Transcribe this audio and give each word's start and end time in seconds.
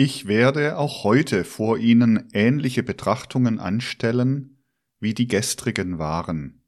Ich 0.00 0.28
werde 0.28 0.78
auch 0.78 1.02
heute 1.02 1.42
vor 1.42 1.76
Ihnen 1.76 2.28
ähnliche 2.32 2.84
Betrachtungen 2.84 3.58
anstellen, 3.58 4.62
wie 5.00 5.12
die 5.12 5.26
gestrigen 5.26 5.98
waren. 5.98 6.62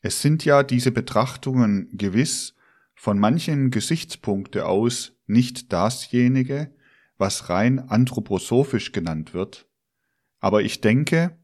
Es 0.00 0.22
sind 0.22 0.46
ja 0.46 0.62
diese 0.62 0.90
Betrachtungen 0.90 1.90
gewiss 1.92 2.54
von 2.94 3.18
manchen 3.18 3.70
Gesichtspunkte 3.70 4.64
aus 4.64 5.18
nicht 5.26 5.70
dasjenige, 5.70 6.74
was 7.18 7.50
rein 7.50 7.78
anthroposophisch 7.78 8.92
genannt 8.92 9.34
wird, 9.34 9.68
aber 10.40 10.62
ich 10.62 10.80
denke, 10.80 11.38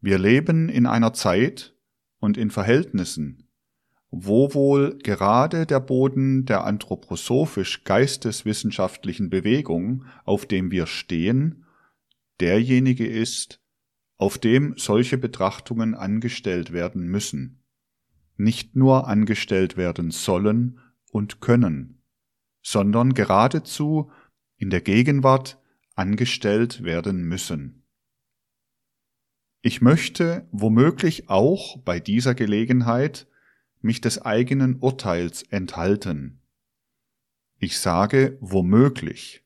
wir 0.00 0.18
leben 0.18 0.68
in 0.68 0.84
einer 0.84 1.12
Zeit 1.12 1.76
und 2.18 2.36
in 2.36 2.50
Verhältnissen, 2.50 3.48
wo 4.10 4.54
wohl 4.54 4.98
gerade 4.98 5.66
der 5.66 5.80
Boden 5.80 6.44
der 6.44 6.64
anthroposophisch 6.64 7.84
geisteswissenschaftlichen 7.84 9.30
Bewegung, 9.30 10.04
auf 10.24 10.46
dem 10.46 10.70
wir 10.70 10.86
stehen, 10.86 11.64
derjenige 12.40 13.06
ist, 13.06 13.60
auf 14.16 14.36
dem 14.38 14.74
solche 14.76 15.16
Betrachtungen 15.16 15.94
angestellt 15.94 16.72
werden 16.72 17.06
müssen, 17.06 17.62
nicht 18.36 18.74
nur 18.74 19.06
angestellt 19.06 19.76
werden 19.76 20.10
sollen 20.10 20.80
und 21.10 21.40
können, 21.40 22.02
sondern 22.62 23.14
geradezu 23.14 24.10
in 24.56 24.70
der 24.70 24.80
Gegenwart 24.80 25.58
angestellt 25.94 26.82
werden 26.82 27.22
müssen. 27.22 27.86
Ich 29.62 29.80
möchte 29.80 30.48
womöglich 30.52 31.28
auch 31.28 31.78
bei 31.82 32.00
dieser 32.00 32.34
Gelegenheit 32.34 33.29
mich 33.80 34.00
des 34.00 34.22
eigenen 34.22 34.76
Urteils 34.80 35.42
enthalten. 35.42 36.40
Ich 37.58 37.78
sage 37.78 38.38
womöglich 38.40 39.44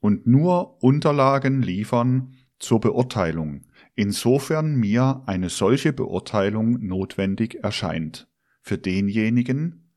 und 0.00 0.26
nur 0.26 0.82
Unterlagen 0.82 1.62
liefern 1.62 2.34
zur 2.58 2.80
Beurteilung, 2.80 3.66
insofern 3.94 4.74
mir 4.74 5.22
eine 5.26 5.48
solche 5.48 5.92
Beurteilung 5.92 6.84
notwendig 6.84 7.62
erscheint, 7.62 8.28
für 8.60 8.78
denjenigen, 8.78 9.92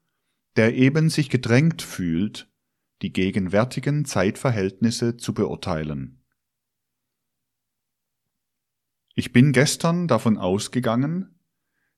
der 0.56 0.76
eben 0.76 1.10
sich 1.10 1.30
gedrängt 1.30 1.82
fühlt, 1.82 2.52
die 3.02 3.12
gegenwärtigen 3.12 4.06
Zeitverhältnisse 4.06 5.18
zu 5.18 5.34
beurteilen. 5.34 6.24
Ich 9.16 9.32
bin 9.32 9.52
gestern 9.52 10.08
davon 10.08 10.38
ausgegangen, 10.38 11.35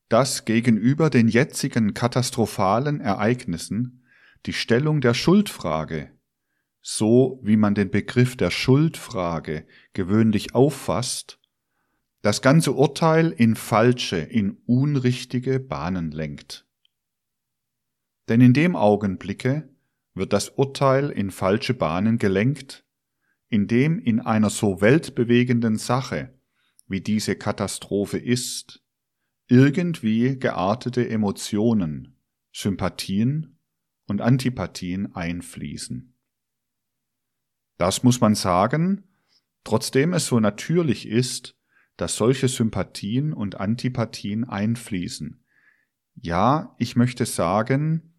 dass 0.10 0.46
gegenüber 0.46 1.10
den 1.10 1.28
jetzigen 1.28 1.94
katastrophalen 1.94 3.02
Ereignissen 3.02 4.06
die 4.46 4.54
Stellung 4.54 5.02
der 5.02 5.14
Schuldfrage, 5.14 6.12
so 6.82 7.40
wie 7.44 7.58
man 7.58 7.76
den 7.76 7.92
Begriff 7.92 8.38
der 8.38 8.52
Schuldfrage 8.52 9.68
gewöhnlich 9.94 10.56
auffasst, 10.56 11.40
das 12.22 12.42
ganze 12.42 12.72
Urteil 12.74 13.32
in 13.32 13.56
falsche, 13.56 14.18
in 14.18 14.58
unrichtige 14.66 15.60
Bahnen 15.60 16.12
lenkt. 16.12 16.66
Denn 18.30 18.42
in 18.42 18.54
dem 18.54 18.76
Augenblicke 18.76 19.70
wird 20.14 20.34
das 20.34 20.50
Urteil 20.50 21.10
in 21.10 21.32
falsche 21.32 21.74
Bahnen 21.74 22.18
gelenkt, 22.18 22.86
indem 23.50 24.00
in 24.00 24.20
einer 24.20 24.50
so 24.50 24.82
weltbewegenden 24.82 25.78
Sache, 25.78 26.34
wie 26.88 27.02
diese 27.02 27.36
Katastrophe 27.36 28.18
ist, 28.18 28.84
irgendwie 29.48 30.38
geartete 30.38 31.09
Emotionen, 31.09 32.17
Sympathien 32.52 33.59
und 34.08 34.22
Antipathien 34.22 35.16
einfließen. 35.16 36.14
Das 37.78 38.04
muss 38.04 38.20
man 38.20 38.36
sagen, 38.36 39.04
trotzdem 39.64 40.14
es 40.14 40.28
so 40.28 40.39
natürlich 40.39 41.08
ist, 41.08 41.56
dass 41.95 42.16
solche 42.16 42.48
Sympathien 42.48 43.34
und 43.34 43.59
Antipathien 43.59 44.44
einfließen. 44.44 45.44
Ja, 46.16 46.76
ich 46.77 46.95
möchte 46.95 47.26
sagen, 47.26 48.14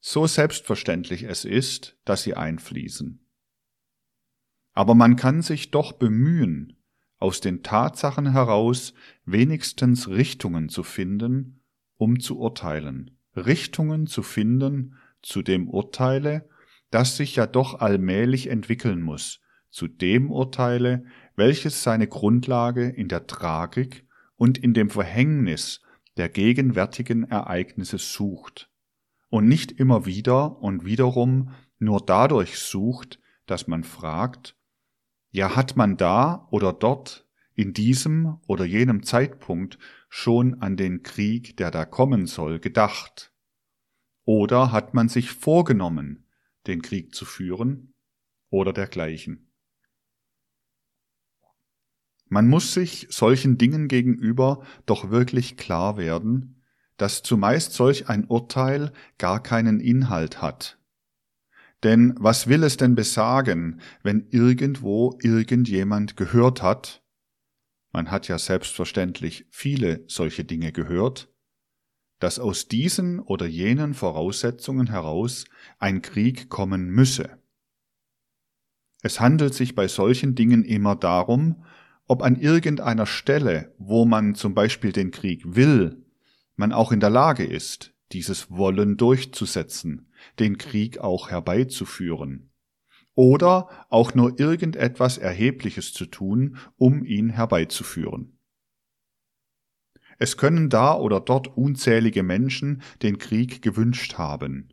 so 0.00 0.26
selbstverständlich 0.26 1.24
es 1.24 1.44
ist, 1.44 1.98
dass 2.04 2.22
sie 2.22 2.34
einfließen. 2.34 3.26
Aber 4.72 4.94
man 4.94 5.16
kann 5.16 5.42
sich 5.42 5.70
doch 5.70 5.92
bemühen, 5.92 6.75
aus 7.18 7.40
den 7.40 7.62
Tatsachen 7.62 8.32
heraus 8.32 8.94
wenigstens 9.24 10.08
Richtungen 10.08 10.68
zu 10.68 10.82
finden, 10.82 11.60
um 11.96 12.20
zu 12.20 12.38
urteilen, 12.38 13.18
Richtungen 13.34 14.06
zu 14.06 14.22
finden 14.22 14.96
zu 15.22 15.42
dem 15.42 15.68
Urteile, 15.68 16.48
das 16.90 17.16
sich 17.16 17.36
ja 17.36 17.46
doch 17.46 17.80
allmählich 17.80 18.48
entwickeln 18.48 19.02
muss, 19.02 19.40
zu 19.70 19.88
dem 19.88 20.30
Urteile, 20.30 21.04
welches 21.34 21.82
seine 21.82 22.06
Grundlage 22.06 22.88
in 22.88 23.08
der 23.08 23.26
Tragik 23.26 24.06
und 24.36 24.58
in 24.58 24.74
dem 24.74 24.90
Verhängnis 24.90 25.82
der 26.16 26.28
gegenwärtigen 26.28 27.24
Ereignisse 27.24 27.98
sucht 27.98 28.70
und 29.28 29.48
nicht 29.48 29.72
immer 29.72 30.06
wieder 30.06 30.62
und 30.62 30.84
wiederum 30.84 31.50
nur 31.78 32.00
dadurch 32.04 32.58
sucht, 32.58 33.20
dass 33.46 33.66
man 33.66 33.84
fragt, 33.84 34.55
ja, 35.30 35.56
hat 35.56 35.76
man 35.76 35.96
da 35.96 36.46
oder 36.50 36.72
dort 36.72 37.26
in 37.54 37.72
diesem 37.72 38.38
oder 38.46 38.64
jenem 38.64 39.02
Zeitpunkt 39.02 39.78
schon 40.08 40.60
an 40.62 40.76
den 40.76 41.02
Krieg, 41.02 41.56
der 41.56 41.70
da 41.70 41.84
kommen 41.84 42.26
soll, 42.26 42.60
gedacht? 42.60 43.32
Oder 44.24 44.72
hat 44.72 44.94
man 44.94 45.08
sich 45.08 45.30
vorgenommen, 45.30 46.26
den 46.66 46.82
Krieg 46.82 47.14
zu 47.14 47.24
führen 47.24 47.94
oder 48.50 48.72
dergleichen? 48.72 49.52
Man 52.28 52.48
muss 52.48 52.74
sich 52.74 53.06
solchen 53.10 53.56
Dingen 53.56 53.88
gegenüber 53.88 54.64
doch 54.84 55.10
wirklich 55.10 55.56
klar 55.56 55.96
werden, 55.96 56.62
dass 56.96 57.22
zumeist 57.22 57.72
solch 57.72 58.08
ein 58.08 58.24
Urteil 58.24 58.92
gar 59.18 59.42
keinen 59.42 59.80
Inhalt 59.80 60.42
hat, 60.42 60.75
denn 61.82 62.14
was 62.18 62.48
will 62.48 62.62
es 62.64 62.76
denn 62.76 62.94
besagen, 62.94 63.80
wenn 64.02 64.26
irgendwo 64.30 65.18
irgendjemand 65.22 66.16
gehört 66.16 66.62
hat, 66.62 67.02
man 67.92 68.10
hat 68.10 68.28
ja 68.28 68.38
selbstverständlich 68.38 69.46
viele 69.50 70.04
solche 70.06 70.44
Dinge 70.44 70.72
gehört, 70.72 71.32
dass 72.18 72.38
aus 72.38 72.68
diesen 72.68 73.20
oder 73.20 73.46
jenen 73.46 73.94
Voraussetzungen 73.94 74.88
heraus 74.88 75.44
ein 75.78 76.02
Krieg 76.02 76.48
kommen 76.48 76.88
müsse. 76.88 77.38
Es 79.02 79.20
handelt 79.20 79.54
sich 79.54 79.74
bei 79.74 79.88
solchen 79.88 80.34
Dingen 80.34 80.64
immer 80.64 80.96
darum, 80.96 81.64
ob 82.06 82.22
an 82.22 82.36
irgendeiner 82.36 83.06
Stelle, 83.06 83.74
wo 83.78 84.04
man 84.04 84.34
zum 84.34 84.54
Beispiel 84.54 84.92
den 84.92 85.10
Krieg 85.10 85.42
will, 85.44 86.04
man 86.54 86.72
auch 86.72 86.92
in 86.92 87.00
der 87.00 87.10
Lage 87.10 87.44
ist, 87.44 87.94
dieses 88.12 88.50
Wollen 88.50 88.96
durchzusetzen, 88.96 90.10
den 90.38 90.58
Krieg 90.58 90.98
auch 90.98 91.30
herbeizuführen 91.30 92.50
oder 93.14 93.68
auch 93.88 94.14
nur 94.14 94.38
irgendetwas 94.38 95.18
Erhebliches 95.18 95.92
zu 95.92 96.06
tun, 96.06 96.58
um 96.76 97.04
ihn 97.04 97.30
herbeizuführen. 97.30 98.38
Es 100.18 100.36
können 100.36 100.70
da 100.70 100.96
oder 100.96 101.20
dort 101.20 101.56
unzählige 101.56 102.22
Menschen 102.22 102.82
den 103.02 103.18
Krieg 103.18 103.62
gewünscht 103.62 104.14
haben. 104.18 104.72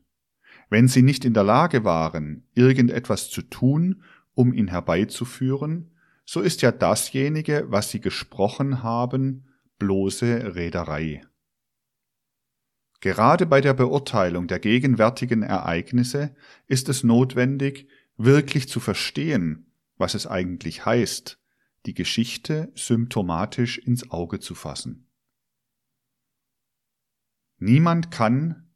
Wenn 0.69 0.87
sie 0.87 1.01
nicht 1.01 1.25
in 1.25 1.33
der 1.33 1.43
Lage 1.43 1.83
waren, 1.83 2.47
irgendetwas 2.53 3.29
zu 3.29 3.41
tun, 3.41 4.03
um 4.33 4.53
ihn 4.53 4.67
herbeizuführen, 4.67 5.91
so 6.25 6.39
ist 6.39 6.61
ja 6.61 6.71
dasjenige, 6.71 7.65
was 7.67 7.91
sie 7.91 7.99
gesprochen 7.99 8.83
haben, 8.83 9.47
bloße 9.79 10.55
Rederei. 10.55 11.21
Gerade 13.03 13.45
bei 13.45 13.59
der 13.59 13.73
Beurteilung 13.73 14.47
der 14.47 14.59
gegenwärtigen 14.59 15.43
Ereignisse 15.43 16.33
ist 16.67 16.87
es 16.87 17.03
notwendig, 17.03 17.89
wirklich 18.15 18.69
zu 18.69 18.79
verstehen, 18.79 19.73
was 19.97 20.13
es 20.13 20.25
eigentlich 20.25 20.85
heißt, 20.85 21.37
die 21.85 21.95
Geschichte 21.95 22.71
symptomatisch 22.75 23.77
ins 23.77 24.09
Auge 24.09 24.39
zu 24.39 24.55
fassen. 24.55 25.09
Niemand 27.57 28.09
kann, 28.09 28.71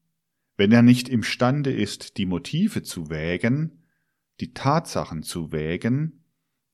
wenn 0.57 0.73
er 0.73 0.81
nicht 0.81 1.07
imstande 1.07 1.71
ist, 1.71 2.17
die 2.17 2.25
Motive 2.25 2.83
zu 2.83 3.09
wägen, 3.09 3.85
die 4.41 4.51
Tatsachen 4.51 5.23
zu 5.23 5.53
wägen, 5.53 6.25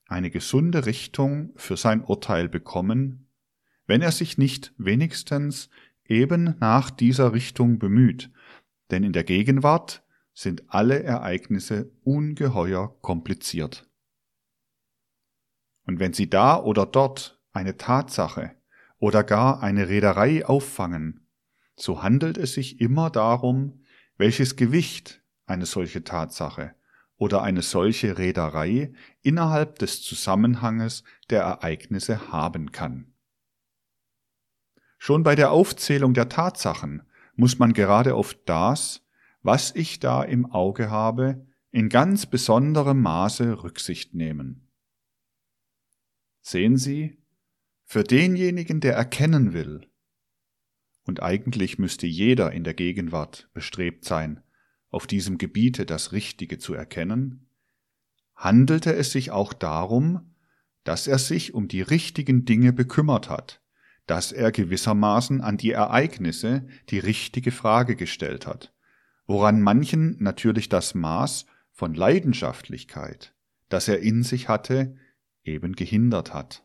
eine 0.07 0.31
gesunde 0.31 0.87
Richtung 0.87 1.53
für 1.55 1.77
sein 1.77 2.03
Urteil 2.03 2.49
bekommen, 2.49 3.29
wenn 3.85 4.01
er 4.01 4.11
sich 4.11 4.39
nicht 4.39 4.73
wenigstens 4.79 5.69
eben 6.13 6.55
nach 6.59 6.91
dieser 6.91 7.33
Richtung 7.33 7.79
bemüht, 7.79 8.31
denn 8.91 9.03
in 9.03 9.13
der 9.13 9.23
Gegenwart 9.23 10.03
sind 10.33 10.63
alle 10.67 11.03
Ereignisse 11.03 11.91
ungeheuer 12.03 12.95
kompliziert. 13.01 13.89
Und 15.85 15.99
wenn 15.99 16.13
Sie 16.13 16.29
da 16.29 16.61
oder 16.61 16.85
dort 16.85 17.41
eine 17.51 17.77
Tatsache 17.77 18.51
oder 18.99 19.23
gar 19.23 19.61
eine 19.61 19.89
Reederei 19.89 20.45
auffangen, 20.45 21.27
so 21.75 22.03
handelt 22.03 22.37
es 22.37 22.53
sich 22.53 22.79
immer 22.79 23.09
darum, 23.09 23.83
welches 24.17 24.55
Gewicht 24.55 25.23
eine 25.45 25.65
solche 25.65 26.03
Tatsache 26.03 26.75
oder 27.17 27.41
eine 27.41 27.61
solche 27.61 28.17
Reederei 28.17 28.93
innerhalb 29.21 29.79
des 29.79 30.01
Zusammenhanges 30.01 31.03
der 31.29 31.41
Ereignisse 31.41 32.31
haben 32.31 32.71
kann. 32.71 33.12
Schon 35.05 35.23
bei 35.23 35.35
der 35.35 35.51
Aufzählung 35.51 36.13
der 36.13 36.29
Tatsachen 36.29 37.01
muss 37.35 37.59
man 37.59 37.73
gerade 37.73 38.15
auf 38.15 38.35
das, 38.45 39.05
was 39.41 39.75
ich 39.75 39.99
da 39.99 40.23
im 40.23 40.45
Auge 40.45 40.89
habe, 40.89 41.45
in 41.71 41.89
ganz 41.89 42.25
besonderem 42.25 43.01
Maße 43.01 43.63
Rücksicht 43.63 44.13
nehmen. 44.13 44.69
Sehen 46.39 46.77
Sie, 46.77 47.21
für 47.83 48.05
denjenigen, 48.05 48.79
der 48.79 48.95
erkennen 48.95 49.51
will, 49.51 49.89
und 51.03 51.21
eigentlich 51.21 51.77
müsste 51.77 52.07
jeder 52.07 52.53
in 52.53 52.63
der 52.63 52.73
Gegenwart 52.73 53.49
bestrebt 53.53 54.05
sein, 54.05 54.41
auf 54.89 55.05
diesem 55.05 55.37
Gebiete 55.37 55.85
das 55.85 56.13
Richtige 56.13 56.59
zu 56.59 56.75
erkennen, 56.75 57.49
handelte 58.35 58.95
es 58.95 59.11
sich 59.11 59.31
auch 59.31 59.51
darum, 59.51 60.33
dass 60.85 61.07
er 61.07 61.19
sich 61.19 61.53
um 61.53 61.67
die 61.67 61.81
richtigen 61.81 62.45
Dinge 62.45 62.71
bekümmert 62.71 63.29
hat, 63.29 63.62
dass 64.05 64.31
er 64.31 64.51
gewissermaßen 64.51 65.41
an 65.41 65.57
die 65.57 65.71
Ereignisse 65.71 66.67
die 66.89 66.99
richtige 66.99 67.51
Frage 67.51 67.95
gestellt 67.95 68.45
hat, 68.47 68.73
woran 69.25 69.61
manchen 69.61 70.17
natürlich 70.21 70.69
das 70.69 70.93
Maß 70.93 71.45
von 71.71 71.93
Leidenschaftlichkeit, 71.93 73.33
das 73.69 73.87
er 73.87 73.99
in 73.99 74.23
sich 74.23 74.49
hatte, 74.49 74.97
eben 75.43 75.73
gehindert 75.75 76.33
hat. 76.33 76.63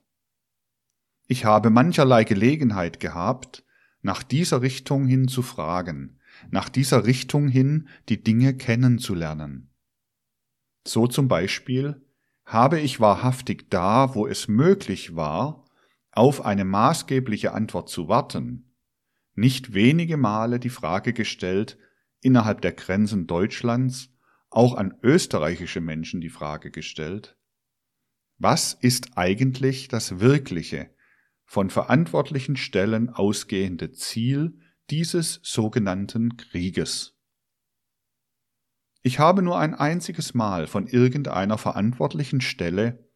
Ich 1.27 1.45
habe 1.45 1.71
mancherlei 1.71 2.25
Gelegenheit 2.25 3.01
gehabt, 3.01 3.65
nach 4.03 4.23
dieser 4.23 4.63
Richtung 4.63 5.07
hin 5.07 5.29
zu 5.29 5.43
fragen, 5.43 6.19
nach 6.51 6.69
dieser 6.69 7.05
Richtung 7.05 7.49
hin 7.49 7.89
die 8.09 8.23
Dinge 8.23 8.57
kennenzulernen. 8.57 9.71
So 10.87 11.07
zum 11.07 11.29
Beispiel 11.29 12.01
habe 12.45 12.81
ich 12.81 13.01
wahrhaftig 13.01 13.69
da, 13.71 14.15
wo 14.15 14.27
es 14.27 14.49
möglich 14.49 15.17
war, 15.17 15.68
auf 16.19 16.45
eine 16.45 16.65
maßgebliche 16.65 17.53
Antwort 17.53 17.89
zu 17.89 18.09
warten, 18.09 18.75
nicht 19.35 19.73
wenige 19.73 20.17
Male 20.17 20.59
die 20.59 20.69
Frage 20.69 21.13
gestellt, 21.13 21.79
innerhalb 22.21 22.61
der 22.61 22.73
Grenzen 22.73 23.29
Deutschlands, 23.29 24.11
auch 24.51 24.75
an 24.75 24.99
österreichische 25.05 25.81
Menschen 25.81 26.21
die 26.21 26.29
Frage 26.29 26.73
gestellt, 26.73 27.39
was 28.37 28.75
ist 28.75 29.17
eigentlich 29.17 29.87
das 29.87 30.19
wirkliche, 30.19 30.91
von 31.45 31.71
verantwortlichen 31.71 32.57
Stellen 32.57 33.11
ausgehende 33.11 33.93
Ziel 33.93 34.59
dieses 34.91 35.39
sogenannten 35.45 36.37
Krieges. 36.37 37.17
Ich 39.03 39.21
habe 39.21 39.43
nur 39.43 39.57
ein 39.57 39.77
einziges 39.77 40.35
Mal 40.35 40.67
von 40.67 40.89
irgendeiner 40.89 41.59
verantwortlichen 41.59 42.41
Stelle 42.41 43.09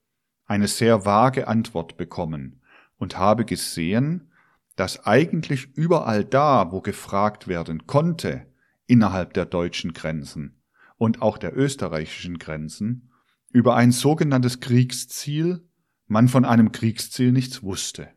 eine 0.45 0.69
sehr 0.69 1.05
vage 1.05 1.49
Antwort 1.49 1.97
bekommen 1.97 2.62
und 3.03 3.19
habe 3.19 3.45
gesehen, 3.45 4.31
dass 4.77 5.07
eigentlich 5.07 5.75
überall 5.75 6.25
da, 6.25 6.71
wo 6.71 6.81
gefragt 6.81 7.49
werden 7.49 7.89
konnte, 7.89 8.47
innerhalb 8.87 9.35
der 9.35 9.45
deutschen 9.45 9.93
Grenzen 9.93 10.63
und 10.99 11.21
auch 11.21 11.37
der 11.37 11.57
österreichischen 11.57 12.39
Grenzen, 12.39 13.11
über 13.51 13.75
ein 13.75 13.91
sogenanntes 13.91 14.61
Kriegsziel 14.61 15.69
man 16.07 16.29
von 16.29 16.45
einem 16.45 16.71
Kriegsziel 16.71 17.33
nichts 17.33 17.65
wusste. 17.65 18.09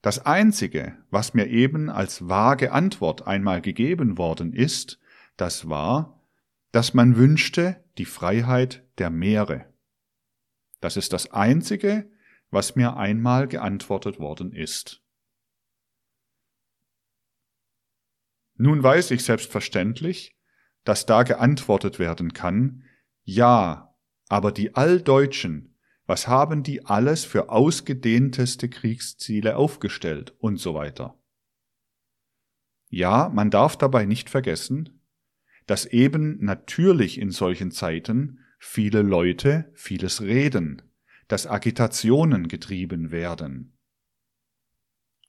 Das 0.00 0.24
Einzige, 0.24 0.96
was 1.10 1.34
mir 1.34 1.48
eben 1.48 1.90
als 1.90 2.30
vage 2.30 2.72
Antwort 2.72 3.26
einmal 3.26 3.60
gegeben 3.60 4.16
worden 4.16 4.54
ist, 4.54 4.98
das 5.36 5.68
war, 5.68 6.18
dass 6.70 6.94
man 6.94 7.16
wünschte 7.16 7.84
die 7.98 8.06
Freiheit 8.06 8.88
der 8.96 9.10
Meere. 9.10 9.66
Das 10.80 10.96
ist 10.96 11.12
das 11.12 11.30
Einzige, 11.30 12.10
was 12.52 12.76
mir 12.76 12.96
einmal 12.96 13.48
geantwortet 13.48 14.20
worden 14.20 14.52
ist. 14.52 15.02
Nun 18.54 18.80
weiß 18.80 19.10
ich 19.10 19.24
selbstverständlich, 19.24 20.36
dass 20.84 21.04
da 21.06 21.24
geantwortet 21.24 21.98
werden 21.98 22.32
kann, 22.32 22.84
ja, 23.24 23.96
aber 24.28 24.52
die 24.52 24.76
Alldeutschen 24.76 25.72
was 26.06 26.28
haben 26.28 26.62
die 26.62 26.84
alles 26.84 27.24
für 27.24 27.48
ausgedehnteste 27.48 28.68
Kriegsziele 28.68 29.56
aufgestellt 29.56 30.34
und 30.38 30.58
so 30.58 30.74
weiter. 30.74 31.18
Ja, 32.90 33.30
man 33.32 33.50
darf 33.50 33.76
dabei 33.76 34.04
nicht 34.04 34.28
vergessen, 34.28 35.00
dass 35.66 35.86
eben 35.86 36.44
natürlich 36.44 37.18
in 37.18 37.30
solchen 37.30 37.70
Zeiten 37.70 38.40
viele 38.58 39.02
Leute 39.02 39.70
vieles 39.74 40.20
reden, 40.20 40.82
dass 41.32 41.46
Agitationen 41.46 42.46
getrieben 42.46 43.10
werden. 43.10 43.72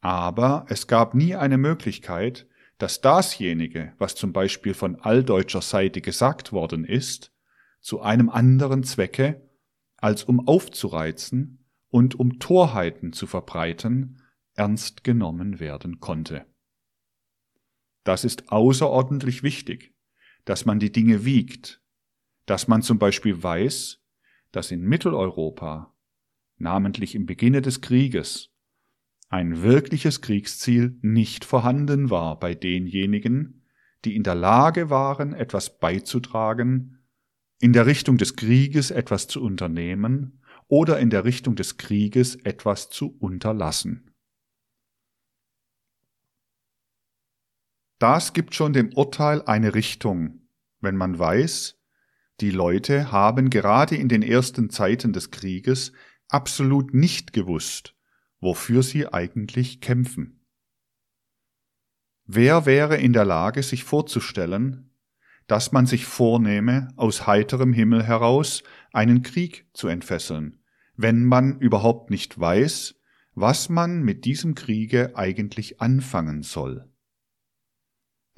Aber 0.01 0.65
es 0.67 0.87
gab 0.87 1.13
nie 1.13 1.33
eine 1.33 1.57
Möglichkeit, 1.57 2.45
dass 2.77 2.99
dasjenige, 2.99 3.93
was 3.99 4.13
zum 4.13 4.33
Beispiel 4.33 4.73
von 4.73 4.97
alldeutscher 4.97 5.61
Seite 5.61 6.01
gesagt 6.01 6.51
worden 6.51 6.83
ist, 6.83 7.31
zu 7.79 8.01
einem 8.01 8.29
anderen 8.29 8.83
Zwecke 8.83 9.49
als 9.95 10.25
um 10.25 10.45
aufzureizen 10.45 11.65
und 11.87 12.19
um 12.19 12.37
Torheiten 12.37 13.13
zu 13.13 13.25
verbreiten, 13.25 14.21
ernst 14.55 15.05
genommen 15.05 15.61
werden 15.61 16.01
konnte. 16.01 16.45
Das 18.03 18.25
ist 18.25 18.51
außerordentlich 18.51 19.41
wichtig, 19.41 19.95
dass 20.43 20.65
man 20.65 20.79
die 20.79 20.91
Dinge 20.91 21.23
wiegt, 21.23 21.81
dass 22.45 22.67
man 22.67 22.81
zum 22.81 22.99
Beispiel 22.99 23.41
weiß, 23.41 24.01
dass 24.51 24.69
in 24.69 24.81
Mitteleuropa, 24.81 25.92
namentlich 26.63 27.13
im 27.13 27.27
Beginne 27.27 27.61
des 27.61 27.81
Krieges, 27.81 28.49
ein 29.29 29.61
wirkliches 29.61 30.21
Kriegsziel 30.21 30.97
nicht 31.01 31.45
vorhanden 31.45 32.09
war 32.09 32.39
bei 32.39 32.55
denjenigen, 32.55 33.65
die 34.05 34.15
in 34.15 34.23
der 34.23 34.35
Lage 34.35 34.89
waren, 34.89 35.33
etwas 35.33 35.79
beizutragen 35.79 36.99
in 37.59 37.73
der 37.73 37.85
Richtung 37.85 38.17
des 38.17 38.35
Krieges 38.35 38.91
etwas 38.91 39.27
zu 39.27 39.41
unternehmen 39.41 40.41
oder 40.67 40.99
in 40.99 41.09
der 41.09 41.23
Richtung 41.23 41.55
des 41.55 41.77
Krieges 41.77 42.35
etwas 42.35 42.89
zu 42.89 43.15
unterlassen. 43.19 44.11
Das 47.99 48.33
gibt 48.33 48.53
schon 48.53 48.73
dem 48.73 48.93
Urteil 48.93 49.41
eine 49.43 49.73
Richtung, 49.75 50.41
wenn 50.81 50.97
man 50.97 51.17
weiß, 51.17 51.79
die 52.41 52.51
Leute 52.51 53.11
haben 53.11 53.49
gerade 53.49 53.95
in 53.95 54.09
den 54.09 54.21
ersten 54.21 54.69
Zeiten 54.69 55.13
des 55.13 55.31
Krieges 55.31 55.93
absolut 56.33 56.93
nicht 56.93 57.33
gewusst, 57.33 57.95
wofür 58.39 58.83
sie 58.83 59.07
eigentlich 59.07 59.81
kämpfen. 59.81 60.45
Wer 62.25 62.65
wäre 62.65 62.97
in 62.97 63.13
der 63.13 63.25
Lage, 63.25 63.63
sich 63.63 63.83
vorzustellen, 63.83 64.89
dass 65.47 65.71
man 65.71 65.85
sich 65.85 66.05
vornehme, 66.05 66.87
aus 66.95 67.27
heiterem 67.27 67.73
Himmel 67.73 68.03
heraus 68.03 68.63
einen 68.93 69.23
Krieg 69.23 69.67
zu 69.73 69.87
entfesseln, 69.87 70.63
wenn 70.95 71.25
man 71.25 71.59
überhaupt 71.59 72.09
nicht 72.09 72.39
weiß, 72.39 72.95
was 73.35 73.69
man 73.69 74.03
mit 74.03 74.25
diesem 74.25 74.55
Kriege 74.55 75.15
eigentlich 75.15 75.81
anfangen 75.81 76.43
soll. 76.43 76.89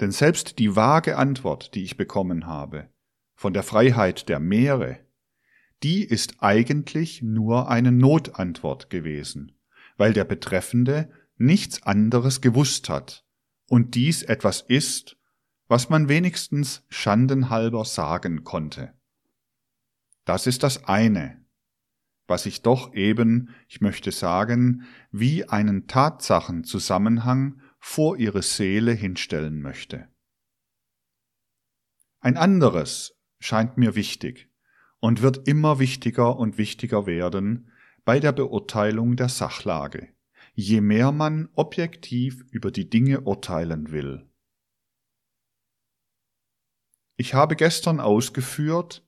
Denn 0.00 0.10
selbst 0.10 0.58
die 0.58 0.74
vage 0.74 1.16
Antwort, 1.16 1.74
die 1.74 1.84
ich 1.84 1.96
bekommen 1.96 2.46
habe, 2.46 2.88
von 3.34 3.52
der 3.52 3.62
Freiheit 3.62 4.28
der 4.28 4.40
Meere, 4.40 5.05
die 5.82 6.04
ist 6.04 6.42
eigentlich 6.42 7.22
nur 7.22 7.68
eine 7.68 7.92
Notantwort 7.92 8.90
gewesen, 8.90 9.52
weil 9.96 10.12
der 10.12 10.24
Betreffende 10.24 11.10
nichts 11.36 11.82
anderes 11.82 12.40
gewusst 12.40 12.88
hat 12.88 13.24
und 13.68 13.94
dies 13.94 14.22
etwas 14.22 14.62
ist, 14.62 15.16
was 15.68 15.88
man 15.88 16.08
wenigstens 16.08 16.84
schandenhalber 16.88 17.84
sagen 17.84 18.44
konnte. 18.44 18.94
Das 20.24 20.46
ist 20.46 20.62
das 20.62 20.84
eine, 20.84 21.44
was 22.26 22.46
ich 22.46 22.62
doch 22.62 22.94
eben, 22.94 23.54
ich 23.68 23.80
möchte 23.80 24.12
sagen, 24.12 24.84
wie 25.10 25.48
einen 25.48 25.86
Tatsachenzusammenhang 25.86 27.60
vor 27.78 28.16
ihre 28.16 28.42
Seele 28.42 28.92
hinstellen 28.92 29.60
möchte. 29.60 30.08
Ein 32.20 32.36
anderes 32.36 33.14
scheint 33.38 33.76
mir 33.76 33.94
wichtig 33.94 34.50
und 35.00 35.22
wird 35.22 35.46
immer 35.48 35.78
wichtiger 35.78 36.36
und 36.36 36.58
wichtiger 36.58 37.06
werden 37.06 37.70
bei 38.04 38.20
der 38.20 38.32
Beurteilung 38.32 39.16
der 39.16 39.28
Sachlage, 39.28 40.08
je 40.54 40.80
mehr 40.80 41.12
man 41.12 41.48
objektiv 41.54 42.44
über 42.50 42.70
die 42.70 42.88
Dinge 42.88 43.22
urteilen 43.22 43.90
will. 43.90 44.26
Ich 47.16 47.34
habe 47.34 47.56
gestern 47.56 48.00
ausgeführt, 48.00 49.06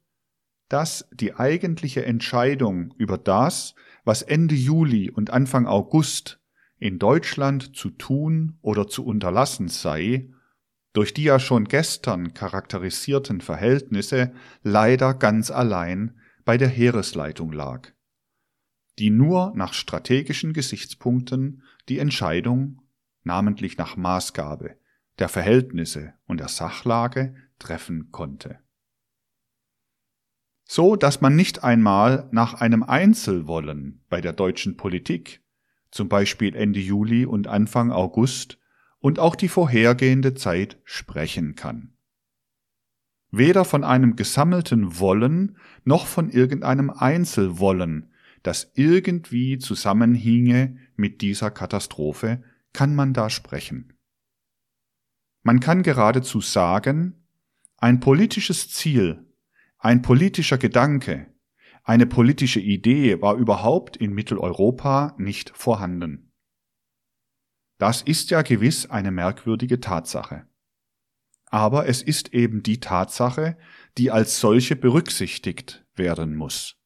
dass 0.68 1.08
die 1.12 1.34
eigentliche 1.34 2.04
Entscheidung 2.04 2.94
über 2.96 3.18
das, 3.18 3.74
was 4.04 4.22
Ende 4.22 4.54
Juli 4.54 5.10
und 5.10 5.30
Anfang 5.30 5.66
August 5.66 6.40
in 6.78 6.98
Deutschland 6.98 7.76
zu 7.76 7.90
tun 7.90 8.58
oder 8.62 8.86
zu 8.86 9.04
unterlassen 9.04 9.68
sei, 9.68 10.30
durch 10.98 11.14
die 11.14 11.22
ja 11.22 11.38
schon 11.38 11.66
gestern 11.66 12.34
charakterisierten 12.34 13.40
Verhältnisse 13.40 14.32
leider 14.64 15.14
ganz 15.14 15.48
allein 15.52 16.18
bei 16.44 16.58
der 16.58 16.66
Heeresleitung 16.66 17.52
lag, 17.52 17.92
die 18.98 19.10
nur 19.10 19.52
nach 19.54 19.74
strategischen 19.74 20.52
Gesichtspunkten 20.52 21.62
die 21.88 22.00
Entscheidung, 22.00 22.82
namentlich 23.22 23.78
nach 23.78 23.96
Maßgabe 23.96 24.74
der 25.20 25.28
Verhältnisse 25.28 26.14
und 26.26 26.40
der 26.40 26.48
Sachlage, 26.48 27.36
treffen 27.60 28.10
konnte. 28.10 28.58
So 30.64 30.96
dass 30.96 31.20
man 31.20 31.36
nicht 31.36 31.62
einmal 31.62 32.28
nach 32.32 32.54
einem 32.54 32.82
Einzelwollen 32.82 34.04
bei 34.08 34.20
der 34.20 34.32
deutschen 34.32 34.76
Politik, 34.76 35.44
zum 35.92 36.08
Beispiel 36.08 36.56
Ende 36.56 36.80
Juli 36.80 37.24
und 37.24 37.46
Anfang 37.46 37.92
August, 37.92 38.57
und 39.00 39.18
auch 39.18 39.34
die 39.34 39.48
vorhergehende 39.48 40.34
Zeit 40.34 40.78
sprechen 40.84 41.54
kann. 41.54 41.92
Weder 43.30 43.64
von 43.64 43.84
einem 43.84 44.16
gesammelten 44.16 44.98
Wollen 44.98 45.58
noch 45.84 46.06
von 46.06 46.30
irgendeinem 46.30 46.90
Einzelwollen, 46.90 48.12
das 48.42 48.72
irgendwie 48.74 49.58
zusammenhinge 49.58 50.78
mit 50.96 51.20
dieser 51.20 51.50
Katastrophe, 51.50 52.42
kann 52.72 52.94
man 52.94 53.12
da 53.12 53.28
sprechen. 53.28 53.92
Man 55.42 55.60
kann 55.60 55.82
geradezu 55.82 56.40
sagen, 56.40 57.24
ein 57.76 58.00
politisches 58.00 58.70
Ziel, 58.70 59.26
ein 59.78 60.02
politischer 60.02 60.58
Gedanke, 60.58 61.26
eine 61.84 62.06
politische 62.06 62.60
Idee 62.60 63.22
war 63.22 63.36
überhaupt 63.36 63.96
in 63.96 64.12
Mitteleuropa 64.12 65.14
nicht 65.16 65.56
vorhanden. 65.56 66.27
Das 67.78 68.02
ist 68.02 68.30
ja 68.30 68.42
gewiss 68.42 68.86
eine 68.86 69.10
merkwürdige 69.10 69.80
Tatsache. 69.80 70.46
Aber 71.46 71.88
es 71.88 72.02
ist 72.02 72.34
eben 72.34 72.62
die 72.62 72.80
Tatsache, 72.80 73.56
die 73.96 74.10
als 74.10 74.40
solche 74.40 74.76
berücksichtigt 74.76 75.86
werden 75.94 76.36
muss. 76.36 76.76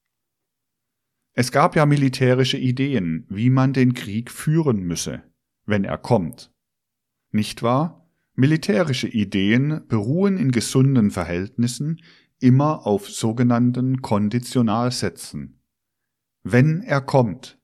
Es 1.34 1.50
gab 1.50 1.76
ja 1.76 1.86
militärische 1.86 2.58
Ideen, 2.58 3.26
wie 3.28 3.48
man 3.48 3.72
den 3.72 3.94
Krieg 3.94 4.30
führen 4.30 4.82
müsse, 4.82 5.22
wenn 5.64 5.84
er 5.84 5.98
kommt. 5.98 6.52
Nicht 7.30 7.62
wahr? 7.62 8.10
Militärische 8.34 9.08
Ideen 9.08 9.86
beruhen 9.88 10.36
in 10.36 10.52
gesunden 10.52 11.10
Verhältnissen 11.10 12.00
immer 12.38 12.86
auf 12.86 13.08
sogenannten 13.08 14.02
Konditionalsätzen. 14.02 15.62
Wenn 16.42 16.82
er 16.82 17.00
kommt. 17.00 17.58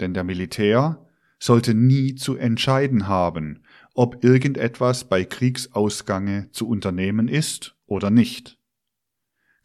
Denn 0.00 0.12
der 0.12 0.24
Militär 0.24 1.03
sollte 1.44 1.74
nie 1.74 2.14
zu 2.14 2.36
entscheiden 2.36 3.06
haben, 3.06 3.64
ob 3.92 4.24
irgendetwas 4.24 5.04
bei 5.10 5.26
Kriegsausgange 5.26 6.50
zu 6.52 6.66
unternehmen 6.66 7.28
ist 7.28 7.76
oder 7.84 8.08
nicht. 8.08 8.58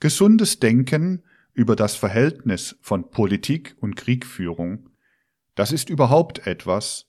Gesundes 0.01 0.59
Denken 0.59 1.23
über 1.53 1.77
das 1.77 1.95
Verhältnis 1.95 2.77
von 2.81 3.09
Politik 3.11 3.77
und 3.79 3.95
Kriegführung, 3.95 4.89
das 5.55 5.71
ist 5.71 5.89
überhaupt 5.89 6.45
etwas, 6.45 7.05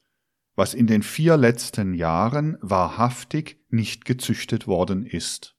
was 0.54 0.74
in 0.74 0.86
den 0.86 1.02
vier 1.02 1.36
letzten 1.36 1.92
Jahren 1.92 2.56
wahrhaftig 2.60 3.60
nicht 3.70 4.04
gezüchtet 4.04 4.68
worden 4.68 5.04
ist. 5.04 5.56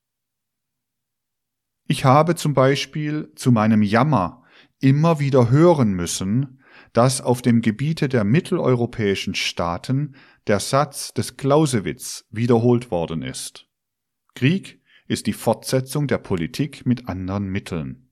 Ich 1.86 2.06
habe 2.06 2.36
zum 2.36 2.53
Beispiel 2.53 3.34
zu 3.36 3.51
meinem 3.51 3.82
Jammer 3.82 4.46
immer 4.80 5.20
wieder 5.20 5.50
hören 5.50 5.91
müssen, 5.91 6.61
dass 6.93 7.21
auf 7.21 7.41
dem 7.41 7.62
Gebiete 7.62 8.10
der 8.10 8.24
mitteleuropäischen 8.24 9.36
Staaten 9.36 10.15
der 10.48 10.60
Satz 10.60 11.13
des 11.13 11.38
Clausewitz 11.38 12.25
wiederholt 12.29 12.91
worden 12.91 13.21
ist. 13.21 13.67
Krieg 14.36 14.81
ist 15.07 15.27
die 15.27 15.33
Fortsetzung 15.33 16.07
der 16.07 16.17
Politik 16.17 16.86
mit 16.86 17.07
anderen 17.07 17.48
Mitteln. 17.48 18.10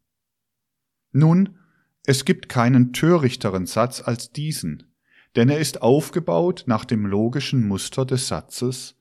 Nun, 1.11 1.57
es 2.05 2.25
gibt 2.25 2.49
keinen 2.49 2.93
törichteren 2.93 3.65
Satz 3.65 4.01
als 4.01 4.31
diesen, 4.31 4.95
denn 5.35 5.49
er 5.49 5.59
ist 5.59 5.81
aufgebaut 5.81 6.63
nach 6.67 6.85
dem 6.85 7.05
logischen 7.05 7.67
Muster 7.67 8.05
des 8.05 8.27
Satzes 8.27 8.95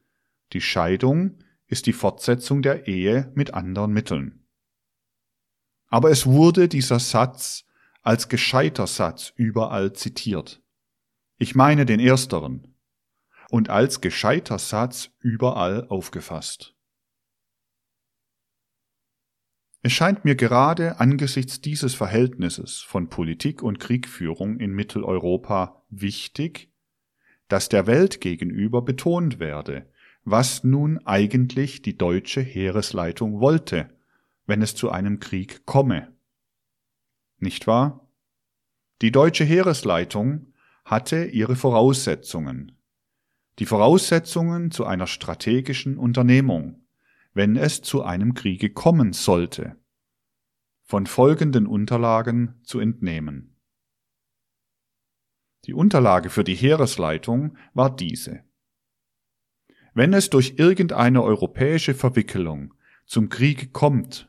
Die 0.52 0.61
Scheidung 0.61 1.38
ist 1.66 1.87
die 1.87 1.92
Fortsetzung 1.92 2.62
der 2.62 2.87
Ehe 2.87 3.30
mit 3.35 3.54
anderen 3.54 3.92
Mitteln. 3.92 4.47
Aber 5.88 6.11
es 6.11 6.26
wurde 6.26 6.68
dieser 6.68 6.99
Satz 6.99 7.64
als 8.09 8.31
gescheiter 8.31 8.87
Satz 8.87 9.35
überall 9.37 9.93
zitiert. 9.93 10.62
Ich 11.37 11.55
meine 11.55 11.85
den 11.85 12.00
ersteren. 12.00 12.75
Und 13.50 13.69
als 13.69 14.00
gescheiter 14.00 14.59
Satz 14.59 15.11
überall 15.21 15.87
aufgefasst. 15.88 16.75
Es 19.83 19.93
scheint 19.93 20.25
mir 20.25 20.37
gerade 20.37 21.00
angesichts 21.00 21.61
dieses 21.61 21.95
Verhältnisses 21.95 22.81
von 22.81 23.11
Politik 23.11 23.62
und 23.62 23.79
Kriegführung 23.79 24.59
in 24.59 24.73
Mitteleuropa 24.73 25.85
wichtig, 25.91 26.73
dass 27.49 27.69
der 27.69 27.87
Welt 27.87 28.23
gegenüber 28.23 28.81
betont 28.81 29.38
werde, 29.38 29.87
was 30.25 30.65
nun 30.65 30.97
eigentlich 31.05 31.83
die 31.83 31.99
deutsche 31.99 32.41
Heeresleitung 32.41 33.38
wollte, 33.38 33.91
wenn 34.47 34.62
es 34.62 34.75
zu 34.75 34.91
einem 34.91 35.21
Krieg 35.21 35.67
komme 35.67 36.17
nicht 37.40 37.66
wahr? 37.66 38.09
Die 39.00 39.12
deutsche 39.12 39.45
Heeresleitung 39.45 40.52
hatte 40.85 41.25
ihre 41.25 41.57
Voraussetzungen. 41.57 42.73
Die 43.59 43.66
Voraussetzungen 43.66 44.71
zu 44.71 44.87
einer 44.87 45.07
strategischen 45.07 45.99
Unternehmung, 45.99 46.87
wenn 47.35 47.57
es 47.57 47.83
zu 47.83 48.02
einem 48.02 48.35
Kriege 48.35 48.71
kommen 48.71 49.12
sollte. 49.12 49.76
Von 50.85 51.07
folgenden 51.07 51.66
Unterlagen 51.66 52.61
zu 52.62 52.80
entnehmen. 52.80 53.57
Die 55.66 55.75
Unterlage 55.75 56.30
für 56.30 56.45
die 56.45 56.54
Heeresleitung 56.54 57.57
war 57.75 57.95
diese. 57.95 58.42
Wenn 59.92 60.14
es 60.14 60.30
durch 60.30 60.54
irgendeine 60.57 61.23
europäische 61.23 61.95
Verwickelung 61.95 62.75
zum 63.04 63.28
Krieg 63.28 63.73
kommt, 63.73 64.27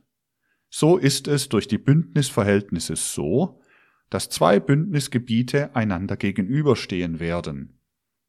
so 0.69 0.97
ist 0.97 1.27
es 1.27 1.49
durch 1.49 1.67
die 1.67 1.77
Bündnisverhältnisse 1.77 2.95
so, 2.95 3.61
dass 4.09 4.29
zwei 4.29 4.59
Bündnisgebiete 4.59 5.75
einander 5.75 6.17
gegenüberstehen 6.17 7.19
werden, 7.19 7.79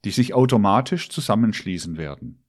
die 0.04 0.10
sich 0.10 0.34
automatisch 0.34 1.08
zusammenschließen 1.10 1.96
werden. 1.96 2.44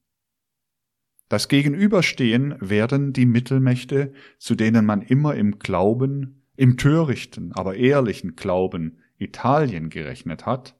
Das 1.28 1.48
Gegenüberstehen 1.48 2.56
werden 2.60 3.14
die 3.14 3.24
Mittelmächte, 3.24 4.12
zu 4.38 4.54
denen 4.54 4.84
man 4.84 5.00
immer 5.00 5.34
im 5.34 5.58
Glauben, 5.58 6.44
im 6.56 6.76
törichten, 6.76 7.52
aber 7.52 7.76
ehrlichen 7.76 8.36
Glauben 8.36 8.98
Italien 9.16 9.88
gerechnet 9.88 10.44
hat, 10.44 10.78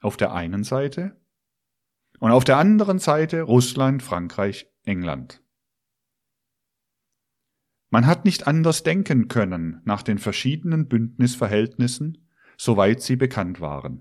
auf 0.00 0.16
der 0.16 0.32
einen 0.32 0.64
Seite 0.64 1.20
und 2.18 2.30
auf 2.30 2.44
der 2.44 2.56
anderen 2.56 2.98
Seite 2.98 3.42
Russland, 3.42 4.02
Frankreich, 4.02 4.66
England. 4.84 5.42
Man 7.92 8.06
hat 8.06 8.24
nicht 8.24 8.46
anders 8.46 8.84
denken 8.84 9.28
können 9.28 9.82
nach 9.84 10.02
den 10.02 10.16
verschiedenen 10.16 10.88
Bündnisverhältnissen, 10.88 12.26
soweit 12.56 13.02
sie 13.02 13.16
bekannt 13.16 13.60
waren. 13.60 14.00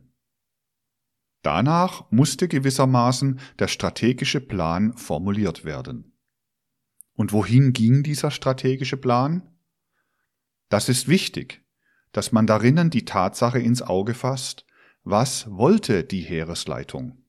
Danach 1.41 2.09
musste 2.09 2.47
gewissermaßen 2.47 3.41
der 3.59 3.67
strategische 3.67 4.39
Plan 4.39 4.95
formuliert 4.95 5.65
werden. 5.65 6.17
Und 7.15 7.33
wohin 7.33 7.73
ging 7.73 8.01
dieser 8.01 8.31
strategische 8.31 8.95
Plan? 8.95 9.43
Das 10.69 10.87
ist 10.87 11.09
wichtig, 11.09 11.61
dass 12.13 12.31
man 12.31 12.47
darinnen 12.47 12.91
die 12.91 13.03
Tatsache 13.03 13.59
ins 13.59 13.81
Auge 13.81 14.13
fasst, 14.13 14.65
was 15.03 15.51
wollte 15.51 16.05
die 16.05 16.21
Heeresleitung? 16.21 17.25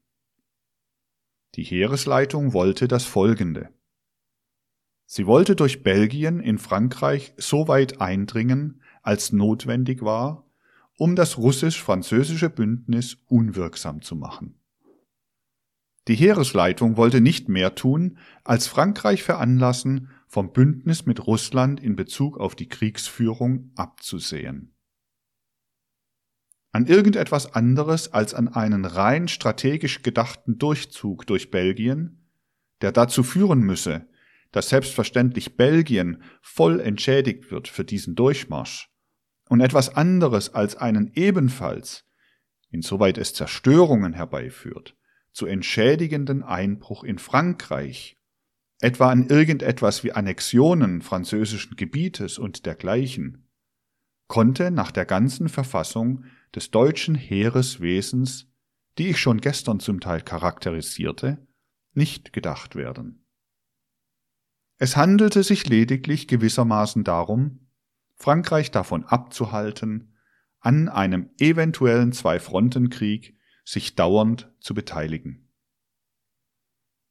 Die 1.56 1.64
Heeresleitung 1.64 2.52
wollte 2.52 2.86
das 2.86 3.02
Folgende. 3.02 3.74
Sie 5.14 5.26
wollte 5.26 5.54
durch 5.54 5.82
Belgien 5.82 6.40
in 6.40 6.56
Frankreich 6.56 7.34
so 7.36 7.68
weit 7.68 8.00
eindringen, 8.00 8.80
als 9.02 9.30
notwendig 9.30 10.00
war, 10.00 10.50
um 10.96 11.16
das 11.16 11.36
russisch-französische 11.36 12.48
Bündnis 12.48 13.18
unwirksam 13.26 14.00
zu 14.00 14.16
machen. 14.16 14.58
Die 16.08 16.14
Heeresleitung 16.14 16.96
wollte 16.96 17.20
nicht 17.20 17.50
mehr 17.50 17.74
tun, 17.74 18.16
als 18.42 18.66
Frankreich 18.68 19.22
veranlassen, 19.22 20.08
vom 20.28 20.50
Bündnis 20.54 21.04
mit 21.04 21.26
Russland 21.26 21.78
in 21.78 21.94
Bezug 21.94 22.38
auf 22.38 22.54
die 22.54 22.70
Kriegsführung 22.70 23.70
abzusehen. 23.74 24.74
An 26.70 26.86
irgendetwas 26.86 27.52
anderes 27.52 28.14
als 28.14 28.32
an 28.32 28.48
einen 28.48 28.86
rein 28.86 29.28
strategisch 29.28 30.00
gedachten 30.00 30.56
Durchzug 30.56 31.26
durch 31.26 31.50
Belgien, 31.50 32.30
der 32.80 32.92
dazu 32.92 33.22
führen 33.22 33.60
müsse, 33.60 34.08
dass 34.52 34.68
selbstverständlich 34.68 35.56
Belgien 35.56 36.22
voll 36.40 36.80
entschädigt 36.80 37.50
wird 37.50 37.68
für 37.68 37.84
diesen 37.84 38.14
Durchmarsch 38.14 38.90
und 39.48 39.60
etwas 39.60 39.96
anderes 39.96 40.54
als 40.54 40.76
einen 40.76 41.10
ebenfalls, 41.14 42.06
insoweit 42.70 43.18
es 43.18 43.34
Zerstörungen 43.34 44.12
herbeiführt, 44.12 44.96
zu 45.32 45.46
entschädigenden 45.46 46.42
Einbruch 46.42 47.02
in 47.04 47.18
Frankreich 47.18 48.16
etwa 48.82 49.10
an 49.10 49.28
irgendetwas 49.28 50.02
wie 50.02 50.12
Annexionen 50.12 51.02
französischen 51.02 51.76
Gebietes 51.76 52.38
und 52.38 52.66
dergleichen, 52.66 53.48
konnte 54.26 54.72
nach 54.72 54.90
der 54.90 55.06
ganzen 55.06 55.48
Verfassung 55.48 56.24
des 56.54 56.72
deutschen 56.72 57.14
Heereswesens, 57.14 58.50
die 58.98 59.10
ich 59.10 59.20
schon 59.20 59.40
gestern 59.40 59.78
zum 59.78 60.00
Teil 60.00 60.20
charakterisierte, 60.20 61.46
nicht 61.94 62.32
gedacht 62.32 62.74
werden. 62.74 63.21
Es 64.78 64.96
handelte 64.96 65.42
sich 65.42 65.66
lediglich 65.68 66.28
gewissermaßen 66.28 67.04
darum, 67.04 67.68
Frankreich 68.16 68.70
davon 68.70 69.04
abzuhalten, 69.04 70.16
an 70.60 70.88
einem 70.88 71.30
eventuellen 71.38 72.12
Zwei-Fronten-Krieg 72.12 73.36
sich 73.64 73.94
dauernd 73.94 74.50
zu 74.60 74.74
beteiligen. 74.74 75.48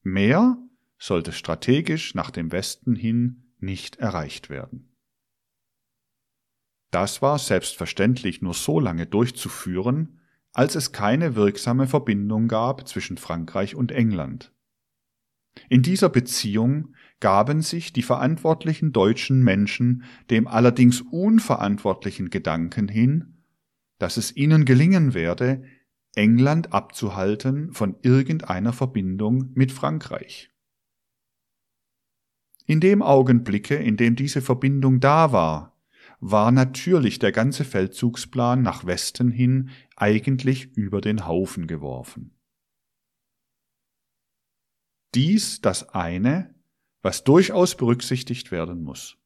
Mehr 0.03 0.57
sollte 0.97 1.31
strategisch 1.31 2.15
nach 2.15 2.31
dem 2.31 2.51
Westen 2.51 2.95
hin 2.95 3.53
nicht 3.59 3.97
erreicht 3.97 4.49
werden. 4.49 4.95
Das 6.91 7.21
war 7.21 7.39
selbstverständlich 7.39 8.41
nur 8.41 8.53
so 8.53 8.79
lange 8.79 9.05
durchzuführen, 9.07 10.19
als 10.53 10.75
es 10.75 10.91
keine 10.91 11.35
wirksame 11.35 11.87
Verbindung 11.87 12.47
gab 12.47 12.87
zwischen 12.87 13.17
Frankreich 13.17 13.75
und 13.75 13.91
England. 13.91 14.51
In 15.69 15.81
dieser 15.81 16.09
Beziehung 16.09 16.95
gaben 17.21 17.61
sich 17.61 17.93
die 17.93 18.01
verantwortlichen 18.01 18.91
deutschen 18.91 19.41
Menschen 19.41 20.03
dem 20.29 20.47
allerdings 20.47 21.01
unverantwortlichen 21.01 22.29
Gedanken 22.29 22.89
hin, 22.89 23.45
dass 23.99 24.17
es 24.17 24.35
ihnen 24.35 24.65
gelingen 24.65 25.13
werde, 25.13 25.63
England 26.15 26.73
abzuhalten 26.73 27.71
von 27.71 27.95
irgendeiner 28.01 28.73
Verbindung 28.73 29.51
mit 29.53 29.71
Frankreich. 29.71 30.51
In 32.65 32.79
dem 32.79 33.01
Augenblicke, 33.01 33.75
in 33.75 33.97
dem 33.97 34.15
diese 34.15 34.41
Verbindung 34.41 34.99
da 34.99 35.31
war, 35.31 35.79
war 36.19 36.51
natürlich 36.51 37.19
der 37.19 37.31
ganze 37.31 37.65
Feldzugsplan 37.65 38.61
nach 38.61 38.85
Westen 38.85 39.31
hin 39.31 39.69
eigentlich 39.95 40.75
über 40.75 41.01
den 41.01 41.27
Haufen 41.27 41.67
geworfen. 41.67 42.37
Dies 45.15 45.61
das 45.61 45.89
eine, 45.89 46.55
was 47.01 47.23
durchaus 47.23 47.75
berücksichtigt 47.75 48.51
werden 48.51 48.83
muss. 48.83 49.17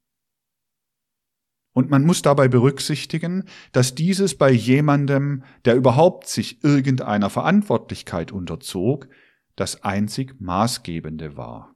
Und 1.72 1.90
man 1.90 2.04
muss 2.06 2.22
dabei 2.22 2.48
berücksichtigen, 2.48 3.44
dass 3.72 3.94
dieses 3.94 4.34
bei 4.34 4.50
jemandem, 4.50 5.44
der 5.66 5.76
überhaupt 5.76 6.26
sich 6.26 6.64
irgendeiner 6.64 7.28
Verantwortlichkeit 7.28 8.32
unterzog, 8.32 9.08
das 9.56 9.82
einzig 9.84 10.40
Maßgebende 10.40 11.36
war. 11.36 11.74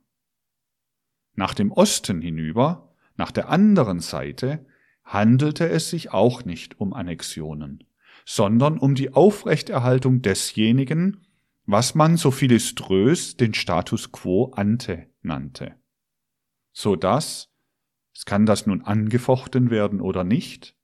Nach 1.35 1.53
dem 1.53 1.71
Osten 1.71 2.23
hinüber, 2.23 2.95
nach 3.17 3.31
der 3.31 3.51
anderen 3.51 4.01
Seite, 4.01 4.65
handelte 5.05 5.69
es 5.69 5.91
sich 5.91 6.13
auch 6.13 6.45
nicht 6.45 6.81
um 6.81 6.95
Annexionen, 6.95 7.85
sondern 8.25 8.79
um 8.79 8.95
die 8.95 9.13
Aufrechterhaltung 9.13 10.23
desjenigen, 10.23 11.27
was 11.67 11.95
man 11.95 12.17
so 12.17 12.31
philiströs 12.31 13.37
den 13.37 13.55
Status 13.55 14.13
quo 14.13 14.53
ante 14.55 15.09
nannte. 15.23 15.80
So 16.73 16.97
dass, 16.97 17.51
es 18.15 18.25
kann 18.25 18.47
das 18.47 18.67
nun 18.67 18.83
angefochten 18.83 19.71
werden 19.71 20.01
oder 20.01 20.25
nicht, 20.25 20.77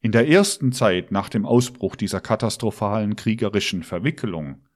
in 0.00 0.12
der 0.12 0.28
ersten 0.28 0.72
Zeit 0.72 1.12
nach 1.12 1.30
dem 1.30 1.46
Ausbruch 1.46 1.96
dieser 1.96 2.20
katastrophalen 2.20 3.16
kriegerischen 3.16 3.82
Verwicklung 3.82 4.66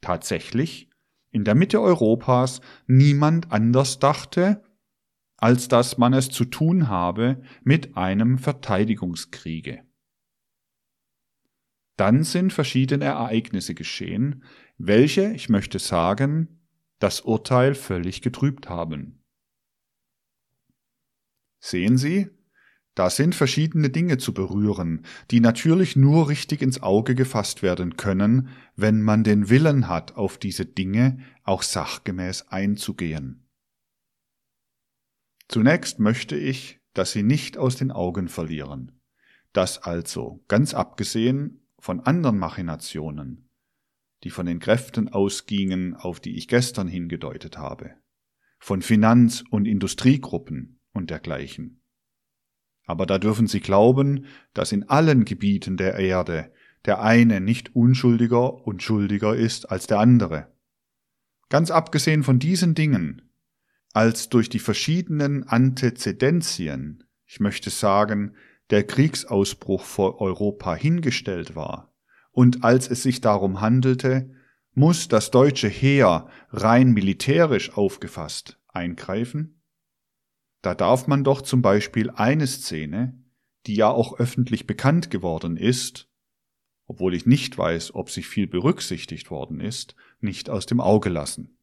tatsächlich 0.00 0.90
in 1.30 1.44
der 1.44 1.54
Mitte 1.54 1.80
Europas 1.80 2.60
niemand 2.86 3.52
anders 3.52 3.98
dachte, 3.98 4.62
als 5.36 5.68
dass 5.68 5.98
man 5.98 6.12
es 6.12 6.28
zu 6.28 6.44
tun 6.44 6.88
habe 6.88 7.42
mit 7.64 7.96
einem 7.96 8.38
Verteidigungskriege. 8.38 9.82
Dann 11.96 12.24
sind 12.24 12.52
verschiedene 12.52 13.04
Ereignisse 13.04 13.74
geschehen, 13.74 14.44
welche, 14.78 15.32
ich 15.32 15.48
möchte 15.48 15.78
sagen, 15.78 16.60
das 16.98 17.20
Urteil 17.20 17.74
völlig 17.74 18.22
getrübt 18.22 18.68
haben. 18.68 19.21
Sehen 21.64 21.96
Sie, 21.96 22.28
da 22.96 23.08
sind 23.08 23.36
verschiedene 23.36 23.88
Dinge 23.88 24.18
zu 24.18 24.34
berühren, 24.34 25.06
die 25.30 25.38
natürlich 25.38 25.94
nur 25.94 26.28
richtig 26.28 26.60
ins 26.60 26.82
Auge 26.82 27.14
gefasst 27.14 27.62
werden 27.62 27.96
können, 27.96 28.48
wenn 28.74 29.00
man 29.00 29.22
den 29.22 29.48
Willen 29.48 29.88
hat, 29.88 30.16
auf 30.16 30.38
diese 30.38 30.66
Dinge 30.66 31.20
auch 31.44 31.62
sachgemäß 31.62 32.48
einzugehen. 32.48 33.48
Zunächst 35.48 36.00
möchte 36.00 36.36
ich, 36.36 36.80
dass 36.94 37.12
Sie 37.12 37.22
nicht 37.22 37.56
aus 37.56 37.76
den 37.76 37.92
Augen 37.92 38.26
verlieren, 38.26 39.00
dass 39.52 39.78
also, 39.78 40.44
ganz 40.48 40.74
abgesehen 40.74 41.68
von 41.78 42.00
anderen 42.00 42.38
Machinationen, 42.38 43.48
die 44.24 44.30
von 44.30 44.46
den 44.46 44.58
Kräften 44.58 45.08
ausgingen, 45.08 45.94
auf 45.94 46.18
die 46.18 46.36
ich 46.36 46.48
gestern 46.48 46.88
hingedeutet 46.88 47.56
habe, 47.56 47.94
von 48.58 48.82
Finanz- 48.82 49.44
und 49.48 49.66
Industriegruppen 49.66 50.80
und 50.92 51.10
dergleichen. 51.10 51.82
Aber 52.84 53.06
da 53.06 53.18
dürfen 53.18 53.46
Sie 53.46 53.60
glauben, 53.60 54.26
dass 54.54 54.72
in 54.72 54.88
allen 54.88 55.24
Gebieten 55.24 55.76
der 55.76 55.94
Erde 55.96 56.52
der 56.84 57.00
eine 57.00 57.40
nicht 57.40 57.74
unschuldiger 57.76 58.66
und 58.66 58.82
schuldiger 58.82 59.36
ist 59.36 59.70
als 59.70 59.86
der 59.86 59.98
andere. 59.98 60.52
Ganz 61.48 61.70
abgesehen 61.70 62.22
von 62.22 62.38
diesen 62.38 62.74
Dingen, 62.74 63.30
als 63.92 64.28
durch 64.30 64.48
die 64.48 64.58
verschiedenen 64.58 65.46
Antezedenzien, 65.46 67.04
ich 67.26 67.40
möchte 67.40 67.70
sagen, 67.70 68.34
der 68.70 68.84
Kriegsausbruch 68.84 69.84
vor 69.84 70.20
Europa 70.20 70.74
hingestellt 70.74 71.54
war, 71.54 71.94
und 72.30 72.64
als 72.64 72.90
es 72.90 73.02
sich 73.02 73.20
darum 73.20 73.60
handelte, 73.60 74.34
muss 74.72 75.08
das 75.08 75.30
deutsche 75.30 75.68
Heer 75.68 76.28
rein 76.50 76.92
militärisch 76.92 77.76
aufgefasst 77.76 78.58
eingreifen? 78.68 79.61
Da 80.62 80.74
darf 80.74 81.08
man 81.08 81.24
doch 81.24 81.42
zum 81.42 81.60
Beispiel 81.60 82.10
eine 82.10 82.46
Szene, 82.46 83.20
die 83.66 83.74
ja 83.74 83.90
auch 83.90 84.18
öffentlich 84.18 84.66
bekannt 84.66 85.10
geworden 85.10 85.56
ist, 85.56 86.08
obwohl 86.86 87.14
ich 87.14 87.26
nicht 87.26 87.58
weiß, 87.58 87.94
ob 87.94 88.10
sie 88.10 88.22
viel 88.22 88.46
berücksichtigt 88.46 89.30
worden 89.30 89.60
ist, 89.60 89.94
nicht 90.20 90.48
aus 90.50 90.66
dem 90.66 90.80
Auge 90.80 91.08
lassen. 91.08 91.58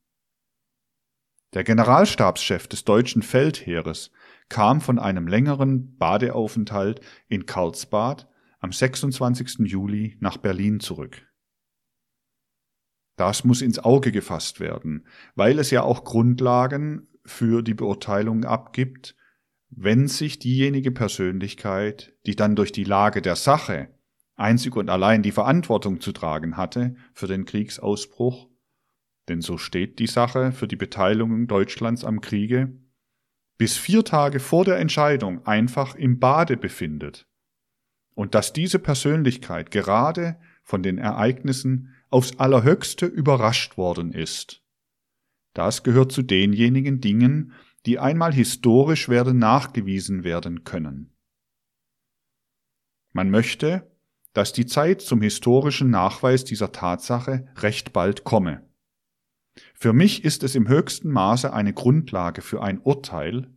Der 1.53 1.63
Generalstabschef 1.63 2.67
des 2.67 2.83
deutschen 2.83 3.23
Feldheeres 3.23 4.11
kam 4.49 4.81
von 4.81 4.99
einem 4.99 5.27
längeren 5.27 5.95
Badeaufenthalt 5.97 7.01
in 7.27 7.45
Karlsbad 7.45 8.27
am 8.59 8.71
26. 8.71 9.59
Juli 9.59 10.17
nach 10.19 10.37
Berlin 10.37 10.79
zurück. 10.79 11.25
Das 13.15 13.43
muss 13.43 13.61
ins 13.61 13.79
Auge 13.79 14.11
gefasst 14.11 14.59
werden, 14.59 15.05
weil 15.35 15.59
es 15.59 15.71
ja 15.71 15.83
auch 15.83 16.03
Grundlagen 16.03 17.08
für 17.29 17.61
die 17.61 17.73
Beurteilung 17.73 18.43
abgibt, 18.43 19.15
wenn 19.69 20.07
sich 20.07 20.39
diejenige 20.39 20.91
Persönlichkeit, 20.91 22.13
die 22.25 22.35
dann 22.35 22.55
durch 22.55 22.71
die 22.71 22.83
Lage 22.83 23.21
der 23.21 23.35
Sache 23.35 23.89
einzig 24.35 24.75
und 24.75 24.89
allein 24.89 25.21
die 25.21 25.31
Verantwortung 25.31 26.01
zu 26.01 26.11
tragen 26.11 26.57
hatte 26.57 26.95
für 27.13 27.27
den 27.27 27.45
Kriegsausbruch, 27.45 28.49
denn 29.27 29.41
so 29.41 29.57
steht 29.57 29.99
die 29.99 30.07
Sache 30.07 30.51
für 30.51 30.67
die 30.67 30.75
Beteiligung 30.75 31.47
Deutschlands 31.47 32.03
am 32.03 32.21
Kriege, 32.21 32.73
bis 33.57 33.77
vier 33.77 34.03
Tage 34.05 34.39
vor 34.39 34.65
der 34.65 34.77
Entscheidung 34.77 35.45
einfach 35.45 35.95
im 35.95 36.19
Bade 36.19 36.57
befindet 36.57 37.27
und 38.15 38.33
dass 38.33 38.53
diese 38.53 38.79
Persönlichkeit 38.79 39.71
gerade 39.71 40.39
von 40.63 40.81
den 40.81 40.97
Ereignissen 40.97 41.93
aufs 42.09 42.39
allerhöchste 42.39 43.05
überrascht 43.05 43.77
worden 43.77 44.13
ist. 44.13 44.63
Das 45.59 45.83
gehört 45.83 46.13
zu 46.13 46.21
denjenigen 46.21 47.01
Dingen, 47.01 47.51
die 47.85 47.99
einmal 47.99 48.33
historisch 48.33 49.09
werden 49.09 49.39
nachgewiesen 49.39 50.23
werden 50.23 50.63
können. 50.63 51.11
Man 53.11 53.29
möchte, 53.29 53.91
dass 54.31 54.53
die 54.53 54.65
Zeit 54.65 55.01
zum 55.01 55.21
historischen 55.21 55.89
Nachweis 55.89 56.45
dieser 56.45 56.71
Tatsache 56.71 57.49
recht 57.57 57.91
bald 57.91 58.23
komme. 58.23 58.69
Für 59.73 59.91
mich 59.91 60.23
ist 60.23 60.43
es 60.43 60.55
im 60.55 60.69
höchsten 60.69 61.11
Maße 61.11 61.51
eine 61.51 61.73
Grundlage 61.73 62.41
für 62.41 62.63
ein 62.63 62.79
Urteil, 62.79 63.53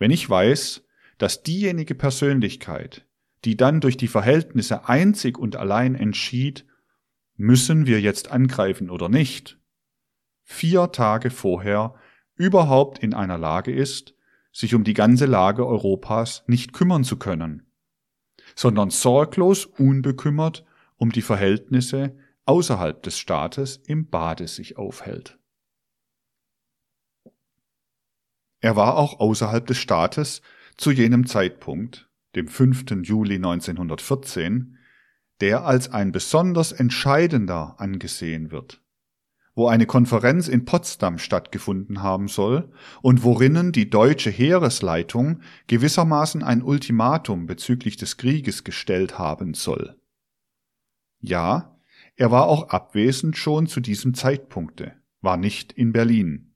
wenn 0.00 0.10
ich 0.10 0.28
weiß, 0.28 0.84
dass 1.18 1.44
diejenige 1.44 1.94
Persönlichkeit, 1.94 3.06
die 3.44 3.56
dann 3.56 3.80
durch 3.80 3.96
die 3.96 4.08
Verhältnisse 4.08 4.88
einzig 4.88 5.38
und 5.38 5.54
allein 5.54 5.94
entschied, 5.94 6.66
müssen 7.36 7.86
wir 7.86 8.00
jetzt 8.00 8.32
angreifen 8.32 8.90
oder 8.90 9.08
nicht, 9.08 9.60
vier 10.44 10.92
Tage 10.92 11.30
vorher 11.30 11.94
überhaupt 12.36 12.98
in 12.98 13.14
einer 13.14 13.38
Lage 13.38 13.72
ist, 13.72 14.14
sich 14.52 14.74
um 14.74 14.84
die 14.84 14.94
ganze 14.94 15.26
Lage 15.26 15.66
Europas 15.66 16.44
nicht 16.46 16.72
kümmern 16.72 17.02
zu 17.02 17.18
können, 17.18 17.66
sondern 18.54 18.90
sorglos 18.90 19.66
unbekümmert 19.66 20.64
um 20.96 21.10
die 21.10 21.22
Verhältnisse 21.22 22.16
außerhalb 22.44 23.02
des 23.02 23.18
Staates 23.18 23.78
im 23.86 24.08
Bade 24.10 24.46
sich 24.46 24.76
aufhält. 24.76 25.38
Er 28.60 28.76
war 28.76 28.96
auch 28.96 29.18
außerhalb 29.20 29.66
des 29.66 29.78
Staates 29.78 30.40
zu 30.76 30.90
jenem 30.90 31.26
Zeitpunkt, 31.26 32.08
dem 32.34 32.48
5. 32.48 32.84
Juli 33.02 33.36
1914, 33.36 34.78
der 35.40 35.64
als 35.64 35.90
ein 35.90 36.12
besonders 36.12 36.72
entscheidender 36.72 37.74
angesehen 37.78 38.50
wird, 38.50 38.83
wo 39.54 39.68
eine 39.68 39.86
Konferenz 39.86 40.48
in 40.48 40.64
Potsdam 40.64 41.18
stattgefunden 41.18 42.02
haben 42.02 42.28
soll 42.28 42.72
und 43.02 43.22
worinnen 43.22 43.72
die 43.72 43.88
deutsche 43.88 44.30
Heeresleitung 44.30 45.40
gewissermaßen 45.68 46.42
ein 46.42 46.62
Ultimatum 46.62 47.46
bezüglich 47.46 47.96
des 47.96 48.16
Krieges 48.16 48.64
gestellt 48.64 49.18
haben 49.18 49.54
soll. 49.54 49.96
Ja, 51.20 51.78
er 52.16 52.30
war 52.30 52.46
auch 52.46 52.68
abwesend 52.68 53.36
schon 53.36 53.66
zu 53.66 53.80
diesem 53.80 54.14
Zeitpunkte, 54.14 54.92
war 55.20 55.36
nicht 55.36 55.72
in 55.72 55.92
Berlin. 55.92 56.54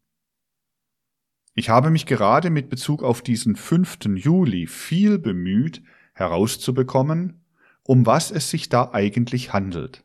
Ich 1.55 1.71
habe 1.71 1.91
mich 1.91 2.07
gerade 2.07 2.51
mit 2.51 2.69
Bezug 2.69 3.03
auf 3.03 3.23
diesen 3.23 3.57
5. 3.57 3.99
Juli 4.15 4.67
viel 4.69 5.19
bemüht, 5.19 5.83
herauszubekommen, 6.15 7.45
um 7.83 8.07
was 8.07 8.31
es 8.31 8.51
sich 8.51 8.69
da 8.69 8.91
eigentlich 8.93 9.53
handelt. 9.53 10.05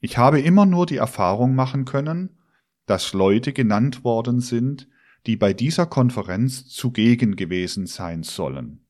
Ich 0.00 0.16
habe 0.16 0.40
immer 0.40 0.66
nur 0.66 0.86
die 0.86 0.96
Erfahrung 0.96 1.54
machen 1.54 1.84
können, 1.84 2.38
dass 2.86 3.12
Leute 3.12 3.52
genannt 3.52 4.04
worden 4.04 4.40
sind, 4.40 4.88
die 5.26 5.36
bei 5.36 5.52
dieser 5.52 5.86
Konferenz 5.86 6.66
zugegen 6.68 7.36
gewesen 7.36 7.86
sein 7.86 8.22
sollen. 8.22 8.86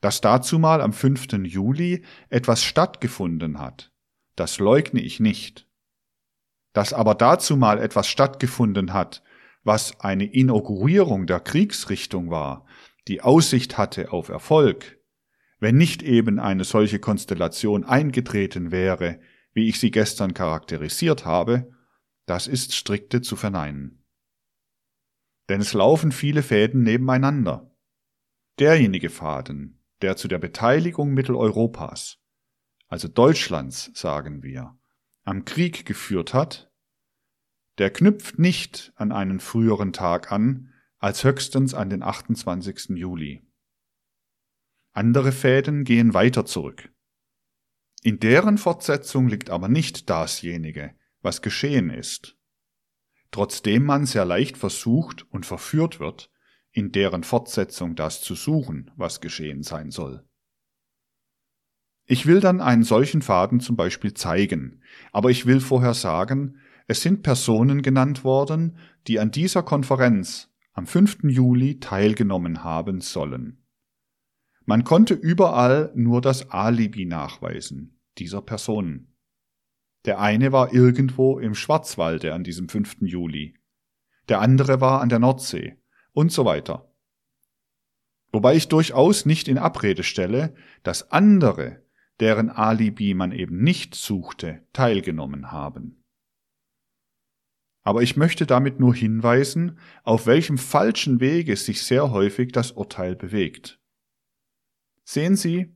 Dass 0.00 0.20
dazu 0.20 0.58
mal 0.58 0.80
am 0.80 0.92
5. 0.92 1.32
Juli 1.44 2.04
etwas 2.28 2.64
stattgefunden 2.64 3.58
hat, 3.58 3.92
das 4.36 4.58
leugne 4.58 5.00
ich 5.00 5.20
nicht. 5.20 5.66
Dass 6.72 6.92
aber 6.92 7.14
dazu 7.14 7.56
mal 7.56 7.78
etwas 7.78 8.08
stattgefunden 8.08 8.92
hat, 8.92 9.22
was 9.64 10.00
eine 10.00 10.24
Inaugurierung 10.24 11.26
der 11.26 11.40
Kriegsrichtung 11.40 12.30
war, 12.30 12.66
die 13.08 13.20
Aussicht 13.20 13.76
hatte 13.76 14.12
auf 14.12 14.28
Erfolg, 14.28 14.98
wenn 15.60 15.76
nicht 15.76 16.02
eben 16.02 16.38
eine 16.38 16.64
solche 16.64 17.00
Konstellation 17.00 17.84
eingetreten 17.84 18.70
wäre, 18.70 19.20
wie 19.58 19.68
ich 19.68 19.80
sie 19.80 19.90
gestern 19.90 20.34
charakterisiert 20.34 21.24
habe, 21.24 21.68
das 22.26 22.46
ist 22.46 22.76
strikte 22.76 23.22
zu 23.22 23.34
verneinen. 23.34 24.04
Denn 25.48 25.60
es 25.60 25.72
laufen 25.72 26.12
viele 26.12 26.44
Fäden 26.44 26.84
nebeneinander. 26.84 27.74
Derjenige 28.60 29.10
Faden, 29.10 29.84
der 30.00 30.16
zu 30.16 30.28
der 30.28 30.38
Beteiligung 30.38 31.12
Mitteleuropas, 31.12 32.20
also 32.86 33.08
Deutschlands, 33.08 33.90
sagen 33.94 34.44
wir, 34.44 34.78
am 35.24 35.44
Krieg 35.44 35.84
geführt 35.84 36.34
hat, 36.34 36.70
der 37.78 37.90
knüpft 37.90 38.38
nicht 38.38 38.92
an 38.94 39.10
einen 39.10 39.40
früheren 39.40 39.92
Tag 39.92 40.30
an, 40.30 40.72
als 40.98 41.24
höchstens 41.24 41.74
an 41.74 41.90
den 41.90 42.04
28. 42.04 42.90
Juli. 42.90 43.44
Andere 44.92 45.32
Fäden 45.32 45.82
gehen 45.82 46.14
weiter 46.14 46.46
zurück. 46.46 46.92
In 48.02 48.20
deren 48.20 48.58
Fortsetzung 48.58 49.28
liegt 49.28 49.50
aber 49.50 49.68
nicht 49.68 50.08
dasjenige, 50.08 50.94
was 51.20 51.42
geschehen 51.42 51.90
ist. 51.90 52.36
Trotzdem 53.30 53.84
man 53.84 54.06
sehr 54.06 54.24
leicht 54.24 54.56
versucht 54.56 55.26
und 55.30 55.44
verführt 55.44 56.00
wird, 56.00 56.30
in 56.70 56.92
deren 56.92 57.24
Fortsetzung 57.24 57.96
das 57.96 58.22
zu 58.22 58.34
suchen, 58.34 58.90
was 58.96 59.20
geschehen 59.20 59.62
sein 59.62 59.90
soll. 59.90 60.24
Ich 62.06 62.24
will 62.24 62.40
dann 62.40 62.60
einen 62.60 62.84
solchen 62.84 63.20
Faden 63.20 63.60
zum 63.60 63.76
Beispiel 63.76 64.14
zeigen, 64.14 64.82
aber 65.12 65.30
ich 65.30 65.44
will 65.44 65.60
vorher 65.60 65.92
sagen, 65.92 66.58
es 66.86 67.02
sind 67.02 67.22
Personen 67.22 67.82
genannt 67.82 68.24
worden, 68.24 68.78
die 69.06 69.20
an 69.20 69.30
dieser 69.30 69.62
Konferenz 69.62 70.50
am 70.72 70.86
5. 70.86 71.24
Juli 71.24 71.80
teilgenommen 71.80 72.64
haben 72.64 73.02
sollen. 73.02 73.57
Man 74.68 74.84
konnte 74.84 75.14
überall 75.14 75.90
nur 75.94 76.20
das 76.20 76.50
Alibi 76.50 77.06
nachweisen 77.06 77.98
dieser 78.18 78.42
Personen. 78.42 79.16
Der 80.04 80.20
eine 80.20 80.52
war 80.52 80.74
irgendwo 80.74 81.38
im 81.38 81.54
Schwarzwalde 81.54 82.34
an 82.34 82.44
diesem 82.44 82.68
5. 82.68 82.96
Juli, 83.00 83.54
der 84.28 84.42
andere 84.42 84.82
war 84.82 85.00
an 85.00 85.08
der 85.08 85.20
Nordsee 85.20 85.78
und 86.12 86.32
so 86.32 86.44
weiter. 86.44 86.92
Wobei 88.30 88.56
ich 88.56 88.68
durchaus 88.68 89.24
nicht 89.24 89.48
in 89.48 89.56
Abrede 89.56 90.02
stelle, 90.02 90.54
dass 90.82 91.12
andere, 91.12 91.82
deren 92.20 92.50
Alibi 92.50 93.14
man 93.14 93.32
eben 93.32 93.62
nicht 93.62 93.94
suchte, 93.94 94.66
teilgenommen 94.74 95.50
haben. 95.50 96.04
Aber 97.84 98.02
ich 98.02 98.18
möchte 98.18 98.44
damit 98.44 98.80
nur 98.80 98.94
hinweisen, 98.94 99.78
auf 100.04 100.26
welchem 100.26 100.58
falschen 100.58 101.20
Wege 101.20 101.56
sich 101.56 101.82
sehr 101.84 102.10
häufig 102.10 102.52
das 102.52 102.72
Urteil 102.72 103.16
bewegt. 103.16 103.77
Sehen 105.10 105.36
Sie, 105.36 105.74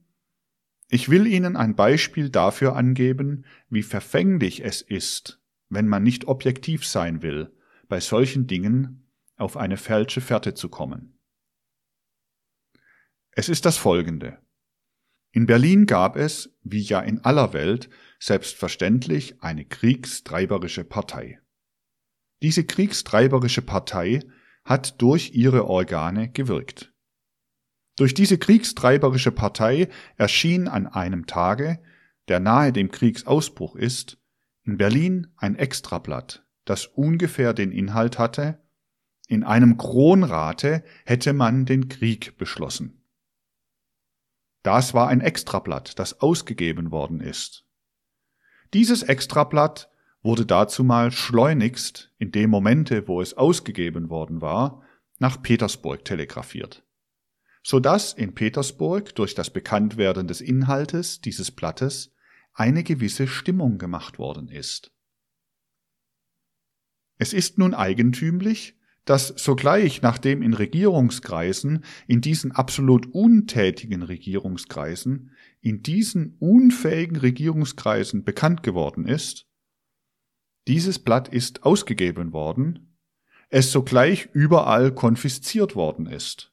ich 0.90 1.08
will 1.08 1.26
Ihnen 1.26 1.56
ein 1.56 1.74
Beispiel 1.74 2.28
dafür 2.28 2.76
angeben, 2.76 3.46
wie 3.70 3.82
verfänglich 3.82 4.62
es 4.62 4.82
ist, 4.82 5.40
wenn 5.70 5.88
man 5.88 6.02
nicht 6.02 6.26
objektiv 6.26 6.86
sein 6.86 7.22
will, 7.22 7.50
bei 7.88 7.98
solchen 7.98 8.46
Dingen 8.46 9.10
auf 9.36 9.56
eine 9.56 9.78
falsche 9.78 10.20
Fährte 10.20 10.52
zu 10.52 10.68
kommen. 10.68 11.18
Es 13.30 13.48
ist 13.48 13.64
das 13.64 13.78
folgende. 13.78 14.36
In 15.30 15.46
Berlin 15.46 15.86
gab 15.86 16.16
es, 16.16 16.54
wie 16.62 16.82
ja 16.82 17.00
in 17.00 17.24
aller 17.24 17.54
Welt, 17.54 17.88
selbstverständlich 18.18 19.42
eine 19.42 19.64
kriegstreiberische 19.64 20.84
Partei. 20.84 21.40
Diese 22.42 22.66
kriegstreiberische 22.66 23.62
Partei 23.62 24.20
hat 24.62 25.00
durch 25.00 25.30
ihre 25.32 25.68
Organe 25.68 26.30
gewirkt. 26.30 26.91
Durch 27.96 28.14
diese 28.14 28.38
kriegstreiberische 28.38 29.32
Partei 29.32 29.88
erschien 30.16 30.68
an 30.68 30.86
einem 30.86 31.26
Tage, 31.26 31.82
der 32.28 32.40
nahe 32.40 32.72
dem 32.72 32.90
Kriegsausbruch 32.90 33.76
ist, 33.76 34.18
in 34.64 34.78
Berlin 34.78 35.28
ein 35.36 35.56
Extrablatt, 35.56 36.44
das 36.64 36.86
ungefähr 36.86 37.52
den 37.52 37.72
Inhalt 37.72 38.18
hatte, 38.18 38.62
in 39.28 39.44
einem 39.44 39.76
Kronrate 39.76 40.84
hätte 41.04 41.32
man 41.32 41.64
den 41.64 41.88
Krieg 41.88 42.36
beschlossen. 42.38 43.02
Das 44.62 44.94
war 44.94 45.08
ein 45.08 45.20
Extrablatt, 45.20 45.98
das 45.98 46.20
ausgegeben 46.20 46.90
worden 46.90 47.20
ist. 47.20 47.64
Dieses 48.74 49.02
Extrablatt 49.02 49.90
wurde 50.22 50.46
dazu 50.46 50.84
mal 50.84 51.10
schleunigst, 51.10 52.12
in 52.18 52.30
dem 52.30 52.50
Momente, 52.50 53.08
wo 53.08 53.20
es 53.20 53.34
ausgegeben 53.34 54.08
worden 54.08 54.40
war, 54.40 54.82
nach 55.18 55.42
Petersburg 55.42 56.04
telegrafiert, 56.04 56.84
so 57.62 57.80
dass 57.80 58.12
in 58.12 58.34
Petersburg 58.34 59.14
durch 59.14 59.34
das 59.34 59.50
Bekanntwerden 59.50 60.26
des 60.26 60.40
Inhaltes 60.40 61.20
dieses 61.20 61.50
Blattes 61.50 62.12
eine 62.54 62.82
gewisse 62.82 63.26
Stimmung 63.26 63.78
gemacht 63.78 64.18
worden 64.18 64.48
ist. 64.48 64.92
Es 67.18 67.32
ist 67.32 67.58
nun 67.58 67.72
eigentümlich, 67.72 68.76
dass 69.04 69.28
sogleich 69.28 70.02
nachdem 70.02 70.42
in 70.42 70.54
Regierungskreisen, 70.54 71.84
in 72.06 72.20
diesen 72.20 72.52
absolut 72.52 73.06
untätigen 73.12 74.02
Regierungskreisen, 74.02 75.32
in 75.60 75.82
diesen 75.82 76.36
unfähigen 76.38 77.16
Regierungskreisen 77.16 78.24
bekannt 78.24 78.62
geworden 78.62 79.06
ist, 79.06 79.46
dieses 80.68 81.00
Blatt 81.00 81.28
ist 81.28 81.64
ausgegeben 81.64 82.32
worden, 82.32 82.96
es 83.48 83.72
sogleich 83.72 84.28
überall 84.32 84.94
konfisziert 84.94 85.74
worden 85.74 86.06
ist. 86.06 86.51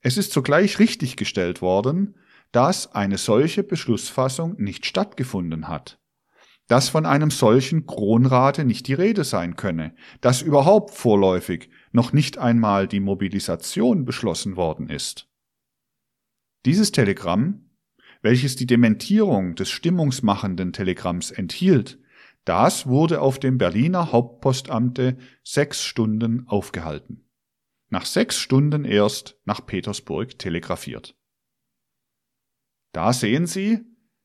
Es 0.00 0.16
ist 0.16 0.32
sogleich 0.32 0.78
richtiggestellt 0.78 1.60
worden, 1.60 2.14
dass 2.52 2.94
eine 2.94 3.18
solche 3.18 3.62
Beschlussfassung 3.62 4.54
nicht 4.58 4.86
stattgefunden 4.86 5.68
hat, 5.68 5.98
dass 6.66 6.88
von 6.88 7.04
einem 7.04 7.30
solchen 7.30 7.86
Kronrate 7.86 8.64
nicht 8.64 8.86
die 8.86 8.94
Rede 8.94 9.24
sein 9.24 9.56
könne, 9.56 9.94
dass 10.20 10.42
überhaupt 10.42 10.94
vorläufig 10.94 11.70
noch 11.92 12.12
nicht 12.12 12.38
einmal 12.38 12.86
die 12.86 13.00
Mobilisation 13.00 14.04
beschlossen 14.04 14.56
worden 14.56 14.88
ist. 14.88 15.28
Dieses 16.64 16.92
Telegramm, 16.92 17.70
welches 18.22 18.56
die 18.56 18.66
Dementierung 18.66 19.54
des 19.54 19.70
stimmungsmachenden 19.70 20.72
Telegramms 20.72 21.30
enthielt, 21.30 21.98
das 22.44 22.86
wurde 22.86 23.20
auf 23.20 23.38
dem 23.38 23.58
Berliner 23.58 24.10
Hauptpostamte 24.10 25.18
sechs 25.42 25.84
Stunden 25.84 26.46
aufgehalten. 26.48 27.27
Nach 27.90 28.04
sechs 28.04 28.36
Stunden 28.36 28.84
erst 28.84 29.38
nach 29.44 29.64
Petersburg 29.64 30.38
telegrafiert. 30.38 31.16
Da 32.92 33.12
sehen 33.12 33.46
Sie, 33.46 33.80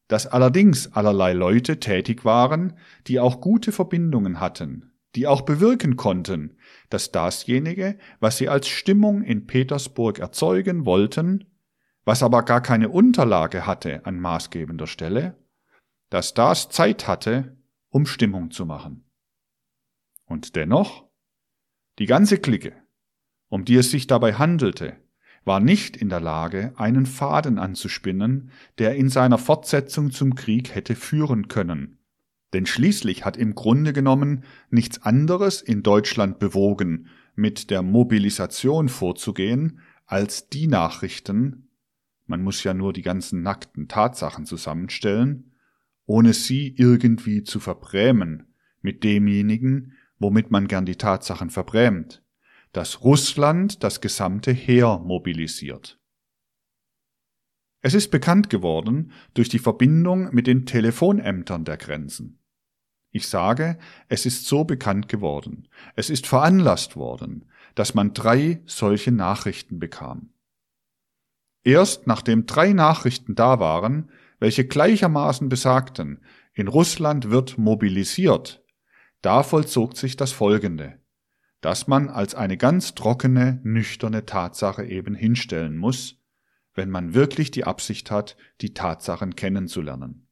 dass 0.08 0.28
allerdings 0.28 0.92
allerlei 0.94 1.34
Leute 1.34 1.80
tätig 1.80 2.26
waren, 2.26 2.78
die 3.08 3.20
auch 3.20 3.42
gute 3.42 3.72
Verbindungen 3.72 4.40
hatten, 4.40 4.92
die 5.16 5.28
auch 5.28 5.42
bewirken 5.42 5.96
konnten, 5.96 6.58
dass 6.90 7.12
dasjenige, 7.12 7.98
was 8.20 8.38
sie 8.38 8.50
als 8.50 8.68
Stimmung 8.68 9.24
in 9.24 9.48
Petersburg 9.48 10.20
erzeugen 10.20 10.86
wollten, 10.86 11.46
was 12.04 12.22
aber 12.22 12.44
gar 12.44 12.62
keine 12.62 12.90
Unterlage 12.90 13.66
hatte 13.66 14.06
an 14.06 14.20
maßgebender 14.20 14.88
Stelle, 14.88 15.38
dass 16.10 16.34
das 16.34 16.70
Zeit 16.70 17.08
hatte, 17.08 17.58
um 17.90 18.06
Stimmung 18.06 18.52
zu 18.52 18.66
machen. 18.66 19.10
Und 20.26 20.56
dennoch, 20.56 21.10
die 22.00 22.08
ganze 22.08 22.40
Clique, 22.40 22.83
um 23.54 23.66
die 23.66 23.76
es 23.76 23.92
sich 23.92 24.08
dabei 24.08 24.34
handelte, 24.34 24.98
war 25.46 25.60
nicht 25.60 25.96
in 25.96 26.10
der 26.10 26.20
Lage, 26.20 26.74
einen 26.76 27.06
Faden 27.06 27.60
anzuspinnen, 27.60 28.50
der 28.80 28.96
in 28.96 29.10
seiner 29.10 29.38
Fortsetzung 29.38 30.10
zum 30.10 30.34
Krieg 30.34 30.74
hätte 30.74 30.96
führen 30.96 31.50
können. 31.50 32.00
Denn 32.54 32.66
schließlich 32.66 33.26
hat 33.26 33.38
im 33.38 33.54
Grunde 33.54 33.94
genommen 33.94 34.44
nichts 34.72 35.04
anderes 35.04 35.62
in 35.62 35.84
Deutschland 35.84 36.40
bewogen, 36.40 37.10
mit 37.36 37.70
der 37.70 37.84
Mobilisation 37.84 38.90
vorzugehen, 38.90 39.82
als 40.08 40.50
die 40.50 40.66
Nachrichten, 40.66 41.70
man 42.26 42.42
muss 42.42 42.64
ja 42.64 42.74
nur 42.74 42.92
die 42.92 43.04
ganzen 43.04 43.44
nackten 43.44 43.88
Tatsachen 43.88 44.48
zusammenstellen, 44.48 45.52
ohne 46.08 46.34
sie 46.34 46.74
irgendwie 46.76 47.44
zu 47.44 47.60
verbrämen 47.60 48.48
mit 48.82 49.04
demjenigen, 49.04 49.94
womit 50.18 50.50
man 50.50 50.68
gern 50.68 50.88
die 50.88 50.96
Tatsachen 50.96 51.52
verbrämt 51.52 52.23
dass 52.74 53.04
Russland 53.04 53.84
das 53.84 54.02
gesamte 54.02 54.52
Heer 54.52 55.00
mobilisiert. 55.00 56.00
Es 57.82 57.94
ist 57.94 58.10
bekannt 58.10 58.50
geworden 58.50 59.12
durch 59.36 59.48
die 59.48 59.60
Verbindung 59.60 60.34
mit 60.34 60.48
den 60.48 60.66
Telefonämtern 60.66 61.66
der 61.66 61.78
Grenzen. 61.78 62.40
Ich 63.12 63.28
sage, 63.28 63.78
es 64.08 64.26
ist 64.26 64.48
so 64.48 64.64
bekannt 64.64 65.08
geworden, 65.08 65.68
es 65.96 66.10
ist 66.10 66.26
veranlasst 66.26 66.96
worden, 66.96 67.46
dass 67.76 67.94
man 67.94 68.14
drei 68.14 68.64
solche 68.66 69.12
Nachrichten 69.12 69.78
bekam. 69.78 70.34
Erst 71.64 72.08
nachdem 72.08 72.48
drei 72.48 72.74
Nachrichten 72.74 73.36
da 73.36 73.60
waren, 73.60 74.10
welche 74.40 74.66
gleichermaßen 74.66 75.48
besagten, 75.48 76.22
in 76.54 76.68
Russland 76.68 77.30
wird 77.30 77.58
mobilisiert, 77.58 78.64
da 79.22 79.44
vollzog 79.44 79.96
sich 79.96 80.18
das 80.18 80.32
Folgende 80.32 81.03
das 81.64 81.88
man 81.88 82.10
als 82.10 82.36
eine 82.36 82.58
ganz 82.58 82.94
trockene, 82.94 83.62
nüchterne 83.64 84.26
Tatsache 84.26 84.84
eben 84.84 85.16
hinstellen 85.16 85.78
muss, 85.78 86.20
wenn 86.74 86.90
man 86.90 87.14
wirklich 87.14 87.52
die 87.52 87.64
Absicht 87.64 88.12
hat, 88.12 88.36
die 88.60 88.74
Tatsachen 88.74 89.38
kennenzulernen. 89.38 90.28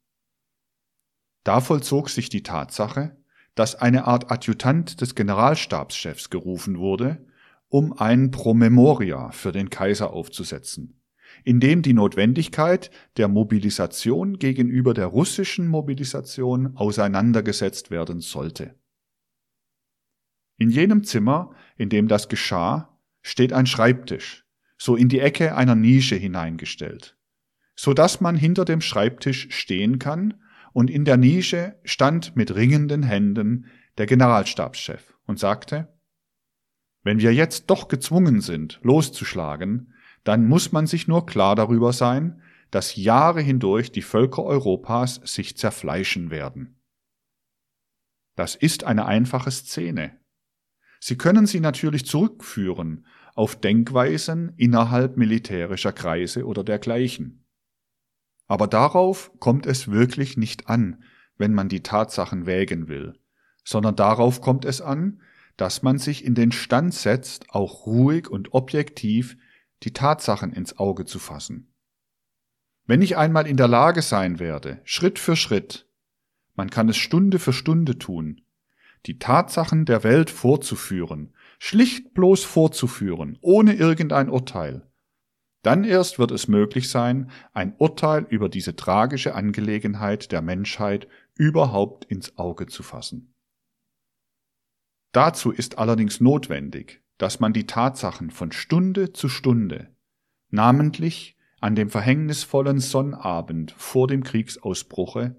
Da 1.45 1.61
vollzog 1.61 2.09
sich 2.09 2.27
die 2.27 2.43
Tatsache, 2.43 3.15
dass 3.55 3.75
eine 3.75 4.07
Art 4.07 4.29
Adjutant 4.29 4.99
des 4.99 5.15
Generalstabschefs 5.15 6.29
gerufen 6.29 6.77
wurde, 6.79 7.25
um 7.69 7.93
ein 7.93 8.31
Promemoria 8.31 9.31
für 9.31 9.53
den 9.53 9.69
Kaiser 9.69 10.11
aufzusetzen, 10.11 11.01
in 11.45 11.61
dem 11.61 11.81
die 11.81 11.93
Notwendigkeit 11.93 12.91
der 13.15 13.29
Mobilisation 13.29 14.37
gegenüber 14.37 14.93
der 14.93 15.07
russischen 15.07 15.69
Mobilisation 15.69 16.75
auseinandergesetzt 16.75 17.89
werden 17.89 18.19
sollte. 18.19 18.75
In 20.61 20.69
jenem 20.69 21.03
Zimmer, 21.03 21.55
in 21.75 21.89
dem 21.89 22.07
das 22.07 22.29
geschah, 22.29 22.95
steht 23.23 23.51
ein 23.51 23.65
Schreibtisch, 23.65 24.45
so 24.77 24.95
in 24.95 25.09
die 25.09 25.19
Ecke 25.19 25.55
einer 25.55 25.73
Nische 25.73 26.15
hineingestellt, 26.15 27.17
so 27.75 27.95
dass 27.95 28.21
man 28.21 28.35
hinter 28.35 28.63
dem 28.63 28.79
Schreibtisch 28.79 29.47
stehen 29.49 29.97
kann, 29.97 30.39
und 30.71 30.91
in 30.91 31.03
der 31.03 31.17
Nische 31.17 31.79
stand 31.83 32.35
mit 32.35 32.53
ringenden 32.53 33.01
Händen 33.01 33.71
der 33.97 34.05
Generalstabschef 34.05 35.15
und 35.25 35.39
sagte, 35.39 35.91
wenn 37.01 37.19
wir 37.19 37.33
jetzt 37.33 37.71
doch 37.71 37.87
gezwungen 37.87 38.39
sind, 38.39 38.79
loszuschlagen, 38.83 39.95
dann 40.23 40.47
muss 40.47 40.71
man 40.71 40.85
sich 40.85 41.07
nur 41.07 41.25
klar 41.25 41.55
darüber 41.55 41.91
sein, 41.91 42.39
dass 42.69 42.95
Jahre 42.95 43.41
hindurch 43.41 43.91
die 43.91 44.03
Völker 44.03 44.43
Europas 44.43 45.21
sich 45.23 45.57
zerfleischen 45.57 46.29
werden. 46.29 46.79
Das 48.35 48.53
ist 48.53 48.83
eine 48.83 49.07
einfache 49.07 49.49
Szene, 49.49 50.20
Sie 51.03 51.17
können 51.17 51.47
sie 51.47 51.59
natürlich 51.59 52.05
zurückführen 52.05 53.07
auf 53.33 53.55
Denkweisen 53.59 54.53
innerhalb 54.55 55.17
militärischer 55.17 55.93
Kreise 55.93 56.45
oder 56.45 56.63
dergleichen. 56.63 57.43
Aber 58.47 58.67
darauf 58.67 59.31
kommt 59.39 59.65
es 59.65 59.89
wirklich 59.89 60.37
nicht 60.37 60.69
an, 60.69 61.03
wenn 61.37 61.53
man 61.53 61.69
die 61.69 61.81
Tatsachen 61.81 62.45
wägen 62.45 62.87
will, 62.87 63.17
sondern 63.63 63.95
darauf 63.95 64.41
kommt 64.41 64.63
es 64.63 64.79
an, 64.79 65.21
dass 65.57 65.81
man 65.81 65.97
sich 65.97 66.23
in 66.23 66.35
den 66.35 66.51
Stand 66.51 66.93
setzt, 66.93 67.49
auch 67.49 67.87
ruhig 67.87 68.29
und 68.29 68.53
objektiv 68.53 69.37
die 69.81 69.93
Tatsachen 69.93 70.53
ins 70.53 70.77
Auge 70.77 71.05
zu 71.05 71.17
fassen. 71.17 71.73
Wenn 72.85 73.01
ich 73.01 73.17
einmal 73.17 73.47
in 73.47 73.57
der 73.57 73.67
Lage 73.67 74.03
sein 74.03 74.37
werde, 74.37 74.81
Schritt 74.83 75.17
für 75.17 75.35
Schritt, 75.35 75.87
man 76.53 76.69
kann 76.69 76.89
es 76.89 76.97
Stunde 76.97 77.39
für 77.39 77.53
Stunde 77.53 77.97
tun, 77.97 78.41
die 79.05 79.17
Tatsachen 79.19 79.85
der 79.85 80.03
Welt 80.03 80.29
vorzuführen, 80.29 81.33
schlicht 81.59 82.13
bloß 82.13 82.43
vorzuführen, 82.43 83.37
ohne 83.41 83.73
irgendein 83.73 84.29
Urteil. 84.29 84.87
Dann 85.63 85.83
erst 85.83 86.17
wird 86.17 86.31
es 86.31 86.47
möglich 86.47 86.89
sein, 86.89 87.29
ein 87.53 87.75
Urteil 87.77 88.25
über 88.29 88.49
diese 88.49 88.75
tragische 88.75 89.35
Angelegenheit 89.35 90.31
der 90.31 90.41
Menschheit 90.41 91.07
überhaupt 91.35 92.05
ins 92.05 92.37
Auge 92.37 92.65
zu 92.65 92.81
fassen. 92.83 93.35
Dazu 95.11 95.51
ist 95.51 95.77
allerdings 95.77 96.19
notwendig, 96.19 97.03
dass 97.17 97.39
man 97.39 97.53
die 97.53 97.67
Tatsachen 97.67 98.31
von 98.31 98.51
Stunde 98.51 99.13
zu 99.13 99.29
Stunde, 99.29 99.95
namentlich 100.49 101.37
an 101.59 101.75
dem 101.75 101.89
verhängnisvollen 101.89 102.79
Sonnabend 102.79 103.71
vor 103.77 104.07
dem 104.07 104.23
Kriegsausbruche, 104.23 105.35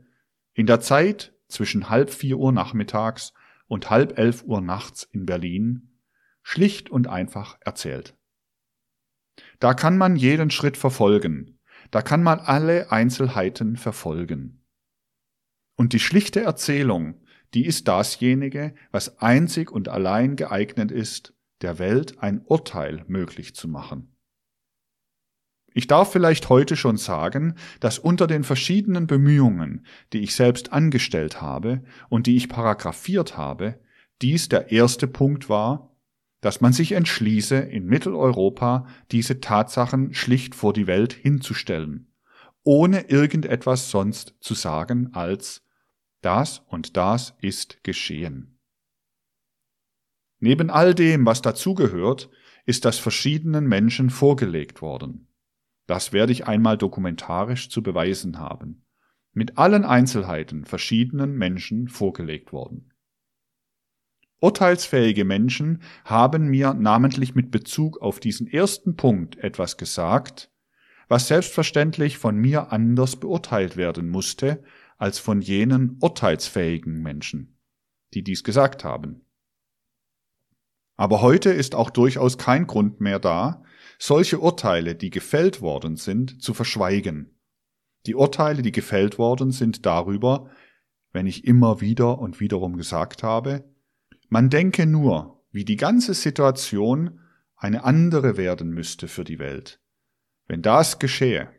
in 0.54 0.66
der 0.66 0.80
Zeit 0.80 1.34
zwischen 1.48 1.90
halb 1.90 2.10
vier 2.10 2.38
Uhr 2.38 2.52
nachmittags 2.52 3.32
und 3.72 3.88
halb 3.88 4.18
elf 4.18 4.44
Uhr 4.44 4.60
nachts 4.60 5.02
in 5.02 5.24
Berlin, 5.24 5.96
schlicht 6.42 6.90
und 6.90 7.06
einfach 7.08 7.56
erzählt. 7.62 8.14
Da 9.60 9.72
kann 9.72 9.96
man 9.96 10.14
jeden 10.14 10.50
Schritt 10.50 10.76
verfolgen, 10.76 11.58
da 11.90 12.02
kann 12.02 12.22
man 12.22 12.38
alle 12.38 12.92
Einzelheiten 12.92 13.78
verfolgen. 13.78 14.62
Und 15.74 15.94
die 15.94 16.00
schlichte 16.00 16.42
Erzählung, 16.42 17.22
die 17.54 17.64
ist 17.64 17.88
dasjenige, 17.88 18.74
was 18.90 19.20
einzig 19.20 19.70
und 19.70 19.88
allein 19.88 20.36
geeignet 20.36 20.90
ist, 20.90 21.32
der 21.62 21.78
Welt 21.78 22.18
ein 22.18 22.42
Urteil 22.44 23.06
möglich 23.06 23.54
zu 23.54 23.68
machen. 23.68 24.11
Ich 25.74 25.86
darf 25.86 26.12
vielleicht 26.12 26.48
heute 26.48 26.76
schon 26.76 26.96
sagen, 26.96 27.54
dass 27.80 27.98
unter 27.98 28.26
den 28.26 28.44
verschiedenen 28.44 29.06
Bemühungen, 29.06 29.86
die 30.12 30.20
ich 30.20 30.34
selbst 30.34 30.72
angestellt 30.72 31.40
habe 31.40 31.82
und 32.08 32.26
die 32.26 32.36
ich 32.36 32.48
paragraphiert 32.48 33.36
habe, 33.36 33.80
dies 34.20 34.48
der 34.48 34.70
erste 34.70 35.06
Punkt 35.06 35.48
war, 35.48 35.96
dass 36.40 36.60
man 36.60 36.72
sich 36.72 36.92
entschließe, 36.92 37.56
in 37.56 37.86
Mitteleuropa 37.86 38.86
diese 39.10 39.40
Tatsachen 39.40 40.12
schlicht 40.12 40.54
vor 40.54 40.72
die 40.72 40.86
Welt 40.86 41.12
hinzustellen, 41.12 42.12
ohne 42.64 43.08
irgendetwas 43.08 43.90
sonst 43.90 44.34
zu 44.40 44.54
sagen 44.54 45.10
als 45.14 45.64
das 46.20 46.60
und 46.68 46.96
das 46.96 47.34
ist 47.40 47.82
geschehen. 47.84 48.58
Neben 50.38 50.70
all 50.70 50.94
dem, 50.94 51.24
was 51.24 51.42
dazugehört, 51.42 52.28
ist 52.66 52.84
das 52.84 52.98
verschiedenen 52.98 53.66
Menschen 53.66 54.10
vorgelegt 54.10 54.82
worden. 54.82 55.31
Das 55.86 56.12
werde 56.12 56.32
ich 56.32 56.46
einmal 56.46 56.78
dokumentarisch 56.78 57.68
zu 57.68 57.82
beweisen 57.82 58.38
haben. 58.38 58.84
Mit 59.32 59.58
allen 59.58 59.84
Einzelheiten 59.84 60.64
verschiedenen 60.64 61.36
Menschen 61.36 61.88
vorgelegt 61.88 62.52
worden. 62.52 62.92
Urteilsfähige 64.40 65.24
Menschen 65.24 65.82
haben 66.04 66.48
mir 66.48 66.74
namentlich 66.74 67.34
mit 67.34 67.50
Bezug 67.50 68.02
auf 68.02 68.18
diesen 68.18 68.48
ersten 68.48 68.96
Punkt 68.96 69.36
etwas 69.38 69.76
gesagt, 69.76 70.50
was 71.08 71.28
selbstverständlich 71.28 72.18
von 72.18 72.36
mir 72.36 72.72
anders 72.72 73.16
beurteilt 73.16 73.76
werden 73.76 74.08
musste 74.08 74.64
als 74.98 75.18
von 75.18 75.40
jenen 75.40 75.98
urteilsfähigen 76.00 77.02
Menschen, 77.02 77.58
die 78.14 78.24
dies 78.24 78.44
gesagt 78.44 78.82
haben. 78.82 79.24
Aber 80.96 81.22
heute 81.22 81.50
ist 81.50 81.74
auch 81.74 81.90
durchaus 81.90 82.38
kein 82.38 82.66
Grund 82.66 83.00
mehr 83.00 83.18
da, 83.18 83.62
solche 84.04 84.40
Urteile, 84.40 84.96
die 84.96 85.10
gefällt 85.10 85.60
worden 85.60 85.94
sind, 85.94 86.42
zu 86.42 86.54
verschweigen. 86.54 87.38
Die 88.06 88.16
Urteile, 88.16 88.62
die 88.62 88.72
gefällt 88.72 89.16
worden 89.16 89.52
sind 89.52 89.86
darüber, 89.86 90.50
wenn 91.12 91.28
ich 91.28 91.44
immer 91.44 91.80
wieder 91.80 92.18
und 92.18 92.40
wiederum 92.40 92.76
gesagt 92.76 93.22
habe, 93.22 93.64
man 94.28 94.50
denke 94.50 94.86
nur, 94.86 95.44
wie 95.52 95.64
die 95.64 95.76
ganze 95.76 96.14
Situation 96.14 97.20
eine 97.54 97.84
andere 97.84 98.36
werden 98.36 98.70
müsste 98.70 99.06
für 99.06 99.22
die 99.22 99.38
Welt. 99.38 99.80
Wenn 100.48 100.62
das 100.62 100.98
geschehe, 100.98 101.50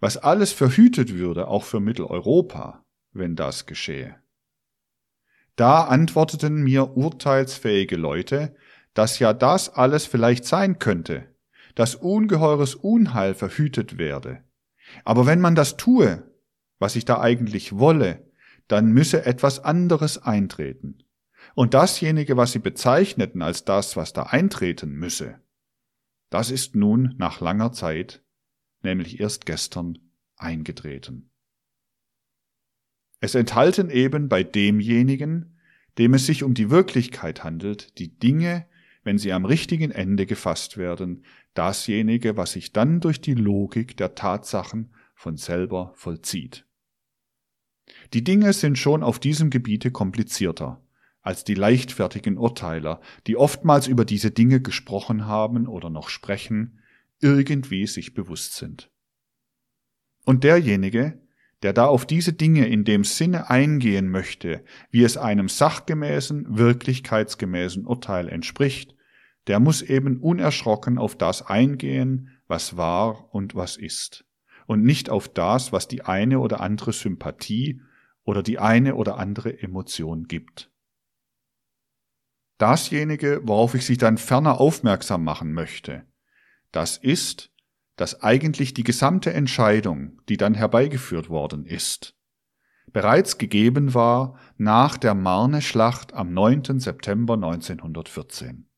was 0.00 0.18
alles 0.18 0.52
verhütet 0.52 1.14
würde, 1.14 1.48
auch 1.48 1.64
für 1.64 1.80
Mitteleuropa, 1.80 2.84
wenn 3.12 3.36
das 3.36 3.64
geschehe. 3.64 4.16
Da 5.56 5.84
antworteten 5.84 6.62
mir 6.62 6.94
urteilsfähige 6.94 7.96
Leute, 7.96 8.54
dass 8.94 9.18
ja 9.18 9.32
das 9.32 9.70
alles 9.70 10.06
vielleicht 10.06 10.44
sein 10.44 10.78
könnte, 10.78 11.28
dass 11.74 11.94
ungeheures 11.94 12.74
Unheil 12.74 13.34
verhütet 13.34 13.98
werde. 13.98 14.44
Aber 15.04 15.26
wenn 15.26 15.40
man 15.40 15.54
das 15.54 15.76
tue, 15.76 16.22
was 16.78 16.96
ich 16.96 17.04
da 17.04 17.20
eigentlich 17.20 17.78
wolle, 17.78 18.30
dann 18.68 18.92
müsse 18.92 19.24
etwas 19.24 19.60
anderes 19.60 20.18
eintreten. 20.18 21.04
Und 21.54 21.74
dasjenige, 21.74 22.36
was 22.36 22.52
sie 22.52 22.58
bezeichneten 22.58 23.42
als 23.42 23.64
das, 23.64 23.96
was 23.96 24.12
da 24.12 24.24
eintreten 24.24 24.92
müsse, 24.92 25.40
das 26.30 26.50
ist 26.50 26.74
nun 26.74 27.14
nach 27.18 27.40
langer 27.40 27.72
Zeit, 27.72 28.24
nämlich 28.82 29.20
erst 29.20 29.44
gestern, 29.46 29.98
eingetreten. 30.36 31.30
Es 33.20 33.34
enthalten 33.34 33.90
eben 33.90 34.28
bei 34.28 34.42
demjenigen, 34.42 35.58
dem 35.98 36.14
es 36.14 36.26
sich 36.26 36.42
um 36.42 36.54
die 36.54 36.70
Wirklichkeit 36.70 37.44
handelt, 37.44 37.98
die 37.98 38.18
Dinge, 38.18 38.66
wenn 39.04 39.18
sie 39.18 39.32
am 39.32 39.44
richtigen 39.44 39.90
Ende 39.90 40.26
gefasst 40.26 40.76
werden, 40.76 41.24
dasjenige, 41.54 42.36
was 42.36 42.52
sich 42.52 42.72
dann 42.72 43.00
durch 43.00 43.20
die 43.20 43.34
Logik 43.34 43.96
der 43.96 44.14
Tatsachen 44.14 44.94
von 45.14 45.36
selber 45.36 45.92
vollzieht. 45.96 46.66
Die 48.12 48.24
Dinge 48.24 48.52
sind 48.52 48.78
schon 48.78 49.02
auf 49.02 49.18
diesem 49.18 49.50
Gebiete 49.50 49.90
komplizierter 49.90 50.82
als 51.22 51.44
die 51.44 51.54
leichtfertigen 51.54 52.36
Urteiler, 52.36 53.00
die 53.26 53.36
oftmals 53.36 53.86
über 53.86 54.04
diese 54.04 54.30
Dinge 54.32 54.60
gesprochen 54.60 55.26
haben 55.26 55.68
oder 55.68 55.88
noch 55.88 56.08
sprechen, 56.08 56.80
irgendwie 57.20 57.86
sich 57.86 58.12
bewusst 58.12 58.56
sind. 58.56 58.90
Und 60.24 60.44
derjenige, 60.44 61.21
der 61.62 61.72
da 61.72 61.86
auf 61.86 62.06
diese 62.06 62.32
Dinge 62.32 62.66
in 62.66 62.84
dem 62.84 63.04
Sinne 63.04 63.48
eingehen 63.48 64.08
möchte, 64.08 64.64
wie 64.90 65.04
es 65.04 65.16
einem 65.16 65.48
sachgemäßen, 65.48 66.56
wirklichkeitsgemäßen 66.56 67.86
Urteil 67.86 68.28
entspricht, 68.28 68.94
der 69.46 69.60
muss 69.60 69.82
eben 69.82 70.20
unerschrocken 70.20 70.98
auf 70.98 71.16
das 71.16 71.42
eingehen, 71.42 72.30
was 72.48 72.76
war 72.76 73.32
und 73.34 73.54
was 73.54 73.76
ist, 73.76 74.24
und 74.66 74.84
nicht 74.84 75.10
auf 75.10 75.28
das, 75.28 75.72
was 75.72 75.88
die 75.88 76.02
eine 76.02 76.40
oder 76.40 76.60
andere 76.60 76.92
Sympathie 76.92 77.80
oder 78.24 78.42
die 78.42 78.58
eine 78.58 78.94
oder 78.94 79.18
andere 79.18 79.60
Emotion 79.62 80.24
gibt. 80.24 80.70
Dasjenige, 82.58 83.40
worauf 83.44 83.74
ich 83.74 83.86
Sie 83.86 83.96
dann 83.96 84.18
ferner 84.18 84.60
aufmerksam 84.60 85.24
machen 85.24 85.52
möchte, 85.52 86.06
das 86.70 86.96
ist, 86.96 87.51
dass 88.02 88.20
eigentlich 88.20 88.74
die 88.74 88.82
gesamte 88.82 89.32
Entscheidung, 89.32 90.20
die 90.28 90.36
dann 90.36 90.54
herbeigeführt 90.54 91.28
worden 91.28 91.64
ist, 91.64 92.16
bereits 92.92 93.38
gegeben 93.38 93.94
war 93.94 94.36
nach 94.56 94.98
der 94.98 95.14
Marne-Schlacht 95.14 96.12
am 96.12 96.34
9. 96.34 96.80
September 96.80 97.34
1914. 97.34 98.68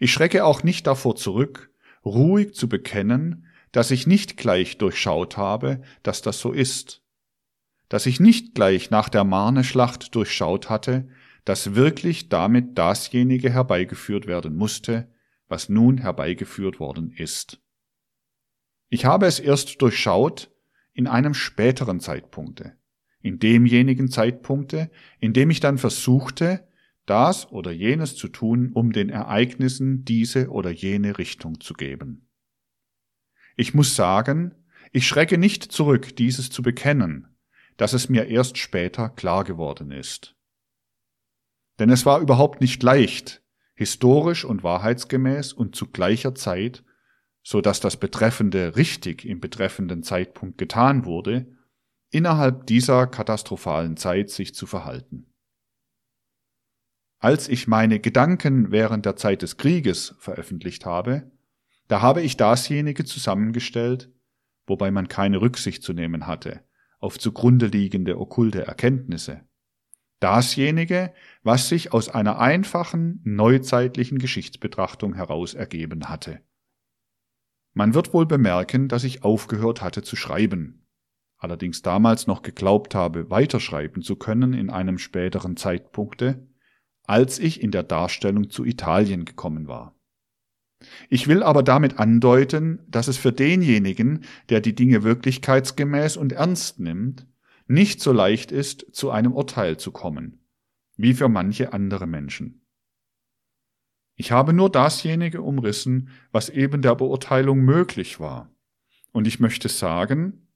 Ich 0.00 0.10
schrecke 0.10 0.46
auch 0.46 0.62
nicht 0.62 0.86
davor 0.86 1.16
zurück, 1.16 1.70
ruhig 2.02 2.54
zu 2.54 2.66
bekennen, 2.66 3.44
dass 3.72 3.90
ich 3.90 4.06
nicht 4.06 4.38
gleich 4.38 4.78
durchschaut 4.78 5.36
habe, 5.36 5.82
dass 6.02 6.22
das 6.22 6.40
so 6.40 6.50
ist, 6.50 7.02
dass 7.90 8.06
ich 8.06 8.20
nicht 8.20 8.54
gleich 8.54 8.88
nach 8.88 9.10
der 9.10 9.24
Marne-Schlacht 9.24 10.14
durchschaut 10.14 10.70
hatte, 10.70 11.10
dass 11.44 11.74
wirklich 11.74 12.30
damit 12.30 12.78
dasjenige 12.78 13.50
herbeigeführt 13.50 14.26
werden 14.26 14.56
musste, 14.56 15.12
was 15.46 15.68
nun 15.68 15.98
herbeigeführt 15.98 16.80
worden 16.80 17.12
ist. 17.12 17.61
Ich 18.92 19.06
habe 19.06 19.24
es 19.24 19.40
erst 19.40 19.80
durchschaut 19.80 20.50
in 20.92 21.06
einem 21.06 21.32
späteren 21.32 21.98
Zeitpunkte, 21.98 22.76
in 23.22 23.38
demjenigen 23.38 24.10
Zeitpunkte, 24.10 24.90
in 25.18 25.32
dem 25.32 25.48
ich 25.48 25.60
dann 25.60 25.78
versuchte, 25.78 26.68
das 27.06 27.50
oder 27.50 27.72
jenes 27.72 28.16
zu 28.16 28.28
tun, 28.28 28.70
um 28.74 28.92
den 28.92 29.08
Ereignissen 29.08 30.04
diese 30.04 30.50
oder 30.50 30.70
jene 30.70 31.16
Richtung 31.16 31.58
zu 31.58 31.72
geben. 31.72 32.28
Ich 33.56 33.72
muss 33.72 33.96
sagen, 33.96 34.54
ich 34.92 35.08
schrecke 35.08 35.38
nicht 35.38 35.72
zurück, 35.72 36.14
dieses 36.16 36.50
zu 36.50 36.60
bekennen, 36.60 37.28
dass 37.78 37.94
es 37.94 38.10
mir 38.10 38.26
erst 38.26 38.58
später 38.58 39.08
klar 39.08 39.44
geworden 39.44 39.90
ist. 39.90 40.36
Denn 41.78 41.88
es 41.88 42.04
war 42.04 42.20
überhaupt 42.20 42.60
nicht 42.60 42.82
leicht, 42.82 43.42
historisch 43.74 44.44
und 44.44 44.62
wahrheitsgemäß 44.62 45.54
und 45.54 45.74
zu 45.74 45.86
gleicher 45.86 46.34
Zeit 46.34 46.84
so 47.42 47.60
dass 47.60 47.80
das 47.80 47.96
Betreffende 47.96 48.76
richtig 48.76 49.24
im 49.24 49.40
betreffenden 49.40 50.02
Zeitpunkt 50.02 50.58
getan 50.58 51.04
wurde, 51.04 51.46
innerhalb 52.10 52.66
dieser 52.66 53.06
katastrophalen 53.06 53.96
Zeit 53.96 54.30
sich 54.30 54.54
zu 54.54 54.66
verhalten. 54.66 55.26
Als 57.18 57.48
ich 57.48 57.68
meine 57.68 58.00
Gedanken 58.00 58.70
während 58.70 59.06
der 59.06 59.16
Zeit 59.16 59.42
des 59.42 59.56
Krieges 59.56 60.14
veröffentlicht 60.18 60.86
habe, 60.86 61.30
da 61.88 62.00
habe 62.00 62.22
ich 62.22 62.36
dasjenige 62.36 63.04
zusammengestellt, 63.04 64.12
wobei 64.66 64.90
man 64.90 65.08
keine 65.08 65.40
Rücksicht 65.40 65.82
zu 65.82 65.92
nehmen 65.92 66.26
hatte 66.26 66.64
auf 67.02 67.18
zugrunde 67.18 67.66
liegende 67.66 68.18
okkulte 68.18 68.64
Erkenntnisse. 68.64 69.40
Dasjenige, 70.20 71.12
was 71.42 71.68
sich 71.68 71.92
aus 71.92 72.08
einer 72.08 72.38
einfachen, 72.38 73.20
neuzeitlichen 73.24 74.18
Geschichtsbetrachtung 74.18 75.14
heraus 75.14 75.54
ergeben 75.54 76.08
hatte. 76.08 76.40
Man 77.74 77.94
wird 77.94 78.12
wohl 78.12 78.26
bemerken, 78.26 78.88
dass 78.88 79.04
ich 79.04 79.24
aufgehört 79.24 79.80
hatte 79.80 80.02
zu 80.02 80.16
schreiben, 80.16 80.86
allerdings 81.38 81.82
damals 81.82 82.26
noch 82.26 82.42
geglaubt 82.42 82.94
habe, 82.94 83.30
weiterschreiben 83.30 84.02
zu 84.02 84.16
können 84.16 84.52
in 84.52 84.70
einem 84.70 84.98
späteren 84.98 85.56
Zeitpunkte, 85.56 86.46
als 87.04 87.38
ich 87.38 87.62
in 87.62 87.70
der 87.70 87.82
Darstellung 87.82 88.50
zu 88.50 88.64
Italien 88.64 89.24
gekommen 89.24 89.68
war. 89.68 89.96
Ich 91.08 91.28
will 91.28 91.42
aber 91.42 91.62
damit 91.62 91.98
andeuten, 91.98 92.80
dass 92.88 93.08
es 93.08 93.16
für 93.16 93.32
denjenigen, 93.32 94.24
der 94.48 94.60
die 94.60 94.74
Dinge 94.74 95.02
wirklichkeitsgemäß 95.02 96.16
und 96.16 96.32
ernst 96.32 96.80
nimmt, 96.80 97.26
nicht 97.66 98.00
so 98.00 98.12
leicht 98.12 98.52
ist, 98.52 98.86
zu 98.92 99.10
einem 99.10 99.32
Urteil 99.32 99.76
zu 99.76 99.92
kommen, 99.92 100.44
wie 100.96 101.14
für 101.14 101.28
manche 101.28 101.72
andere 101.72 102.06
Menschen. 102.06 102.61
Ich 104.14 104.32
habe 104.32 104.52
nur 104.52 104.70
dasjenige 104.70 105.42
umrissen, 105.42 106.10
was 106.30 106.48
eben 106.48 106.82
der 106.82 106.94
Beurteilung 106.94 107.60
möglich 107.60 108.20
war. 108.20 108.50
Und 109.12 109.26
ich 109.26 109.40
möchte 109.40 109.68
sagen, 109.68 110.48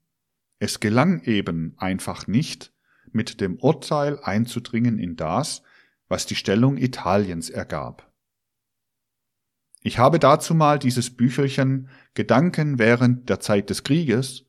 es 0.59 0.79
gelang 0.79 1.21
eben 1.23 1.73
einfach 1.77 2.27
nicht, 2.27 2.73
mit 3.11 3.41
dem 3.41 3.57
Urteil 3.57 4.19
einzudringen 4.21 4.99
in 4.99 5.15
das, 5.15 5.63
was 6.07 6.25
die 6.25 6.35
Stellung 6.35 6.77
Italiens 6.77 7.49
ergab. 7.49 8.11
Ich 9.81 9.99
habe 9.99 10.19
dazu 10.19 10.53
mal 10.53 10.79
dieses 10.79 11.15
Büchelchen 11.15 11.89
Gedanken 12.13 12.79
während 12.79 13.29
der 13.29 13.39
Zeit 13.39 13.69
des 13.69 13.83
Krieges 13.83 14.45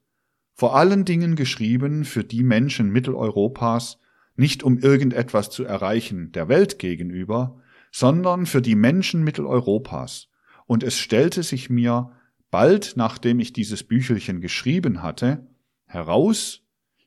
vor 0.54 0.74
allen 0.74 1.04
Dingen 1.04 1.36
geschrieben 1.36 2.04
für 2.04 2.24
die 2.24 2.42
Menschen 2.42 2.90
Mitteleuropas, 2.90 4.00
nicht 4.34 4.64
um 4.64 4.78
irgendetwas 4.78 5.50
zu 5.50 5.62
erreichen 5.62 6.32
der 6.32 6.48
Welt 6.48 6.80
gegenüber, 6.80 7.60
sondern 7.90 8.46
für 8.46 8.62
die 8.62 8.74
Menschen 8.74 9.22
Mitteleuropas. 9.24 10.28
Und 10.66 10.82
es 10.82 10.98
stellte 10.98 11.42
sich 11.42 11.70
mir, 11.70 12.12
bald 12.50 12.94
nachdem 12.96 13.40
ich 13.40 13.52
dieses 13.52 13.84
Büchelchen 13.84 14.40
geschrieben 14.40 15.02
hatte, 15.02 15.46
heraus, 15.86 16.62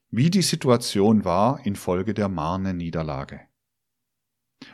wie 0.09 0.29
die 0.29 0.41
Situation 0.41 1.23
war 1.23 1.65
infolge 1.65 2.13
der 2.13 2.27
Marne-Niederlage. 2.27 3.41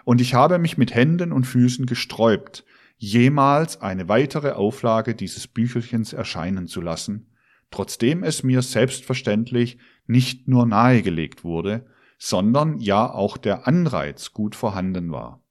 Und 0.03 0.19
ich 0.21 0.33
habe 0.33 0.57
mich 0.57 0.77
mit 0.77 0.93
Händen 0.93 1.31
und 1.31 1.45
Füßen 1.45 1.85
gesträubt, 1.85 2.65
jemals 2.97 3.79
eine 3.79 4.09
weitere 4.09 4.51
Auflage 4.51 5.15
dieses 5.15 5.47
Büchelchens 5.47 6.13
erscheinen 6.13 6.67
zu 6.67 6.81
lassen, 6.81 7.31
trotzdem 7.69 8.23
es 8.23 8.43
mir 8.43 8.61
selbstverständlich 8.61 9.77
nicht 10.07 10.47
nur 10.47 10.65
nahegelegt 10.65 11.43
wurde, 11.43 11.85
sondern 12.17 12.79
ja 12.79 13.11
auch 13.11 13.37
der 13.37 13.67
Anreiz 13.67 14.33
gut 14.33 14.55
vorhanden 14.55 15.11
war. 15.11 15.43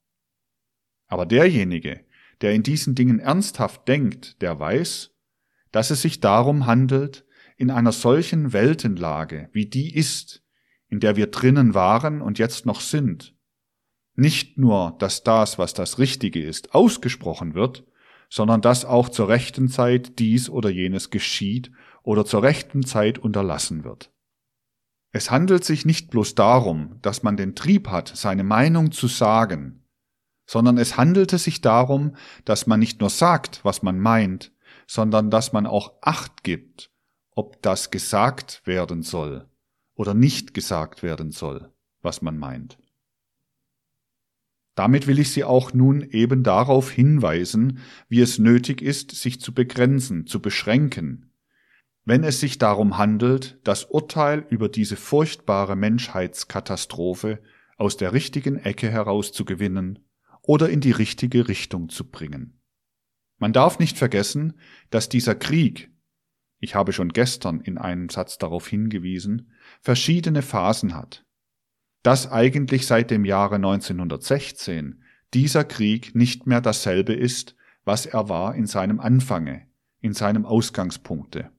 Aber 1.07 1.27
derjenige, 1.27 2.01
der 2.40 2.53
in 2.53 2.62
diesen 2.62 2.95
Dingen 2.95 3.19
ernsthaft 3.19 3.88
denkt, 3.88 4.40
der 4.42 4.59
weiß, 4.59 5.12
dass 5.73 5.90
es 5.90 6.03
sich 6.03 6.21
darum 6.21 6.66
handelt, 6.66 7.25
in 7.57 7.71
einer 7.71 7.92
solchen 7.92 8.53
Weltenlage, 8.53 9.49
wie 9.53 9.66
die 9.66 9.95
ist, 9.95 10.42
in 10.88 11.01
der 11.01 11.16
wir 11.16 11.29
drinnen 11.29 11.75
waren 11.75 12.21
und 12.21 12.38
jetzt 12.38 12.66
noch 12.66 12.81
sind, 12.81 13.35
nicht 14.15 14.59
nur, 14.59 14.96
dass 14.98 15.23
das, 15.23 15.59
was 15.59 15.75
das 15.75 15.98
Richtige 15.98 16.42
ist, 16.42 16.75
ausgesprochen 16.75 17.54
wird, 17.54 17.85
sondern 18.29 18.61
dass 18.61 18.85
auch 18.85 19.09
zur 19.09 19.29
rechten 19.29 19.69
Zeit 19.69 20.19
dies 20.19 20.48
oder 20.50 20.71
jenes 20.71 21.11
geschieht 21.11 21.71
oder 22.02 22.25
zur 22.25 22.42
rechten 22.42 22.85
Zeit 22.85 23.19
unterlassen 23.19 23.85
wird. 23.85 24.11
Es 25.13 25.31
handelt 25.31 25.65
sich 25.65 25.87
nicht 25.87 26.11
bloß 26.11 26.35
darum, 26.35 26.98
dass 27.02 27.23
man 27.23 27.37
den 27.37 27.54
Trieb 27.54 27.88
hat, 27.88 28.09
seine 28.15 28.44
Meinung 28.44 28.92
zu 28.92 29.07
sagen, 29.07 29.86
sondern 30.47 30.79
es 30.79 30.97
handelte 30.97 31.38
sich 31.38 31.61
darum, 31.61 32.17
dass 32.44 32.67
man 32.67 32.81
nicht 32.81 33.01
nur 33.01 33.11
sagt, 33.11 33.65
was 33.65 33.83
man 33.83 33.99
meint, 33.99 34.53
sondern 34.87 35.31
dass 35.31 35.53
man 35.53 35.67
auch 35.67 35.94
Acht 36.01 36.44
gibt, 36.44 36.90
ob 37.33 37.61
das 37.63 37.90
gesagt 37.90 38.63
werden 38.65 39.03
soll 39.03 39.49
oder 39.94 40.15
nicht 40.15 40.55
gesagt 40.55 41.03
werden 41.03 41.33
soll, 41.33 41.73
was 42.01 42.23
man 42.23 42.38
meint. 42.38 42.79
Damit 44.77 45.07
will 45.07 45.19
ich 45.19 45.33
Sie 45.33 45.42
auch 45.42 45.73
nun 45.73 46.03
eben 46.03 46.42
darauf 46.42 46.90
hinweisen, 46.90 47.79
wie 48.09 48.21
es 48.21 48.38
nötig 48.38 48.83
ist, 48.83 49.11
sich 49.11 49.40
zu 49.40 49.55
begrenzen, 49.55 50.27
zu 50.27 50.40
beschränken, 50.40 51.33
wenn 52.05 52.23
es 52.23 52.38
sich 52.38 52.59
darum 52.59 52.99
handelt, 52.99 53.59
das 53.65 53.85
Urteil 53.85 54.47
über 54.49 54.69
diese 54.69 54.97
furchtbare 54.97 55.75
Menschheitskatastrophe 55.75 57.42
aus 57.79 57.97
der 57.97 58.13
richtigen 58.13 58.59
Ecke 58.59 58.90
heraus 58.90 59.33
zu 59.33 59.44
gewinnen 59.44 60.06
oder 60.47 60.71
in 60.71 60.81
die 60.81 60.92
richtige 60.92 61.49
Richtung 61.49 61.88
zu 61.88 62.09
bringen. 62.09 62.61
Man 63.38 63.53
darf 63.53 63.79
nicht 63.79 63.99
vergessen, 63.99 64.59
dass 64.90 65.09
dieser 65.09 65.35
Krieg, 65.35 65.90
ich 66.59 66.75
habe 66.75 66.92
schon 66.92 67.11
gestern 67.11 67.61
in 67.61 67.77
einem 67.77 68.09
Satz 68.09 68.38
darauf 68.38 68.67
hingewiesen, 68.67 69.53
verschiedene 69.83 70.42
Phasen 70.42 70.94
hat. 70.94 71.25
Dass 72.03 72.31
eigentlich 72.31 72.87
seit 72.87 73.11
dem 73.11 73.25
Jahre 73.25 73.57
1916 73.57 75.03
dieser 75.35 75.65
Krieg 75.65 76.15
nicht 76.15 76.47
mehr 76.47 76.61
dasselbe 76.61 77.13
ist, 77.13 77.57
was 77.85 78.07
er 78.07 78.29
war 78.29 78.55
in 78.55 78.67
seinem 78.67 79.01
Anfange, 79.01 79.67
in 80.01 80.13
seinem 80.13 80.47
Ausgangspunkte. 80.47 81.51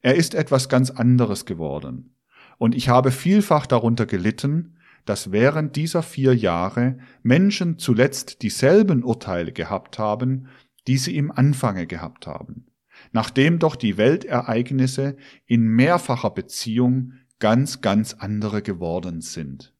Er 0.00 0.16
ist 0.16 0.34
etwas 0.34 0.68
ganz 0.68 0.90
anderes 0.90 1.46
geworden. 1.46 2.16
Und 2.58 2.74
ich 2.74 2.88
habe 2.88 3.10
vielfach 3.10 3.66
darunter 3.66 4.06
gelitten, 4.06 4.73
dass 5.04 5.32
während 5.32 5.76
dieser 5.76 6.02
vier 6.02 6.34
Jahre 6.34 6.98
Menschen 7.22 7.78
zuletzt 7.78 8.42
dieselben 8.42 9.02
Urteile 9.02 9.52
gehabt 9.52 9.98
haben, 9.98 10.48
die 10.86 10.98
sie 10.98 11.16
im 11.16 11.30
Anfange 11.30 11.86
gehabt 11.86 12.26
haben, 12.26 12.66
nachdem 13.12 13.58
doch 13.58 13.76
die 13.76 13.96
Weltereignisse 13.96 15.16
in 15.46 15.62
mehrfacher 15.62 16.30
Beziehung 16.30 17.12
ganz, 17.38 17.80
ganz 17.80 18.14
andere 18.14 18.62
geworden 18.62 19.20
sind. 19.20 19.74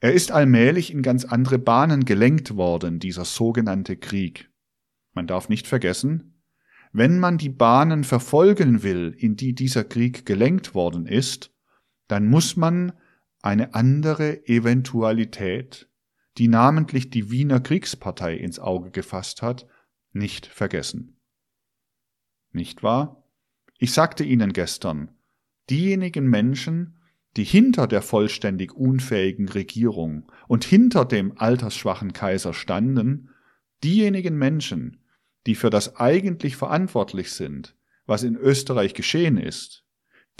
Er 0.00 0.12
ist 0.12 0.32
allmählich 0.32 0.92
in 0.92 1.02
ganz 1.02 1.24
andere 1.24 1.58
Bahnen 1.58 2.04
gelenkt 2.04 2.56
worden, 2.56 2.98
dieser 2.98 3.24
sogenannte 3.24 3.96
Krieg. 3.96 4.50
Man 5.14 5.26
darf 5.26 5.48
nicht 5.48 5.66
vergessen, 5.66 6.42
wenn 6.92 7.18
man 7.18 7.38
die 7.38 7.48
Bahnen 7.48 8.04
verfolgen 8.04 8.82
will, 8.82 9.14
in 9.18 9.34
die 9.34 9.54
dieser 9.54 9.82
Krieg 9.82 10.26
gelenkt 10.26 10.74
worden 10.74 11.06
ist, 11.06 11.52
dann 12.06 12.28
muss 12.28 12.56
man 12.56 12.92
eine 13.44 13.74
andere 13.74 14.48
Eventualität, 14.48 15.90
die 16.38 16.48
namentlich 16.48 17.10
die 17.10 17.30
Wiener 17.30 17.60
Kriegspartei 17.60 18.36
ins 18.36 18.58
Auge 18.58 18.90
gefasst 18.90 19.42
hat, 19.42 19.66
nicht 20.12 20.46
vergessen. 20.46 21.20
Nicht 22.52 22.82
wahr? 22.82 23.22
Ich 23.78 23.92
sagte 23.92 24.24
Ihnen 24.24 24.54
gestern, 24.54 25.10
diejenigen 25.68 26.26
Menschen, 26.26 26.96
die 27.36 27.44
hinter 27.44 27.86
der 27.86 28.00
vollständig 28.00 28.72
unfähigen 28.72 29.50
Regierung 29.50 30.32
und 30.48 30.64
hinter 30.64 31.04
dem 31.04 31.36
altersschwachen 31.36 32.14
Kaiser 32.14 32.54
standen, 32.54 33.28
diejenigen 33.82 34.38
Menschen, 34.38 35.04
die 35.46 35.54
für 35.54 35.68
das 35.68 35.96
eigentlich 35.96 36.56
verantwortlich 36.56 37.32
sind, 37.32 37.76
was 38.06 38.22
in 38.22 38.36
Österreich 38.36 38.94
geschehen 38.94 39.36
ist, 39.36 39.84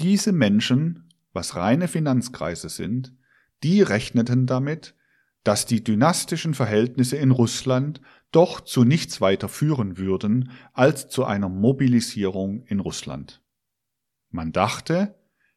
diese 0.01 0.33
Menschen, 0.33 1.11
was 1.35 1.57
reine 1.57 1.89
Finanzkreise 1.89 2.69
sind, 2.69 3.15
die 3.63 3.83
rechneten 3.83 4.47
damit, 4.47 4.95
dass 5.43 5.67
die 5.67 5.85
dynastischen 5.85 6.55
Verhältnisse 6.55 7.17
in 7.17 7.31
Russland 7.31 8.01
doch 8.33 8.63
zu 8.63 8.85
nichts 8.85 9.21
weiter 9.21 9.49
führen 9.49 9.99
würden 9.99 10.51
als 10.73 11.09
zu 11.09 11.25
einer 11.25 11.49
Mobilisierung 11.49 12.65
in 12.65 12.81
Russland. 12.81 13.43
Man 14.31 14.53
dachte, 14.53 15.15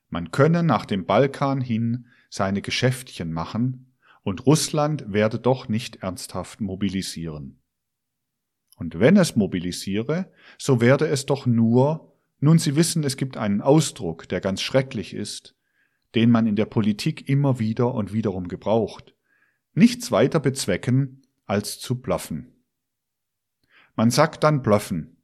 man 0.10 0.32
könne 0.32 0.62
nach 0.62 0.86
dem 0.86 1.06
Balkan 1.06 1.62
hin 1.62 2.08
seine 2.30 2.62
Geschäftchen 2.62 3.32
machen 3.32 3.96
und 4.24 4.46
Russland 4.46 5.06
werde 5.12 5.40
doch 5.40 5.70
nicht 5.70 5.98
ernsthaft 5.98 6.60
mobilisieren. 6.60 7.62
Und 8.76 9.00
wenn 9.00 9.18
es 9.18 9.36
mobilisiere, 9.36 10.32
so 10.60 10.82
werde 10.82 11.08
es 11.08 11.26
doch 11.26 11.46
nur, 11.46 12.14
nun 12.40 12.60
Sie 12.60 12.76
wissen, 12.76 13.04
es 13.04 13.18
gibt 13.18 13.38
einen 13.38 13.62
Ausdruck, 13.62 14.30
der 14.30 14.42
ganz 14.42 14.62
schrecklich 14.62 15.14
ist, 15.14 15.57
den 16.18 16.32
man 16.32 16.48
in 16.48 16.56
der 16.56 16.66
Politik 16.66 17.30
immer 17.30 17.60
wieder 17.60 17.94
und 17.94 18.12
wiederum 18.12 18.48
gebraucht, 18.48 19.14
nichts 19.76 20.12
weiter 20.12 20.40
bezwecken, 20.40 21.22
als 21.46 21.80
zu 21.80 22.02
bluffen. 22.02 22.56
Man 23.96 24.10
sagt 24.10 24.44
dann 24.44 24.64
bluffen. 24.64 25.22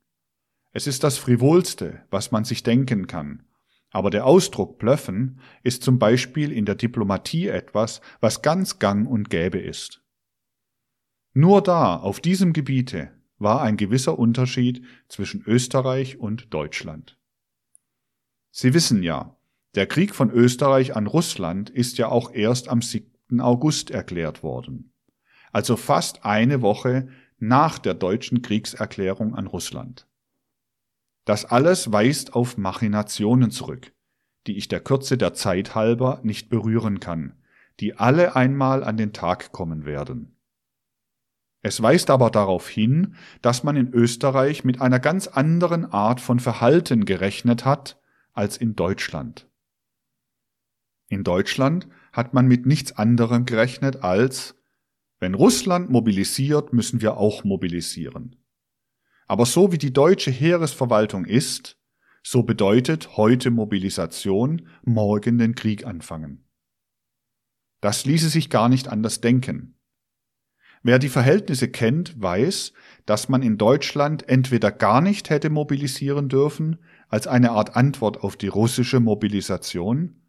Es 0.72 0.86
ist 0.86 1.04
das 1.04 1.18
Frivolste, 1.18 2.06
was 2.12 2.32
man 2.32 2.44
sich 2.44 2.62
denken 2.62 3.08
kann, 3.08 3.48
aber 3.90 4.12
der 4.12 4.28
Ausdruck 4.28 4.78
bluffen 4.78 5.40
ist 5.64 5.82
zum 5.82 5.98
Beispiel 5.98 6.52
in 6.52 6.66
der 6.66 6.76
Diplomatie 6.76 7.48
etwas, 7.48 8.00
was 8.20 8.44
ganz 8.44 8.78
gang 8.78 9.10
und 9.10 9.32
gäbe 9.32 9.58
ist. 9.58 10.04
Nur 11.34 11.64
da, 11.64 11.96
auf 11.96 12.20
diesem 12.20 12.54
Gebiete, 12.54 13.12
war 13.40 13.64
ein 13.64 13.78
gewisser 13.78 14.20
Unterschied 14.20 14.86
zwischen 15.08 15.42
Österreich 15.42 16.20
und 16.20 16.54
Deutschland. 16.54 17.18
Sie 18.52 18.76
wissen 18.76 19.02
ja, 19.02 19.36
der 19.76 19.88
Krieg 19.88 20.14
von 20.14 20.30
Österreich 20.30 20.96
an 20.96 21.08
Russland 21.08 21.70
ist 21.70 21.98
ja 21.98 22.10
auch 22.10 22.32
erst 22.32 22.70
am 22.70 22.82
7. 22.82 23.42
August 23.42 23.90
erklärt 23.90 24.44
worden, 24.44 24.94
also 25.52 25.76
fast 25.76 26.26
eine 26.26 26.62
Woche 26.62 27.08
nach 27.40 27.80
der 27.80 27.94
deutschen 27.94 28.42
Kriegserklärung 28.42 29.36
an 29.36 29.48
Russland. 29.48 30.08
Das 31.26 31.46
alles 31.46 31.92
weist 31.92 32.34
auf 32.34 32.58
Machinationen 32.58 33.50
zurück, 33.50 33.94
die 34.46 34.58
ich 34.58 34.68
der 34.68 34.80
Kürze 34.80 35.18
der 35.18 35.34
Zeit 35.34 35.74
halber 35.74 36.20
nicht 36.24 36.50
berühren 36.50 37.00
kann, 37.00 37.34
die 37.80 37.96
alle 37.96 38.36
einmal 38.36 38.84
an 38.84 38.98
den 38.98 39.14
Tag 39.14 39.52
kommen 39.52 39.86
werden. 39.86 40.38
Es 41.62 41.82
weist 41.82 42.10
aber 42.10 42.30
darauf 42.30 42.68
hin, 42.68 43.16
dass 43.42 43.64
man 43.64 43.78
in 43.78 43.94
Österreich 43.94 44.66
mit 44.66 44.82
einer 44.82 45.00
ganz 45.00 45.28
anderen 45.28 45.86
Art 45.86 46.20
von 46.20 46.40
Verhalten 46.40 47.06
gerechnet 47.06 47.64
hat 47.64 48.00
als 48.34 48.58
in 48.58 48.76
Deutschland. 48.76 49.50
In 51.14 51.24
Deutschland 51.24 51.88
hat 52.12 52.34
man 52.34 52.48
mit 52.48 52.66
nichts 52.66 52.94
anderem 52.94 53.46
gerechnet 53.46 53.98
als, 53.98 54.56
wenn 55.20 55.36
Russland 55.36 55.92
mobilisiert, 55.92 56.74
müssen 56.74 57.02
wir 57.02 57.18
auch 57.18 57.44
mobilisieren. 57.44 58.36
Aber 59.28 59.46
so 59.46 59.72
wie 59.72 59.78
die 59.78 59.94
deutsche 59.94 60.32
Heeresverwaltung 60.32 61.26
ist, 61.26 61.78
so 62.24 62.42
bedeutet 62.42 63.16
heute 63.16 63.52
Mobilisation, 63.52 64.68
morgen 64.84 65.38
den 65.38 65.54
Krieg 65.54 65.86
anfangen. 65.86 66.48
Das 67.80 68.06
ließe 68.06 68.30
sich 68.30 68.50
gar 68.50 68.68
nicht 68.68 68.88
anders 68.88 69.22
denken. 69.22 69.78
Wer 70.82 70.98
die 70.98 71.10
Verhältnisse 71.10 71.70
kennt, 71.70 72.20
weiß, 72.20 72.74
dass 73.06 73.30
man 73.30 73.44
in 73.44 73.60
Deutschland 73.60 74.28
entweder 74.28 74.72
gar 74.72 75.00
nicht 75.00 75.30
hätte 75.30 75.52
mobilisieren 75.52 76.28
dürfen, 76.28 76.80
als 77.08 77.28
eine 77.28 77.52
Art 77.52 77.76
Antwort 77.76 78.24
auf 78.24 78.36
die 78.36 78.48
russische 78.48 79.00
Mobilisation, 79.00 80.23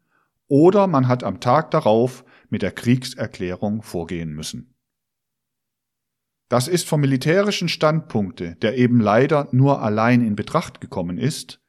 oder 0.47 0.87
man 0.87 1.07
hat 1.07 1.23
am 1.23 1.39
Tag 1.39 1.71
darauf 1.71 2.23
mit 2.49 2.61
der 2.61 2.71
Kriegserklärung 2.71 3.81
vorgehen 3.81 4.33
müssen. 4.33 4.75
Das 6.47 6.67
ist 6.67 6.87
vom 6.87 7.01
militärischen 7.01 7.69
Standpunkte, 7.69 8.55
der 8.57 8.77
eben 8.77 8.99
leider 8.99 9.47
nur 9.51 9.81
allein 9.81 10.21
in 10.21 10.35
Betracht 10.35 10.79
gekommen 10.79 11.17
ist, 11.17 11.61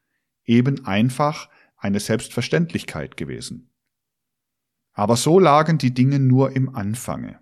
eben 0.45 0.85
einfach 0.85 1.49
eine 1.77 2.01
Selbstverständlichkeit 2.01 3.16
gewesen. 3.16 3.72
Aber 4.93 5.16
so 5.16 5.39
lagen 5.39 5.79
die 5.79 5.95
Dinge 5.95 6.18
nur 6.18 6.53
im 6.53 6.74
Anfange. 6.74 7.41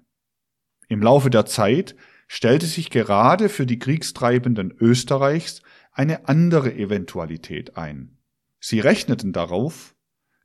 Im 0.88 1.02
Laufe 1.02 1.30
der 1.30 1.46
Zeit 1.46 1.96
stellte 2.26 2.66
sich 2.66 2.90
gerade 2.90 3.48
für 3.48 3.66
die 3.66 3.78
Kriegstreibenden 3.78 4.72
Österreichs 4.72 5.62
eine 5.92 6.28
andere 6.28 6.74
Eventualität 6.74 7.76
ein. 7.76 8.18
Sie 8.60 8.80
rechneten 8.80 9.32
darauf, 9.32 9.93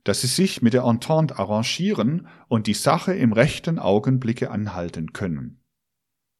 dass 0.04 0.22
sie 0.22 0.26
sich 0.26 0.62
mit 0.62 0.72
der 0.72 0.84
Entente 0.84 1.38
arrangieren 1.38 2.26
und 2.48 2.66
die 2.66 2.74
Sache 2.74 3.14
im 3.14 3.32
rechten 3.32 3.78
Augenblicke 3.78 4.50
anhalten 4.50 5.12
können. 5.12 5.60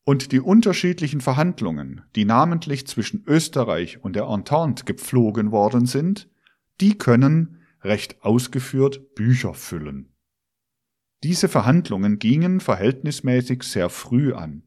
Und 0.04 0.32
die 0.32 0.40
unterschiedlichen 0.40 1.20
Verhandlungen, 1.20 2.02
die 2.16 2.24
namentlich 2.24 2.86
zwischen 2.86 3.22
Österreich 3.26 4.02
und 4.02 4.16
der 4.16 4.24
Entente 4.24 4.84
gepflogen 4.84 5.52
worden 5.52 5.86
sind, 5.86 6.28
die 6.80 6.96
können, 6.96 7.58
recht 7.82 8.22
ausgeführt, 8.22 9.14
Bücher 9.14 9.54
füllen. 9.54 10.14
Diese 11.22 11.48
Verhandlungen 11.48 12.18
gingen 12.18 12.60
verhältnismäßig 12.60 13.62
sehr 13.62 13.90
früh 13.90 14.32
an. 14.32 14.62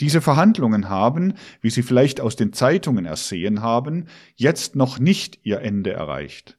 Diese 0.00 0.20
Verhandlungen 0.20 0.88
haben, 0.88 1.34
wie 1.60 1.70
Sie 1.70 1.82
vielleicht 1.82 2.20
aus 2.20 2.36
den 2.36 2.52
Zeitungen 2.52 3.06
ersehen 3.06 3.62
haben, 3.62 4.08
jetzt 4.34 4.76
noch 4.76 4.98
nicht 4.98 5.40
ihr 5.44 5.60
Ende 5.60 5.92
erreicht. 5.92 6.58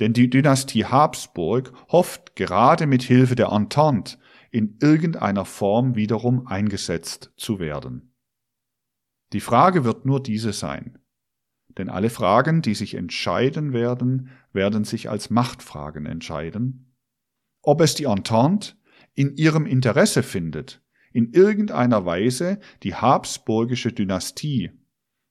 Denn 0.00 0.12
die 0.12 0.28
Dynastie 0.28 0.84
Habsburg 0.84 1.72
hofft 1.88 2.36
gerade 2.36 2.86
mit 2.86 3.02
Hilfe 3.02 3.34
der 3.34 3.48
Entente 3.48 4.18
in 4.50 4.78
irgendeiner 4.80 5.44
Form 5.44 5.96
wiederum 5.96 6.46
eingesetzt 6.46 7.32
zu 7.36 7.58
werden. 7.58 8.14
Die 9.32 9.40
Frage 9.40 9.84
wird 9.84 10.06
nur 10.06 10.22
diese 10.22 10.52
sein. 10.52 10.98
Denn 11.76 11.88
alle 11.90 12.10
Fragen, 12.10 12.62
die 12.62 12.74
sich 12.74 12.94
entscheiden 12.94 13.72
werden, 13.72 14.30
werden 14.52 14.84
sich 14.84 15.10
als 15.10 15.30
Machtfragen 15.30 16.06
entscheiden. 16.06 16.94
Ob 17.62 17.80
es 17.80 17.94
die 17.94 18.04
Entente 18.04 18.76
in 19.14 19.36
ihrem 19.36 19.66
Interesse 19.66 20.22
findet, 20.22 20.82
in 21.12 21.32
irgendeiner 21.32 22.04
Weise 22.06 22.60
die 22.82 22.94
habsburgische 22.94 23.92
Dynastie, 23.92 24.70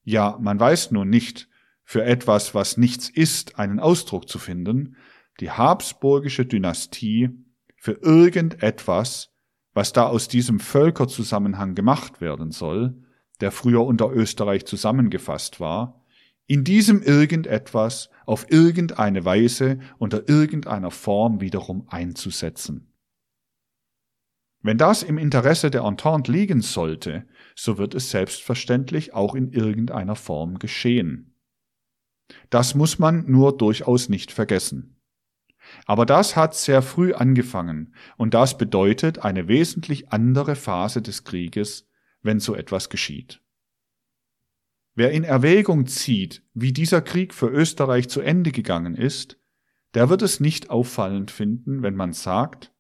ja, 0.03 0.37
man 0.39 0.59
weiß 0.59 0.91
nun 0.91 1.09
nicht, 1.09 1.49
für 1.85 2.03
etwas, 2.03 2.53
was 2.53 2.77
nichts 2.77 3.09
ist, 3.09 3.57
einen 3.57 3.79
Ausdruck 3.79 4.27
zu 4.27 4.39
finden, 4.39 4.97
die 5.39 5.51
habsburgische 5.51 6.45
Dynastie 6.45 7.29
für 7.77 7.93
irgendetwas, 7.93 9.31
was 9.73 9.93
da 9.93 10.07
aus 10.07 10.27
diesem 10.27 10.59
Völkerzusammenhang 10.59 11.75
gemacht 11.75 12.21
werden 12.21 12.51
soll, 12.51 13.03
der 13.41 13.51
früher 13.51 13.85
unter 13.85 14.11
Österreich 14.11 14.65
zusammengefasst 14.65 15.59
war, 15.59 16.03
in 16.47 16.63
diesem 16.63 17.01
irgendetwas 17.01 18.09
auf 18.25 18.49
irgendeine 18.51 19.25
Weise 19.25 19.79
unter 19.97 20.27
irgendeiner 20.27 20.91
Form 20.91 21.41
wiederum 21.41 21.87
einzusetzen. 21.89 22.91
Wenn 24.61 24.77
das 24.79 25.03
im 25.03 25.19
Interesse 25.19 25.69
der 25.69 25.83
Entente 25.83 26.31
liegen 26.31 26.61
sollte, 26.61 27.27
so 27.55 27.77
wird 27.77 27.93
es 27.93 28.09
selbstverständlich 28.09 29.13
auch 29.13 29.35
in 29.35 29.51
irgendeiner 29.51 30.15
Form 30.15 30.57
geschehen. 30.57 31.34
Das 32.49 32.75
muss 32.75 32.99
man 32.99 33.29
nur 33.29 33.57
durchaus 33.57 34.09
nicht 34.09 34.31
vergessen. 34.31 35.01
Aber 35.85 36.05
das 36.05 36.35
hat 36.35 36.55
sehr 36.55 36.81
früh 36.81 37.13
angefangen, 37.13 37.95
und 38.17 38.33
das 38.33 38.57
bedeutet 38.57 39.19
eine 39.19 39.47
wesentlich 39.47 40.09
andere 40.09 40.55
Phase 40.55 41.01
des 41.01 41.23
Krieges, 41.23 41.87
wenn 42.21 42.39
so 42.39 42.55
etwas 42.55 42.89
geschieht. 42.89 43.41
Wer 44.93 45.11
in 45.11 45.23
Erwägung 45.23 45.87
zieht, 45.87 46.43
wie 46.53 46.71
dieser 46.71 47.01
Krieg 47.01 47.33
für 47.33 47.47
Österreich 47.47 48.07
zu 48.09 48.21
Ende 48.21 48.51
gegangen 48.51 48.95
ist, 48.95 49.37
der 49.93 50.09
wird 50.09 50.21
es 50.21 50.39
nicht 50.39 50.69
auffallend 50.69 51.31
finden, 51.31 51.83
wenn 51.83 51.95
man 51.95 52.13
sagt, 52.13 52.71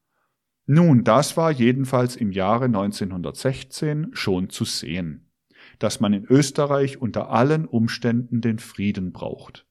nun, 0.67 1.03
das 1.03 1.37
war 1.37 1.51
jedenfalls 1.51 2.15
im 2.15 2.31
Jahre 2.31 2.65
1916 2.65 4.09
schon 4.13 4.49
zu 4.49 4.65
sehen, 4.65 5.24
dass 5.79 5.99
man 5.99 6.13
in 6.13 6.25
Österreich 6.25 7.01
unter 7.01 7.29
allen 7.29 7.65
Umständen 7.65 8.41
den 8.41 8.59
Frieden 8.59 9.11
braucht. 9.11 9.65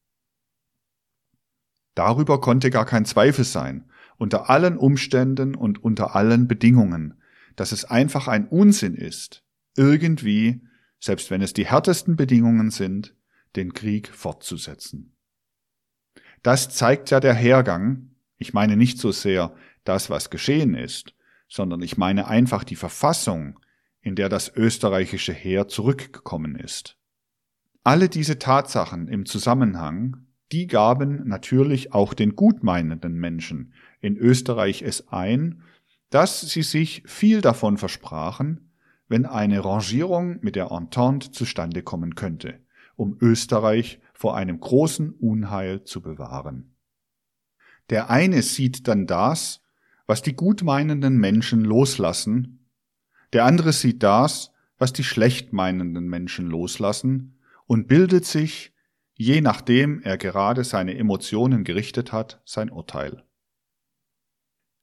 Darüber 1.94 2.40
konnte 2.40 2.70
gar 2.70 2.86
kein 2.86 3.04
Zweifel 3.04 3.44
sein, 3.44 3.88
unter 4.16 4.50
allen 4.50 4.76
Umständen 4.76 5.54
und 5.54 5.82
unter 5.82 6.14
allen 6.14 6.48
Bedingungen, 6.48 7.20
dass 7.56 7.72
es 7.72 7.84
einfach 7.84 8.28
ein 8.28 8.48
Unsinn 8.48 8.94
ist, 8.94 9.44
irgendwie, 9.76 10.62
selbst 10.98 11.30
wenn 11.30 11.42
es 11.42 11.52
die 11.52 11.66
härtesten 11.66 12.16
Bedingungen 12.16 12.70
sind, 12.70 13.14
den 13.56 13.72
Krieg 13.72 14.08
fortzusetzen. 14.08 15.14
Das 16.42 16.68
zeigt 16.70 17.10
ja 17.10 17.20
der 17.20 17.34
Hergang, 17.34 18.10
ich 18.36 18.52
meine 18.52 18.76
nicht 18.76 18.98
so 18.98 19.12
sehr 19.12 19.54
das, 19.84 20.10
was 20.10 20.30
geschehen 20.30 20.74
ist, 20.74 21.14
sondern 21.48 21.82
ich 21.82 21.96
meine 21.96 22.26
einfach 22.26 22.64
die 22.64 22.76
Verfassung, 22.76 23.60
in 24.04 24.14
der 24.14 24.28
das 24.28 24.54
österreichische 24.54 25.32
Heer 25.32 25.66
zurückgekommen 25.66 26.54
ist. 26.54 26.98
Alle 27.82 28.08
diese 28.08 28.38
Tatsachen 28.38 29.08
im 29.08 29.24
Zusammenhang, 29.26 30.26
die 30.52 30.66
gaben 30.66 31.26
natürlich 31.26 31.92
auch 31.92 32.14
den 32.14 32.36
gutmeinenden 32.36 33.14
Menschen 33.14 33.72
in 34.00 34.16
Österreich 34.16 34.82
es 34.82 35.08
ein, 35.08 35.62
dass 36.10 36.42
sie 36.42 36.62
sich 36.62 37.02
viel 37.06 37.40
davon 37.40 37.78
versprachen, 37.78 38.70
wenn 39.08 39.26
eine 39.26 39.64
Rangierung 39.64 40.38
mit 40.42 40.54
der 40.54 40.70
Entente 40.70 41.30
zustande 41.30 41.82
kommen 41.82 42.14
könnte, 42.14 42.60
um 42.96 43.16
Österreich 43.20 44.00
vor 44.12 44.36
einem 44.36 44.60
großen 44.60 45.12
Unheil 45.12 45.82
zu 45.84 46.02
bewahren. 46.02 46.76
Der 47.90 48.10
eine 48.10 48.42
sieht 48.42 48.86
dann 48.86 49.06
das, 49.06 49.60
was 50.06 50.20
die 50.20 50.36
gutmeinenden 50.36 51.16
Menschen 51.16 51.64
loslassen, 51.64 52.63
der 53.34 53.44
andere 53.44 53.72
sieht 53.72 54.02
das, 54.02 54.52
was 54.78 54.92
die 54.92 55.04
schlechtmeinenden 55.04 56.06
Menschen 56.06 56.46
loslassen 56.46 57.38
und 57.66 57.88
bildet 57.88 58.24
sich, 58.24 58.72
je 59.16 59.40
nachdem 59.40 60.00
er 60.00 60.18
gerade 60.18 60.64
seine 60.64 60.96
Emotionen 60.96 61.64
gerichtet 61.64 62.12
hat, 62.12 62.40
sein 62.44 62.70
Urteil. 62.70 63.24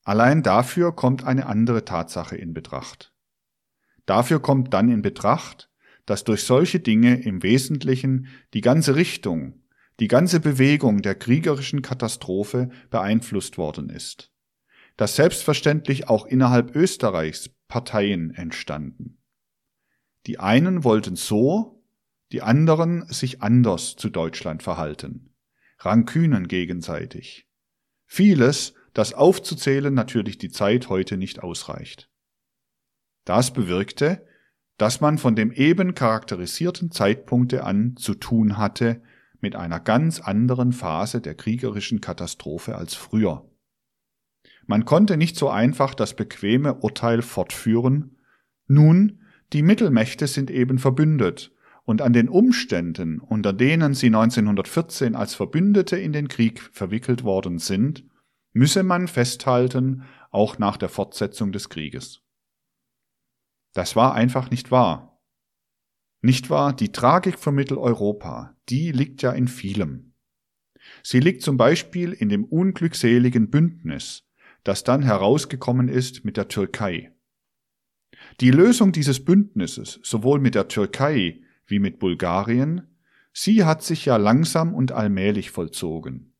Allein 0.03 0.43
dafür 0.43 0.93
kommt 0.93 1.23
eine 1.23 1.45
andere 1.45 1.85
Tatsache 1.85 2.35
in 2.35 2.53
Betracht. 2.53 3.13
Dafür 4.05 4.41
kommt 4.41 4.73
dann 4.73 4.89
in 4.89 5.01
Betracht, 5.01 5.69
dass 6.05 6.23
durch 6.23 6.43
solche 6.43 6.79
Dinge 6.79 7.21
im 7.21 7.43
Wesentlichen 7.43 8.27
die 8.53 8.61
ganze 8.61 8.95
Richtung, 8.95 9.61
die 9.99 10.07
ganze 10.07 10.39
Bewegung 10.39 11.01
der 11.01 11.15
kriegerischen 11.15 11.81
Katastrophe 11.81 12.69
beeinflusst 12.89 13.57
worden 13.57 13.89
ist 13.89 14.31
dass 14.97 15.15
selbstverständlich 15.15 16.09
auch 16.09 16.27
innerhalb 16.27 16.75
Österreichs 16.75 17.49
Parteien 17.71 18.35
entstanden. 18.35 19.17
Die 20.27 20.39
einen 20.39 20.83
wollten 20.83 21.15
so, 21.15 21.81
die 22.33 22.41
anderen 22.41 23.07
sich 23.07 23.41
anders 23.41 23.95
zu 23.95 24.09
Deutschland 24.09 24.61
verhalten, 24.61 25.33
Rankünen 25.79 26.49
gegenseitig. 26.49 27.47
Vieles, 28.05 28.73
das 28.93 29.13
aufzuzählen 29.13 29.93
natürlich 29.93 30.37
die 30.37 30.49
Zeit 30.49 30.89
heute 30.89 31.15
nicht 31.15 31.41
ausreicht. 31.41 32.09
Das 33.23 33.53
bewirkte, 33.53 34.27
dass 34.77 34.99
man 34.99 35.17
von 35.17 35.37
dem 35.37 35.53
eben 35.53 35.95
charakterisierten 35.95 36.91
Zeitpunkte 36.91 37.63
an 37.63 37.95
zu 37.95 38.15
tun 38.15 38.57
hatte 38.57 39.01
mit 39.39 39.55
einer 39.55 39.79
ganz 39.79 40.19
anderen 40.19 40.73
Phase 40.73 41.21
der 41.21 41.35
kriegerischen 41.35 42.01
Katastrophe 42.01 42.75
als 42.75 42.95
früher. 42.95 43.49
Man 44.67 44.85
konnte 44.85 45.17
nicht 45.17 45.35
so 45.35 45.49
einfach 45.49 45.93
das 45.93 46.15
bequeme 46.15 46.75
Urteil 46.75 47.21
fortführen, 47.21 48.17
nun, 48.67 49.21
die 49.53 49.63
Mittelmächte 49.63 50.27
sind 50.27 50.49
eben 50.49 50.79
verbündet, 50.79 51.51
und 51.83 52.01
an 52.01 52.13
den 52.13 52.29
Umständen, 52.29 53.19
unter 53.19 53.53
denen 53.53 53.95
sie 53.95 54.07
1914 54.07 55.15
als 55.15 55.35
Verbündete 55.35 55.97
in 55.97 56.13
den 56.13 56.27
Krieg 56.27 56.61
verwickelt 56.61 57.23
worden 57.23 57.57
sind, 57.57 58.05
müsse 58.53 58.83
man 58.83 59.07
festhalten, 59.07 60.03
auch 60.29 60.57
nach 60.57 60.77
der 60.77 60.89
Fortsetzung 60.89 61.51
des 61.51 61.69
Krieges. 61.69 62.21
Das 63.73 63.95
war 63.95 64.13
einfach 64.13 64.51
nicht 64.51 64.71
wahr. 64.71 65.21
Nicht 66.21 66.49
wahr, 66.49 66.73
die 66.73 66.91
Tragik 66.91 67.39
für 67.39 67.51
Mitteleuropa, 67.51 68.55
die 68.69 68.91
liegt 68.91 69.21
ja 69.21 69.31
in 69.31 69.47
vielem. 69.47 70.13
Sie 71.03 71.19
liegt 71.19 71.41
zum 71.41 71.57
Beispiel 71.57 72.13
in 72.13 72.29
dem 72.29 72.45
unglückseligen 72.45 73.49
Bündnis, 73.49 74.23
das 74.63 74.83
dann 74.83 75.01
herausgekommen 75.01 75.87
ist 75.87 76.23
mit 76.25 76.37
der 76.37 76.47
Türkei. 76.47 77.13
Die 78.39 78.51
Lösung 78.51 78.91
dieses 78.91 79.23
Bündnisses, 79.23 79.99
sowohl 80.03 80.39
mit 80.39 80.55
der 80.55 80.67
Türkei 80.67 81.41
wie 81.65 81.79
mit 81.79 81.99
Bulgarien, 81.99 82.97
sie 83.33 83.63
hat 83.63 83.83
sich 83.83 84.05
ja 84.05 84.17
langsam 84.17 84.73
und 84.73 84.91
allmählich 84.91 85.51
vollzogen. 85.51 86.33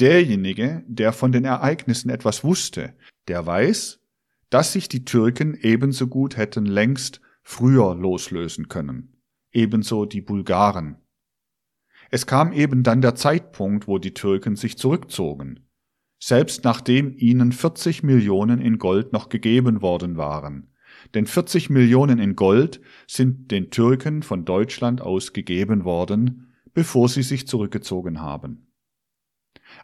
Derjenige, 0.00 0.82
der 0.86 1.12
von 1.12 1.32
den 1.32 1.44
Ereignissen 1.44 2.08
etwas 2.08 2.42
wusste, 2.42 2.94
der 3.28 3.44
weiß, 3.44 4.00
dass 4.48 4.72
sich 4.72 4.88
die 4.88 5.04
Türken 5.04 5.54
ebenso 5.54 6.08
gut 6.08 6.36
hätten 6.36 6.64
längst 6.64 7.20
früher 7.42 7.94
loslösen 7.94 8.68
können, 8.68 9.20
ebenso 9.52 10.06
die 10.06 10.22
Bulgaren. 10.22 10.96
Es 12.10 12.26
kam 12.26 12.52
eben 12.52 12.82
dann 12.82 13.02
der 13.02 13.14
Zeitpunkt, 13.14 13.86
wo 13.86 13.98
die 13.98 14.14
Türken 14.14 14.56
sich 14.56 14.78
zurückzogen, 14.78 15.69
selbst 16.20 16.64
nachdem 16.64 17.16
ihnen 17.16 17.50
40 17.50 18.02
Millionen 18.02 18.60
in 18.60 18.78
Gold 18.78 19.12
noch 19.12 19.30
gegeben 19.30 19.80
worden 19.80 20.16
waren. 20.18 20.68
Denn 21.14 21.26
40 21.26 21.70
Millionen 21.70 22.18
in 22.18 22.36
Gold 22.36 22.80
sind 23.06 23.50
den 23.50 23.70
Türken 23.70 24.22
von 24.22 24.44
Deutschland 24.44 25.00
aus 25.00 25.32
gegeben 25.32 25.84
worden, 25.84 26.52
bevor 26.74 27.08
sie 27.08 27.22
sich 27.22 27.48
zurückgezogen 27.48 28.20
haben. 28.20 28.66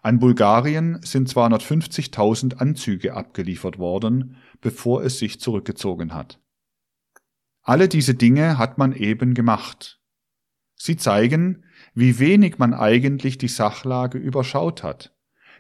An 0.03 0.19
Bulgarien 0.19 1.01
sind 1.03 1.29
250.000 1.29 2.57
Anzüge 2.57 3.15
abgeliefert 3.15 3.79
worden, 3.79 4.37
bevor 4.61 5.03
es 5.03 5.19
sich 5.19 5.41
zurückgezogen 5.41 6.13
hat. 6.13 6.41
Alle 7.63 7.89
diese 7.89 8.15
Dinge 8.15 8.59
hat 8.59 8.79
man 8.79 8.93
eben 8.93 9.33
gemacht. 9.33 10.01
Sie 10.75 10.97
zeigen, 10.97 11.65
wie 11.95 12.19
wenig 12.19 12.59
man 12.59 12.75
eigentlich 12.75 13.39
die 13.39 13.49
Sachlage 13.49 14.19
überschaut 14.19 14.83
hat 14.83 15.16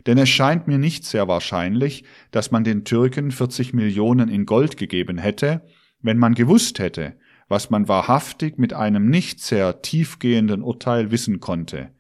denn 0.06 0.18
es 0.18 0.28
scheint 0.28 0.68
mir 0.68 0.78
nicht 0.78 1.04
sehr 1.04 1.28
wahrscheinlich, 1.28 2.04
dass 2.30 2.50
man 2.50 2.64
den 2.64 2.84
Türken 2.84 3.30
40 3.30 3.74
Millionen 3.74 4.28
in 4.28 4.46
Gold 4.46 4.76
gegeben 4.76 5.18
hätte, 5.18 5.66
wenn 6.00 6.18
man 6.18 6.34
gewusst 6.34 6.78
hätte, 6.78 7.18
was 7.48 7.70
man 7.70 7.88
wahrhaftig 7.88 8.58
mit 8.58 8.72
einem 8.72 9.08
nicht 9.08 9.40
sehr 9.40 9.82
tiefgehenden 9.82 10.62
Urteil 10.62 11.10
wissen 11.10 11.40
konnte. 11.40 11.90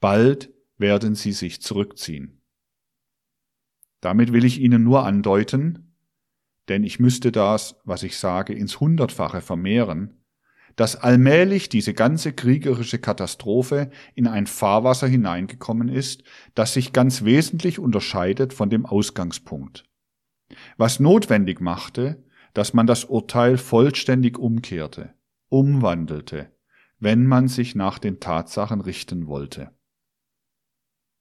Bald 0.00 0.52
werden 0.78 1.14
sie 1.14 1.32
sich 1.32 1.62
zurückziehen. 1.62 2.40
Damit 4.00 4.32
will 4.32 4.44
ich 4.44 4.60
Ihnen 4.60 4.82
nur 4.82 5.04
andeuten, 5.06 5.94
denn 6.68 6.82
ich 6.82 6.98
müsste 6.98 7.30
das, 7.30 7.76
was 7.84 8.02
ich 8.02 8.16
sage, 8.16 8.52
ins 8.52 8.80
Hundertfache 8.80 9.40
vermehren, 9.40 10.21
dass 10.76 10.96
allmählich 10.96 11.68
diese 11.68 11.94
ganze 11.94 12.32
kriegerische 12.32 12.98
Katastrophe 12.98 13.90
in 14.14 14.26
ein 14.26 14.46
Fahrwasser 14.46 15.06
hineingekommen 15.06 15.88
ist, 15.88 16.22
das 16.54 16.74
sich 16.74 16.92
ganz 16.92 17.24
wesentlich 17.24 17.78
unterscheidet 17.78 18.52
von 18.52 18.70
dem 18.70 18.86
Ausgangspunkt. 18.86 19.84
Was 20.76 21.00
notwendig 21.00 21.60
machte, 21.60 22.22
dass 22.54 22.74
man 22.74 22.86
das 22.86 23.04
Urteil 23.04 23.56
vollständig 23.56 24.38
umkehrte, 24.38 25.14
umwandelte, 25.48 26.50
wenn 26.98 27.26
man 27.26 27.48
sich 27.48 27.74
nach 27.74 27.98
den 27.98 28.20
Tatsachen 28.20 28.80
richten 28.80 29.26
wollte. 29.26 29.70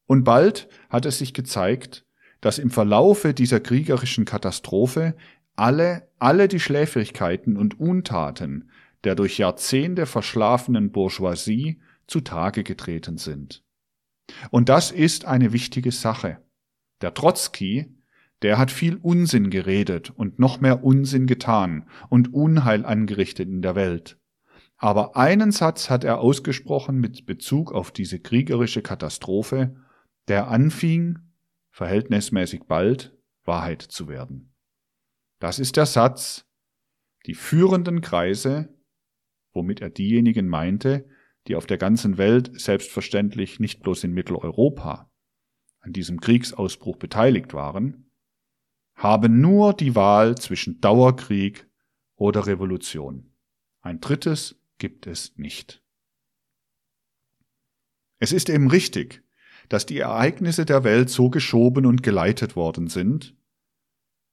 Und 0.06 0.24
bald 0.26 0.68
hat 0.89 1.06
es 1.06 1.20
sich 1.20 1.34
gezeigt, 1.34 2.06
dass 2.41 2.58
im 2.58 2.70
Verlaufe 2.70 3.34
dieser 3.34 3.60
kriegerischen 3.60 4.26
Katastrophe 4.26 5.16
alle, 5.56 6.10
alle 6.20 6.47
die 6.47 6.60
Schläfrigkeiten 6.60 7.56
und 7.56 7.80
Untaten 7.80 8.70
der 9.04 9.16
durch 9.16 9.38
Jahrzehnte 9.38 10.06
verschlafenen 10.06 10.91
Bourgeoisie 10.91 11.82
zutage 12.08 12.64
getreten 12.64 13.18
sind. 13.18 13.64
Und 14.49 14.70
das 14.70 14.91
ist 14.91 15.26
eine 15.26 15.54
wichtige 15.54 15.91
Sache. 15.91 16.38
Der 17.02 17.14
Trotzki, 17.14 17.95
der 18.41 18.58
hat 18.58 18.72
viel 18.72 18.97
Unsinn 18.97 19.49
geredet 19.49 20.10
und 20.10 20.39
noch 20.39 20.62
mehr 20.62 20.84
Unsinn 20.84 21.28
getan 21.28 21.88
und 22.10 22.34
Unheil 22.34 22.86
angerichtet 22.86 23.47
in 23.49 23.62
der 23.62 23.76
Welt. 23.76 24.18
Aber 24.78 25.16
einen 25.16 25.52
Satz 25.52 25.89
hat 25.91 26.04
er 26.04 26.20
ausgesprochen 26.20 26.99
mit 26.99 27.28
Bezug 27.28 27.72
auf 27.72 27.91
diese 27.91 28.20
kriegerische 28.20 28.82
Katastrophe, 28.82 29.76
der 30.28 30.47
anfing, 30.47 31.20
verhältnismäßig 31.70 32.64
bald, 32.68 33.16
Wahrheit 33.45 33.82
zu 33.84 34.08
werden. 34.08 34.54
Das 35.39 35.60
ist 35.60 35.78
der 35.78 35.86
Satz, 35.86 36.47
die 37.28 37.36
führenden 37.36 38.02
Kreise, 38.02 38.74
womit 39.54 39.82
er 39.82 39.89
diejenigen 39.89 40.47
meinte, 40.47 41.08
die 41.47 41.56
auf 41.56 41.66
der 41.66 41.78
ganzen 41.78 42.18
Welt 42.18 42.52
selbstverständlich 42.60 43.60
nicht 43.60 43.82
bloß 43.82 44.04
in 44.04 44.14
Mitteleuropa 44.14 45.10
an 45.80 45.93
diesem 45.93 46.20
Kriegsausbruch 46.20 46.97
beteiligt 46.97 47.54
waren, 47.54 48.12
haben 48.93 49.41
nur 49.41 49.74
die 49.74 49.95
Wahl 49.95 50.38
zwischen 50.38 50.80
Dauerkrieg 50.80 51.68
oder 52.16 52.45
Revolution. 52.45 53.32
Ein 53.82 53.99
drittes 53.99 54.62
gibt 54.78 55.08
es 55.08 55.36
nicht. 55.38 55.82
Es 58.20 58.32
ist 58.32 58.49
eben 58.49 58.70
richtig, 58.70 59.24
dass 59.70 59.88
die 59.88 59.97
Ereignisse 59.97 60.66
der 60.66 60.84
Welt 60.84 61.10
so 61.10 61.30
geschoben 61.32 61.88
und 61.88 62.04
geleitet 62.04 62.56
worden 62.56 62.88
sind, 62.88 63.36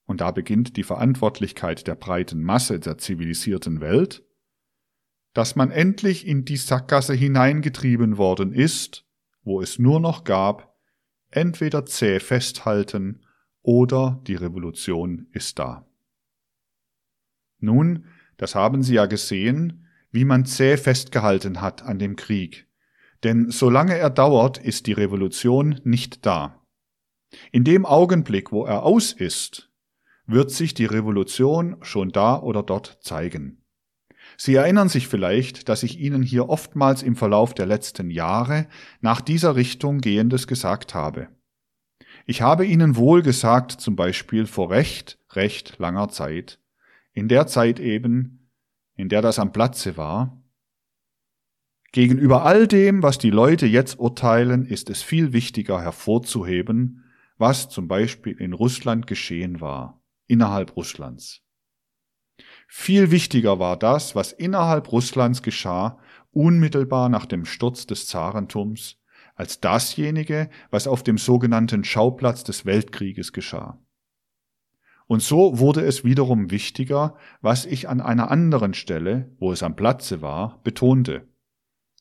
und 0.04 0.20
da 0.22 0.30
beginnt 0.30 0.76
die 0.76 0.82
Verantwortlichkeit 0.82 1.86
der 1.86 1.94
breiten 1.94 2.42
Masse 2.42 2.80
der 2.80 2.98
zivilisierten 2.98 3.80
Welt, 3.80 4.24
dass 5.38 5.54
man 5.54 5.70
endlich 5.70 6.26
in 6.26 6.44
die 6.44 6.56
Sackgasse 6.56 7.14
hineingetrieben 7.14 8.16
worden 8.16 8.52
ist, 8.52 9.06
wo 9.44 9.60
es 9.60 9.78
nur 9.78 10.00
noch 10.00 10.24
gab, 10.24 10.76
entweder 11.30 11.86
zäh 11.86 12.18
festhalten 12.18 13.24
oder 13.62 14.20
die 14.26 14.34
Revolution 14.34 15.28
ist 15.30 15.60
da. 15.60 15.86
Nun, 17.60 18.06
das 18.36 18.56
haben 18.56 18.82
Sie 18.82 18.94
ja 18.94 19.06
gesehen, 19.06 19.86
wie 20.10 20.24
man 20.24 20.44
zäh 20.44 20.76
festgehalten 20.76 21.60
hat 21.60 21.84
an 21.84 22.00
dem 22.00 22.16
Krieg, 22.16 22.66
denn 23.22 23.52
solange 23.52 23.96
er 23.96 24.10
dauert, 24.10 24.58
ist 24.58 24.88
die 24.88 24.92
Revolution 24.92 25.80
nicht 25.84 26.26
da. 26.26 26.66
In 27.52 27.62
dem 27.62 27.86
Augenblick, 27.86 28.50
wo 28.50 28.64
er 28.64 28.82
aus 28.82 29.12
ist, 29.12 29.70
wird 30.26 30.50
sich 30.50 30.74
die 30.74 30.86
Revolution 30.86 31.76
schon 31.82 32.08
da 32.08 32.42
oder 32.42 32.64
dort 32.64 32.98
zeigen. 33.02 33.57
Sie 34.40 34.54
erinnern 34.54 34.88
sich 34.88 35.08
vielleicht, 35.08 35.68
dass 35.68 35.82
ich 35.82 35.98
Ihnen 35.98 36.22
hier 36.22 36.48
oftmals 36.48 37.02
im 37.02 37.16
Verlauf 37.16 37.54
der 37.54 37.66
letzten 37.66 38.08
Jahre 38.08 38.68
nach 39.00 39.20
dieser 39.20 39.56
Richtung 39.56 39.98
gehendes 39.98 40.46
gesagt 40.46 40.94
habe. 40.94 41.28
Ich 42.24 42.40
habe 42.40 42.64
Ihnen 42.64 42.94
wohl 42.94 43.22
gesagt, 43.22 43.72
zum 43.72 43.96
Beispiel 43.96 44.46
vor 44.46 44.70
recht, 44.70 45.18
recht 45.32 45.78
langer 45.78 46.08
Zeit, 46.08 46.60
in 47.12 47.26
der 47.26 47.48
Zeit 47.48 47.80
eben, 47.80 48.52
in 48.94 49.08
der 49.08 49.22
das 49.22 49.40
am 49.40 49.52
Platze 49.52 49.96
war, 49.96 50.40
Gegenüber 51.92 52.44
all 52.44 52.66
dem, 52.66 53.02
was 53.02 53.16
die 53.16 53.30
Leute 53.30 53.66
jetzt 53.66 53.98
urteilen, 53.98 54.66
ist 54.66 54.90
es 54.90 55.02
viel 55.02 55.32
wichtiger 55.32 55.80
hervorzuheben, 55.80 57.04
was 57.38 57.70
zum 57.70 57.88
Beispiel 57.88 58.36
in 58.38 58.52
Russland 58.52 59.06
geschehen 59.06 59.62
war, 59.62 60.02
innerhalb 60.26 60.76
Russlands. 60.76 61.47
Viel 62.70 63.10
wichtiger 63.10 63.58
war 63.58 63.78
das, 63.78 64.14
was 64.14 64.30
innerhalb 64.30 64.92
Russlands 64.92 65.42
geschah, 65.42 65.98
unmittelbar 66.32 67.08
nach 67.08 67.24
dem 67.24 67.46
Sturz 67.46 67.86
des 67.86 68.06
Zarentums, 68.06 69.00
als 69.34 69.60
dasjenige, 69.60 70.50
was 70.70 70.86
auf 70.86 71.02
dem 71.02 71.16
sogenannten 71.16 71.82
Schauplatz 71.82 72.44
des 72.44 72.66
Weltkrieges 72.66 73.32
geschah. 73.32 73.80
Und 75.06 75.22
so 75.22 75.58
wurde 75.58 75.80
es 75.80 76.04
wiederum 76.04 76.50
wichtiger, 76.50 77.16
was 77.40 77.64
ich 77.64 77.88
an 77.88 78.02
einer 78.02 78.30
anderen 78.30 78.74
Stelle, 78.74 79.34
wo 79.38 79.50
es 79.50 79.62
am 79.62 79.74
Platze 79.74 80.20
war, 80.20 80.60
betonte. 80.62 81.26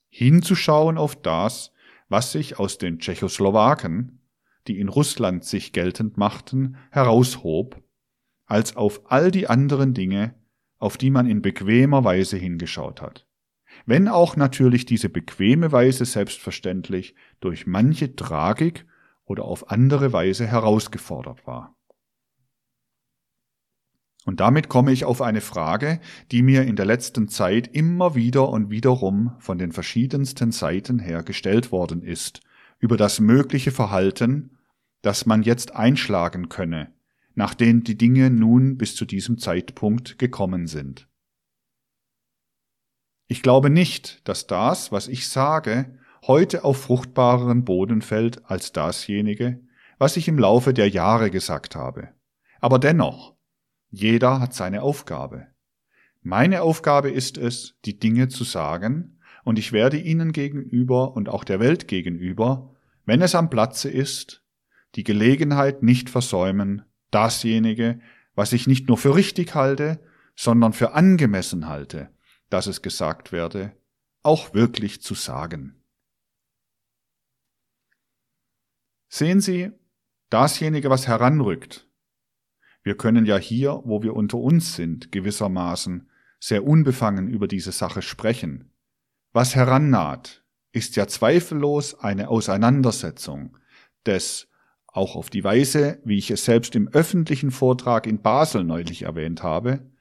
Hinzuschauen 0.10 0.98
auf 0.98 1.16
das, 1.16 1.72
was 2.10 2.34
sich 2.34 2.60
aus 2.60 2.78
den 2.78 3.00
Tschechoslowaken, 3.00 4.20
die 4.68 4.80
in 4.80 4.90
Russland 4.90 5.46
sich 5.46 5.72
geltend 5.72 6.18
machten, 6.18 6.76
heraushob, 6.92 7.82
als 8.46 8.76
auf 8.76 9.10
all 9.10 9.32
die 9.32 9.48
anderen 9.48 9.94
Dinge, 9.94 10.36
auf 10.80 10.98
die 10.98 11.10
man 11.10 11.26
in 11.26 11.42
bequemer 11.42 12.04
Weise 12.04 12.38
hingeschaut 12.38 13.02
hat. 13.02 13.28
Wenn 13.86 14.08
auch 14.08 14.36
natürlich 14.36 14.86
diese 14.86 15.10
bequeme 15.10 15.72
Weise 15.72 16.06
selbstverständlich 16.06 17.16
durch 17.40 17.68
manche 17.68 18.16
Tragik 18.16 18.86
oder 19.26 19.46
auf 19.46 19.72
andere 19.72 20.14
Weise 20.14 20.48
herausgefordert 20.48 21.46
war. 21.46 21.76
Und 24.26 24.42
damit 24.42 24.68
komme 24.68 24.92
ich 24.92 25.06
auf 25.06 25.22
eine 25.22 25.40
Frage, 25.40 26.02
die 26.34 26.42
mir 26.42 26.64
in 26.64 26.76
der 26.76 26.86
letzten 26.86 27.30
Zeit 27.30 27.68
immer 27.68 28.14
wieder 28.14 28.50
und 28.50 28.70
wiederum 28.70 29.32
von 29.40 29.58
den 29.58 29.72
verschiedensten 29.72 30.52
Seiten 30.52 31.00
her 31.00 31.24
gestellt 31.24 31.72
worden 31.72 32.02
ist, 32.02 32.42
über 32.80 32.98
das 32.98 33.22
mögliche 33.22 33.72
Verhalten, 33.72 34.58
das 35.02 35.26
man 35.26 35.44
jetzt 35.44 35.76
einschlagen 35.76 36.50
könne, 36.50 36.92
nachdem 37.38 37.84
die 37.84 37.96
Dinge 37.96 38.32
nun 38.32 38.78
bis 38.78 38.96
zu 38.96 39.06
diesem 39.06 39.38
Zeitpunkt 39.38 40.18
gekommen 40.18 40.66
sind. 40.66 41.08
Ich 43.28 43.44
glaube 43.44 43.70
nicht, 43.70 44.28
dass 44.28 44.48
das, 44.48 44.92
was 44.92 45.08
ich 45.08 45.30
sage, 45.30 46.00
heute 46.26 46.64
auf 46.64 46.82
fruchtbareren 46.82 47.64
Boden 47.64 48.02
fällt 48.02 48.44
als 48.50 48.72
dasjenige, 48.72 49.62
was 50.00 50.18
ich 50.18 50.28
im 50.28 50.40
Laufe 50.40 50.74
der 50.74 50.90
Jahre 50.90 51.30
gesagt 51.30 51.76
habe. 51.76 52.10
Aber 52.60 52.80
dennoch, 52.80 53.36
jeder 53.92 54.40
hat 54.40 54.56
seine 54.56 54.82
Aufgabe. 54.82 55.46
Meine 56.24 56.64
Aufgabe 56.64 57.12
ist 57.12 57.38
es, 57.38 57.78
die 57.86 58.00
Dinge 58.00 58.30
zu 58.30 58.46
sagen, 58.46 59.20
und 59.44 59.60
ich 59.60 59.72
werde 59.72 59.98
Ihnen 60.00 60.32
gegenüber 60.32 61.16
und 61.16 61.30
auch 61.30 61.44
der 61.44 61.60
Welt 61.60 61.88
gegenüber, 61.88 62.74
wenn 63.06 63.22
es 63.22 63.36
am 63.36 63.52
Platze 63.52 63.92
ist, 63.92 64.44
die 64.96 65.04
Gelegenheit 65.04 65.84
nicht 65.84 66.10
versäumen, 66.10 66.87
dasjenige, 67.12 68.00
was 68.36 68.54
ich 68.54 68.68
nicht 68.68 68.88
nur 68.88 68.98
für 68.98 69.16
richtig 69.16 69.56
halte, 69.56 70.00
sondern 70.36 70.74
für 70.74 70.94
angemessen 70.94 71.68
halte, 71.68 72.10
dass 72.50 72.68
es 72.68 72.82
gesagt 72.82 73.32
werde, 73.32 73.76
auch 74.24 74.54
wirklich 74.54 75.02
zu 75.02 75.16
sagen. 75.16 75.82
Sehen 79.10 79.42
Sie, 79.42 79.72
dasjenige, 80.30 80.90
was 80.90 81.08
heranrückt. 81.08 81.90
Wir 82.84 82.96
können 82.96 83.26
ja 83.26 83.38
hier, 83.38 83.82
wo 83.86 84.04
wir 84.04 84.16
unter 84.16 84.38
uns 84.38 84.76
sind, 84.76 85.12
gewissermaßen 85.12 86.10
sehr 86.40 86.66
unbefangen 86.66 87.28
über 87.28 87.48
diese 87.48 87.72
Sache 87.72 88.02
sprechen. 88.02 88.72
Was 89.34 89.56
herannaht, 89.56 90.44
ist 90.72 90.96
ja 90.96 91.08
zweifellos 91.08 92.00
eine 92.00 92.30
Auseinandersetzung 92.30 93.58
des 94.06 94.50
auch 94.88 95.16
auf 95.16 95.30
die 95.30 95.44
Weise, 95.44 96.00
wie 96.04 96.18
ich 96.18 96.32
es 96.32 96.46
selbst 96.46 96.76
im 96.76 96.88
öffentlichen 96.88 97.52
Vortrag 97.52 98.08
in 98.08 98.22
Basel 98.22 98.64
neulich 98.64 99.04
erwähnt 99.04 99.44
habe, 99.44 99.92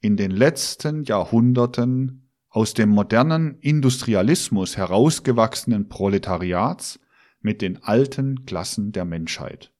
in 0.00 0.16
den 0.16 0.30
letzten 0.30 1.02
Jahrhunderten 1.04 2.30
aus 2.48 2.74
dem 2.74 2.90
modernen 2.90 3.58
Industrialismus 3.60 4.76
herausgewachsenen 4.76 5.88
Proletariats 5.88 7.00
mit 7.40 7.62
den 7.62 7.82
alten 7.82 8.44
Klassen 8.44 8.92
der 8.92 9.04
Menschheit. 9.04 9.72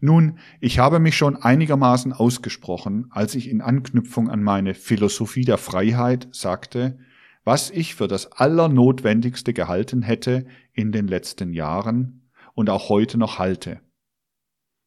Nun, 0.00 0.38
ich 0.60 0.78
habe 0.78 0.98
mich 0.98 1.16
schon 1.16 1.36
einigermaßen 1.36 2.12
ausgesprochen, 2.12 3.06
als 3.10 3.34
ich 3.34 3.48
in 3.48 3.60
Anknüpfung 3.60 4.28
an 4.28 4.42
meine 4.42 4.74
Philosophie 4.74 5.44
der 5.44 5.58
Freiheit 5.58 6.28
sagte, 6.32 6.98
was 7.44 7.70
ich 7.70 7.94
für 7.94 8.08
das 8.08 8.32
Allernotwendigste 8.32 9.52
gehalten 9.52 10.02
hätte 10.02 10.46
in 10.72 10.92
den 10.92 11.08
letzten 11.08 11.52
Jahren, 11.52 12.17
und 12.58 12.70
auch 12.70 12.88
heute 12.88 13.18
noch 13.18 13.38
halte. 13.38 13.80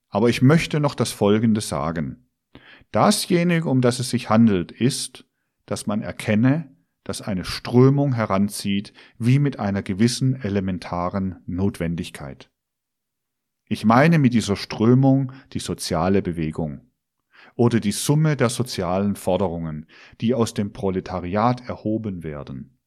Aber 0.09 0.27
ich 0.27 0.41
möchte 0.41 0.81
noch 0.81 0.93
das 0.93 1.13
Folgende 1.13 1.61
sagen. 1.61 2.27
Dasjenige, 2.91 3.69
um 3.69 3.79
das 3.79 3.99
es 3.99 4.09
sich 4.09 4.29
handelt, 4.29 4.73
ist, 4.73 5.25
dass 5.67 5.87
man 5.87 6.01
erkenne, 6.01 6.75
dass 7.05 7.21
eine 7.21 7.45
Strömung 7.45 8.13
heranzieht, 8.13 8.91
wie 9.17 9.39
mit 9.39 9.57
einer 9.57 9.83
gewissen 9.83 10.35
elementaren 10.35 11.41
Notwendigkeit. 11.45 12.51
Ich 13.69 13.85
meine 13.85 14.19
mit 14.19 14.33
dieser 14.33 14.57
Strömung 14.57 15.31
die 15.53 15.59
soziale 15.59 16.21
Bewegung 16.21 16.91
oder 17.55 17.79
die 17.79 17.93
Summe 17.93 18.35
der 18.35 18.49
sozialen 18.49 19.15
Forderungen, 19.15 19.87
die 20.19 20.33
aus 20.33 20.53
dem 20.53 20.73
Proletariat 20.73 21.69
erhoben 21.69 22.21
werden. 22.21 22.80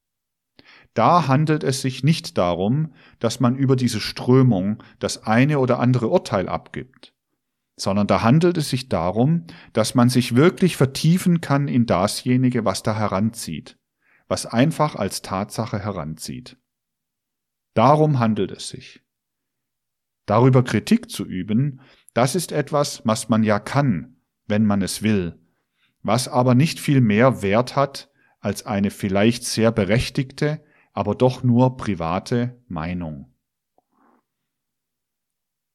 Da 0.95 1.27
handelt 1.27 1.65
es 1.65 1.81
sich 1.83 2.05
nicht 2.05 2.39
darum, 2.39 2.95
dass 3.19 3.41
man 3.41 3.57
über 3.57 3.77
diese 3.77 4.01
Strömung 4.01 4.83
das 5.01 5.25
eine 5.25 5.59
oder 5.59 5.81
andere 5.81 6.09
Urteil 6.09 6.49
abgibt, 6.49 7.13
sondern 7.77 8.07
da 8.07 8.23
handelt 8.23 8.57
es 8.57 8.71
sich 8.71 8.89
darum, 8.89 9.47
dass 9.73 9.97
man 9.97 10.09
sich 10.09 10.37
wirklich 10.37 10.77
vertiefen 10.77 11.41
kann 11.41 11.67
in 11.67 11.87
dasjenige, 11.87 12.65
was 12.65 12.85
da 12.85 12.97
heranzieht, 12.97 13.77
was 14.29 14.47
einfach 14.47 14.95
als 14.95 15.23
Tatsache 15.23 15.81
heranzieht. 15.81 16.57
Darum 17.75 18.21
handelt 18.21 18.53
es 18.53 18.69
sich. 18.69 19.03
Darüber 20.27 20.63
Kritik 20.63 21.11
zu 21.11 21.25
üben, 21.27 21.81
das 22.15 22.37
ist 22.37 22.53
etwas, 22.53 23.03
was 23.05 23.29
man 23.29 23.43
ja 23.43 23.59
kann, 23.59 24.17
wenn 24.47 24.65
man 24.65 24.81
es 24.81 25.03
will, 25.03 25.41
was 26.03 26.29
aber 26.29 26.55
nicht 26.55 26.79
viel 26.79 27.01
mehr 27.01 27.43
Wert 27.43 27.75
hat 27.75 28.11
als 28.39 28.65
eine 28.65 28.91
vielleicht 28.91 29.45
sehr 29.45 29.73
berechtigte, 29.73 30.65
aber 30.95 31.15
doch 31.15 31.43
nur 31.43 31.77
private 31.77 32.63
Meinung. 32.69 33.31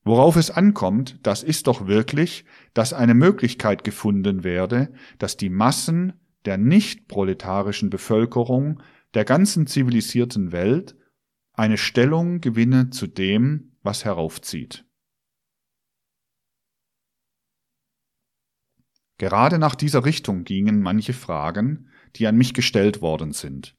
Worauf 0.03 0.37
es 0.37 0.49
ankommt, 0.49 1.19
das 1.23 1.43
ist 1.43 1.67
doch 1.67 1.85
wirklich, 1.85 2.45
dass 2.73 2.93
eine 2.93 3.13
Möglichkeit 3.13 3.83
gefunden 3.83 4.43
werde, 4.43 4.91
dass 5.19 5.37
die 5.37 5.49
Massen 5.49 6.13
der 6.45 6.57
nicht 6.57 7.07
proletarischen 7.07 7.89
Bevölkerung 7.89 8.81
der 9.13 9.25
ganzen 9.25 9.67
zivilisierten 9.67 10.51
Welt 10.51 10.95
eine 11.53 11.77
Stellung 11.77 12.39
gewinne 12.39 12.89
zu 12.89 13.05
dem, 13.05 13.75
was 13.83 14.05
heraufzieht. 14.05 14.85
Gerade 19.17 19.59
nach 19.59 19.75
dieser 19.75 20.05
Richtung 20.05 20.45
gingen 20.45 20.81
manche 20.81 21.11
Fragen, 21.11 21.89
die 22.15 22.25
an 22.25 22.37
mich 22.37 22.53
gestellt 22.53 23.01
worden 23.01 23.33
sind. 23.33 23.75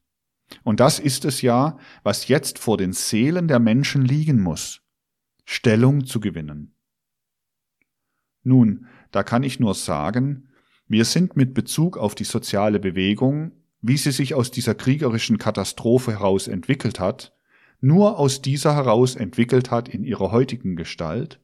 Und 0.63 0.79
das 0.79 0.99
ist 0.99 1.25
es 1.25 1.41
ja, 1.41 1.77
was 2.03 2.27
jetzt 2.27 2.59
vor 2.59 2.77
den 2.77 2.93
Seelen 2.93 3.47
der 3.47 3.59
Menschen 3.59 4.03
liegen 4.03 4.41
muss, 4.41 4.81
Stellung 5.45 6.05
zu 6.05 6.19
gewinnen. 6.19 6.75
Nun, 8.43 8.87
da 9.11 9.23
kann 9.23 9.43
ich 9.43 9.59
nur 9.59 9.75
sagen, 9.75 10.49
wir 10.87 11.05
sind 11.05 11.35
mit 11.35 11.53
Bezug 11.53 11.97
auf 11.97 12.15
die 12.15 12.23
soziale 12.23 12.79
Bewegung, 12.79 13.51
wie 13.81 13.97
sie 13.97 14.11
sich 14.11 14.33
aus 14.33 14.51
dieser 14.51 14.75
kriegerischen 14.75 15.37
Katastrophe 15.37 16.11
heraus 16.11 16.47
entwickelt 16.47 16.99
hat, 16.99 17.33
nur 17.79 18.19
aus 18.19 18.41
dieser 18.41 18.75
heraus 18.75 19.15
entwickelt 19.15 19.71
hat 19.71 19.89
in 19.89 20.03
ihrer 20.03 20.31
heutigen 20.31 20.75
Gestalt, 20.75 21.39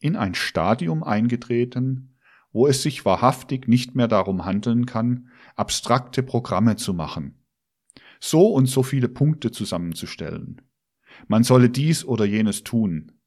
in 0.00 0.16
ein 0.16 0.34
Stadium 0.34 1.04
eingetreten, 1.04 2.16
wo 2.52 2.66
es 2.66 2.82
sich 2.82 3.04
wahrhaftig 3.04 3.68
nicht 3.68 3.94
mehr 3.94 4.08
darum 4.08 4.44
handeln 4.44 4.86
kann, 4.86 5.28
abstrakte 5.54 6.22
Programme 6.22 6.76
zu 6.76 6.92
machen, 6.92 7.41
so 8.24 8.46
und 8.46 8.66
so 8.66 8.84
viele 8.84 9.08
Punkte 9.08 9.50
zusammenzustellen. 9.50 10.62
Man 11.26 11.42
solle 11.42 11.68
dies 11.68 12.04
oder 12.04 12.24
jenes 12.24 12.62
tun. 12.62 13.18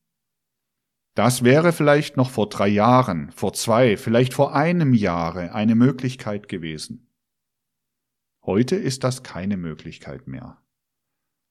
Das 1.16 1.44
wäre 1.44 1.74
vielleicht 1.74 2.16
noch 2.16 2.30
vor 2.30 2.48
drei 2.48 2.70
Jahren, 2.70 3.30
vor 3.32 3.52
zwei, 3.52 3.98
vielleicht 3.98 4.34
vor 4.34 4.56
einem 4.56 4.94
Jahre 4.94 5.54
eine 5.54 5.76
Möglichkeit 5.76 6.48
gewesen. 6.48 7.12
Heute 8.42 8.78
ist 8.78 9.04
das 9.04 9.22
keine 9.22 9.58
Möglichkeit 9.58 10.28
mehr. 10.28 10.62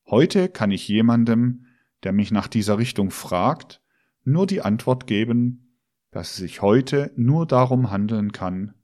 Heute 0.07 0.49
kann 0.49 0.71
ich 0.71 0.89
jemandem, 0.89 1.67
der 2.03 2.13
mich 2.13 2.31
nach 2.31 2.49
dieser 2.49 2.79
Richtung 2.79 3.11
fragt, 3.11 3.83
nur 4.23 4.47
die 4.47 4.63
Antwort 4.63 5.07
geben, 5.07 5.81
dass 6.13 6.31
es 6.31 6.37
sich 6.37 6.63
heute 6.63 7.13
nur 7.17 7.47
darum 7.47 7.91
handeln 7.91 8.33
kann, 8.33 8.75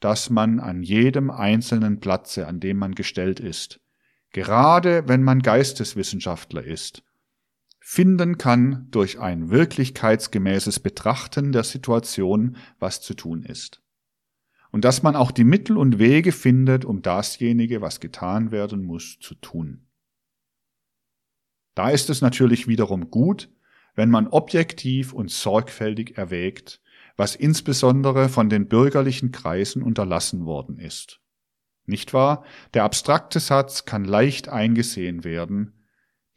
dass 0.00 0.28
man 0.28 0.60
an 0.60 0.82
jedem 0.82 1.30
einzelnen 1.30 2.00
Platze, 2.00 2.46
an 2.46 2.60
dem 2.60 2.76
man 2.76 2.94
gestellt 2.94 3.40
ist, 3.40 3.80
gerade 4.34 5.08
wenn 5.08 5.22
man 5.22 5.40
Geisteswissenschaftler 5.40 6.62
ist, 6.64 7.02
finden 7.80 8.36
kann 8.36 8.88
durch 8.90 9.20
ein 9.20 9.48
wirklichkeitsgemäßes 9.48 10.80
Betrachten 10.80 11.52
der 11.52 11.64
Situation, 11.64 12.56
was 12.78 13.00
zu 13.00 13.14
tun 13.14 13.44
ist. 13.44 13.80
Und 14.72 14.84
dass 14.84 15.04
man 15.04 15.14
auch 15.14 15.30
die 15.30 15.44
Mittel 15.44 15.78
und 15.78 16.00
Wege 16.00 16.32
findet, 16.32 16.84
um 16.84 17.00
dasjenige, 17.00 17.80
was 17.80 18.00
getan 18.00 18.50
werden 18.50 18.84
muss, 18.84 19.18
zu 19.20 19.36
tun. 19.36 19.86
Da 21.76 21.90
ist 21.90 22.10
es 22.10 22.20
natürlich 22.20 22.66
wiederum 22.66 23.10
gut, 23.10 23.50
wenn 23.94 24.10
man 24.10 24.26
objektiv 24.26 25.12
und 25.12 25.30
sorgfältig 25.30 26.18
erwägt, 26.18 26.80
was 27.16 27.36
insbesondere 27.36 28.28
von 28.28 28.48
den 28.48 28.66
bürgerlichen 28.66 29.30
Kreisen 29.30 29.82
unterlassen 29.82 30.44
worden 30.44 30.80
ist. 30.80 31.20
Nicht 31.86 32.14
wahr? 32.14 32.44
Der 32.72 32.84
abstrakte 32.84 33.40
Satz 33.40 33.84
kann 33.84 34.04
leicht 34.04 34.48
eingesehen 34.48 35.24
werden. 35.24 35.72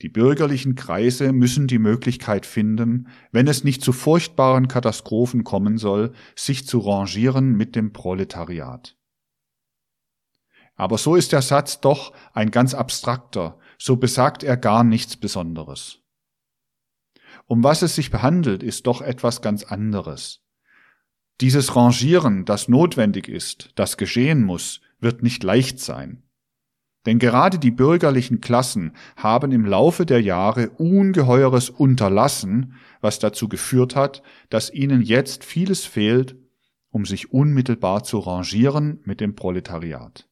Die 0.01 0.09
bürgerlichen 0.09 0.75
Kreise 0.75 1.31
müssen 1.31 1.67
die 1.67 1.79
Möglichkeit 1.79 2.45
finden, 2.45 3.07
wenn 3.31 3.47
es 3.47 3.63
nicht 3.63 3.81
zu 3.81 3.93
furchtbaren 3.93 4.67
Katastrophen 4.67 5.43
kommen 5.43 5.77
soll, 5.77 6.13
sich 6.35 6.67
zu 6.67 6.79
rangieren 6.79 7.55
mit 7.55 7.75
dem 7.75 7.93
Proletariat. 7.93 8.95
Aber 10.75 10.99
so 10.99 11.15
ist 11.15 11.31
der 11.31 11.41
Satz 11.41 11.81
doch 11.81 12.13
ein 12.33 12.51
ganz 12.51 12.75
abstrakter, 12.75 13.57
so 13.79 13.95
besagt 13.95 14.43
er 14.43 14.57
gar 14.57 14.83
nichts 14.83 15.17
Besonderes. 15.17 15.99
Um 17.47 17.63
was 17.63 17.81
es 17.81 17.95
sich 17.95 18.11
behandelt, 18.11 18.61
ist 18.61 18.85
doch 18.85 19.01
etwas 19.01 19.41
ganz 19.41 19.63
anderes. 19.63 20.43
Dieses 21.41 21.75
Rangieren, 21.75 22.45
das 22.45 22.67
notwendig 22.67 23.27
ist, 23.27 23.71
das 23.75 23.97
geschehen 23.97 24.43
muss, 24.43 24.81
wird 24.99 25.23
nicht 25.23 25.43
leicht 25.43 25.79
sein. 25.79 26.23
Denn 27.05 27.19
gerade 27.19 27.57
die 27.57 27.71
bürgerlichen 27.71 28.41
Klassen 28.41 28.91
haben 29.15 29.53
im 29.53 29.65
Laufe 29.65 30.05
der 30.05 30.21
Jahre 30.21 30.71
ungeheures 30.71 31.69
unterlassen, 31.69 32.73
was 32.99 33.19
dazu 33.19 33.47
geführt 33.47 33.95
hat, 33.95 34.21
dass 34.49 34.73
ihnen 34.73 35.01
jetzt 35.01 35.45
vieles 35.45 35.85
fehlt, 35.85 36.35
um 36.89 37.05
sich 37.05 37.31
unmittelbar 37.31 38.03
zu 38.03 38.19
rangieren 38.19 38.99
mit 39.05 39.21
dem 39.21 39.35
Proletariat. 39.35 40.27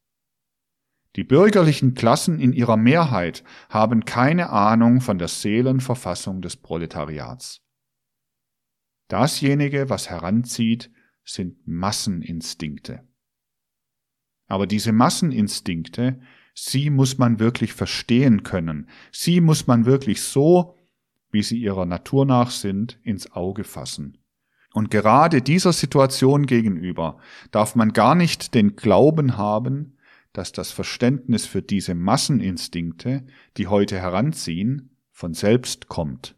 Die 1.15 1.23
bürgerlichen 1.23 1.93
Klassen 1.93 2.39
in 2.39 2.51
ihrer 2.51 2.75
Mehrheit 2.75 3.45
haben 3.69 4.03
keine 4.03 4.49
Ahnung 4.49 4.99
von 4.99 5.17
der 5.17 5.29
Seelenverfassung 5.29 6.41
des 6.41 6.57
Proletariats. 6.57 7.61
Dasjenige, 9.07 9.89
was 9.89 10.09
heranzieht, 10.09 10.91
sind 11.23 11.65
Masseninstinkte. 11.65 13.07
Aber 14.47 14.67
diese 14.67 14.91
Masseninstinkte, 14.91 16.19
sie 16.53 16.89
muss 16.89 17.17
man 17.17 17.39
wirklich 17.39 17.73
verstehen 17.73 18.43
können, 18.43 18.89
sie 19.11 19.41
muss 19.41 19.67
man 19.67 19.85
wirklich 19.85 20.21
so, 20.21 20.75
wie 21.31 21.43
sie 21.43 21.57
ihrer 21.57 21.85
Natur 21.85 22.25
nach 22.25 22.51
sind, 22.51 22.99
ins 23.03 23.31
Auge 23.31 23.63
fassen. 23.63 24.17
Und 24.73 24.91
gerade 24.91 25.41
dieser 25.41 25.73
Situation 25.73 26.45
gegenüber 26.45 27.17
darf 27.51 27.75
man 27.75 27.93
gar 27.93 28.13
nicht 28.13 28.53
den 28.53 28.75
Glauben 28.75 29.37
haben, 29.37 29.97
dass 30.33 30.51
das 30.51 30.71
Verständnis 30.71 31.45
für 31.45 31.61
diese 31.61 31.95
Masseninstinkte, 31.95 33.25
die 33.55 33.67
heute 33.67 33.97
heranziehen, 33.97 34.97
von 35.11 35.33
selbst 35.33 35.87
kommt. 35.87 36.35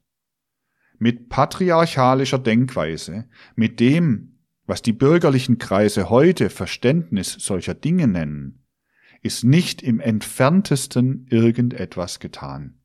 Mit 1.00 1.30
patriarchalischer 1.30 2.38
Denkweise, 2.38 3.28
mit 3.56 3.80
dem, 3.80 4.37
was 4.68 4.82
die 4.82 4.94
bürgerlichen 4.94 5.58
Kreise 5.58 6.10
heute 6.10 6.50
Verständnis 6.50 7.34
solcher 7.40 7.74
Dinge 7.74 8.08
nennen, 8.08 8.66
ist 9.24 9.44
nicht 9.44 9.82
im 9.82 10.00
entferntesten 10.00 11.26
irgendetwas 11.30 12.20
getan. 12.20 12.80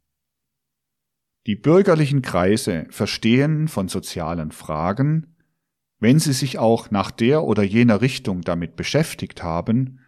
Die 1.47 1.57
bürgerlichen 1.57 2.23
Kreise 2.23 2.87
verstehen 2.91 3.67
von 3.67 3.89
sozialen 3.89 4.53
Fragen, 4.53 5.37
wenn 5.99 6.21
sie 6.21 6.33
sich 6.33 6.59
auch 6.59 6.91
nach 6.93 7.11
der 7.11 7.43
oder 7.43 7.65
jener 7.65 8.01
Richtung 8.01 8.43
damit 8.43 8.77
beschäftigt 8.77 9.43
haben, 9.43 9.99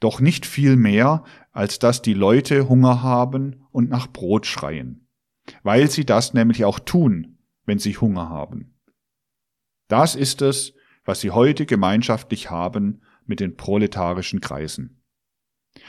doch 0.00 0.20
nicht 0.20 0.44
viel 0.44 0.76
mehr, 0.76 1.24
als 1.52 1.78
dass 1.78 2.02
die 2.02 2.14
Leute 2.14 2.68
Hunger 2.68 3.02
haben 3.02 3.64
und 3.70 3.88
nach 3.88 4.06
Brot 4.06 4.44
schreien, 4.44 5.08
weil 5.62 5.90
sie 5.90 6.04
das 6.04 6.34
nämlich 6.34 6.66
auch 6.66 6.78
tun, 6.78 7.38
wenn 7.64 7.78
sie 7.78 7.96
Hunger 7.96 8.28
haben. 8.28 8.74
Das 9.88 10.14
ist 10.14 10.42
es, 10.42 10.74
was 11.04 11.20
sie 11.20 11.30
heute 11.30 11.66
gemeinschaftlich 11.66 12.50
haben 12.50 13.02
mit 13.26 13.40
den 13.40 13.56
proletarischen 13.56 14.40
Kreisen. 14.40 15.00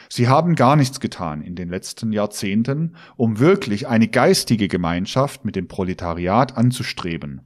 Sie 0.09 0.28
haben 0.28 0.55
gar 0.55 0.76
nichts 0.76 0.99
getan 0.99 1.41
in 1.41 1.55
den 1.55 1.70
letzten 1.70 2.11
Jahrzehnten, 2.11 2.95
um 3.18 3.39
wirklich 3.39 3.88
eine 3.88 4.07
geistige 4.07 4.68
Gemeinschaft 4.68 5.45
mit 5.45 5.55
dem 5.55 5.68
Proletariat 5.68 6.57
anzustreben, 6.57 7.41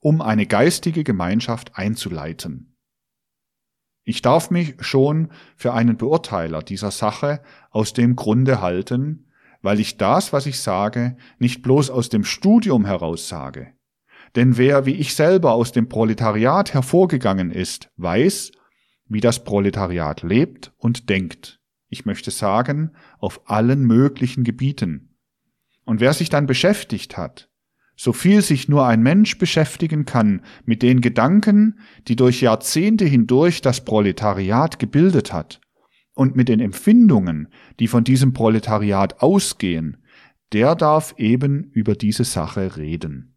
um 0.00 0.20
eine 0.20 0.46
geistige 0.46 1.04
Gemeinschaft 1.04 1.76
einzuleiten. 1.76 2.76
Ich 4.04 4.20
darf 4.22 4.50
mich 4.50 4.74
schon 4.80 5.30
für 5.56 5.72
einen 5.72 5.96
Beurteiler 5.96 6.62
dieser 6.62 6.90
Sache 6.90 7.42
aus 7.70 7.94
dem 7.94 8.16
Grunde 8.16 8.60
halten, 8.60 9.30
weil 9.62 9.80
ich 9.80 9.96
das, 9.96 10.32
was 10.32 10.44
ich 10.44 10.60
sage, 10.60 11.16
nicht 11.38 11.62
bloß 11.62 11.88
aus 11.88 12.10
dem 12.10 12.22
Studium 12.22 12.84
heraus 12.84 13.28
sage, 13.28 13.72
denn 14.36 14.56
wer 14.56 14.86
wie 14.86 14.94
ich 14.94 15.14
selber 15.14 15.52
aus 15.52 15.72
dem 15.72 15.88
Proletariat 15.88 16.74
hervorgegangen 16.74 17.50
ist, 17.50 17.90
weiß, 17.96 18.52
wie 19.06 19.20
das 19.20 19.44
Proletariat 19.44 20.22
lebt 20.22 20.72
und 20.76 21.08
denkt. 21.08 21.60
ich 21.88 22.04
möchte 22.06 22.32
sagen, 22.32 22.90
auf 23.20 23.48
allen 23.48 23.84
möglichen 23.84 24.42
Gebieten. 24.42 25.16
Und 25.84 26.00
wer 26.00 26.12
sich 26.12 26.28
dann 26.28 26.46
beschäftigt 26.46 27.16
hat, 27.16 27.50
so 27.94 28.12
viel 28.12 28.42
sich 28.42 28.68
nur 28.68 28.86
ein 28.86 29.00
Mensch 29.00 29.38
beschäftigen 29.38 30.04
kann 30.04 30.42
mit 30.64 30.82
den 30.82 31.00
Gedanken, 31.00 31.78
die 32.08 32.16
durch 32.16 32.40
Jahrzehnte 32.40 33.04
hindurch 33.04 33.60
das 33.60 33.84
Proletariat 33.84 34.80
gebildet 34.80 35.32
hat, 35.32 35.60
und 36.14 36.36
mit 36.36 36.48
den 36.48 36.60
Empfindungen, 36.60 37.48
die 37.78 37.88
von 37.88 38.04
diesem 38.04 38.32
Proletariat 38.32 39.20
ausgehen, 39.20 39.98
der 40.52 40.74
darf 40.74 41.14
eben 41.18 41.70
über 41.72 41.94
diese 41.94 42.24
Sache 42.24 42.76
reden. 42.76 43.33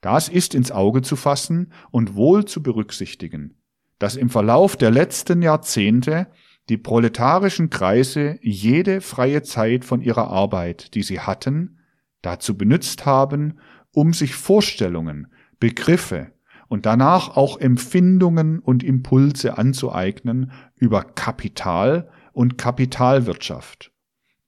Das 0.00 0.28
ist 0.28 0.54
ins 0.54 0.70
Auge 0.70 1.02
zu 1.02 1.16
fassen 1.16 1.72
und 1.90 2.14
wohl 2.14 2.44
zu 2.44 2.62
berücksichtigen, 2.62 3.56
dass 3.98 4.16
im 4.16 4.30
Verlauf 4.30 4.76
der 4.76 4.90
letzten 4.90 5.42
Jahrzehnte 5.42 6.28
die 6.68 6.76
proletarischen 6.76 7.70
Kreise 7.70 8.38
jede 8.42 9.00
freie 9.00 9.42
Zeit 9.42 9.84
von 9.84 10.02
ihrer 10.02 10.28
Arbeit, 10.28 10.94
die 10.94 11.02
sie 11.02 11.20
hatten, 11.20 11.78
dazu 12.22 12.56
benutzt 12.56 13.06
haben, 13.06 13.58
um 13.92 14.12
sich 14.12 14.34
Vorstellungen, 14.34 15.28
Begriffe 15.60 16.32
und 16.68 16.84
danach 16.84 17.36
auch 17.36 17.60
Empfindungen 17.60 18.58
und 18.58 18.82
Impulse 18.82 19.56
anzueignen 19.56 20.50
über 20.74 21.02
Kapital 21.04 22.10
und 22.32 22.58
Kapitalwirtschaft, 22.58 23.92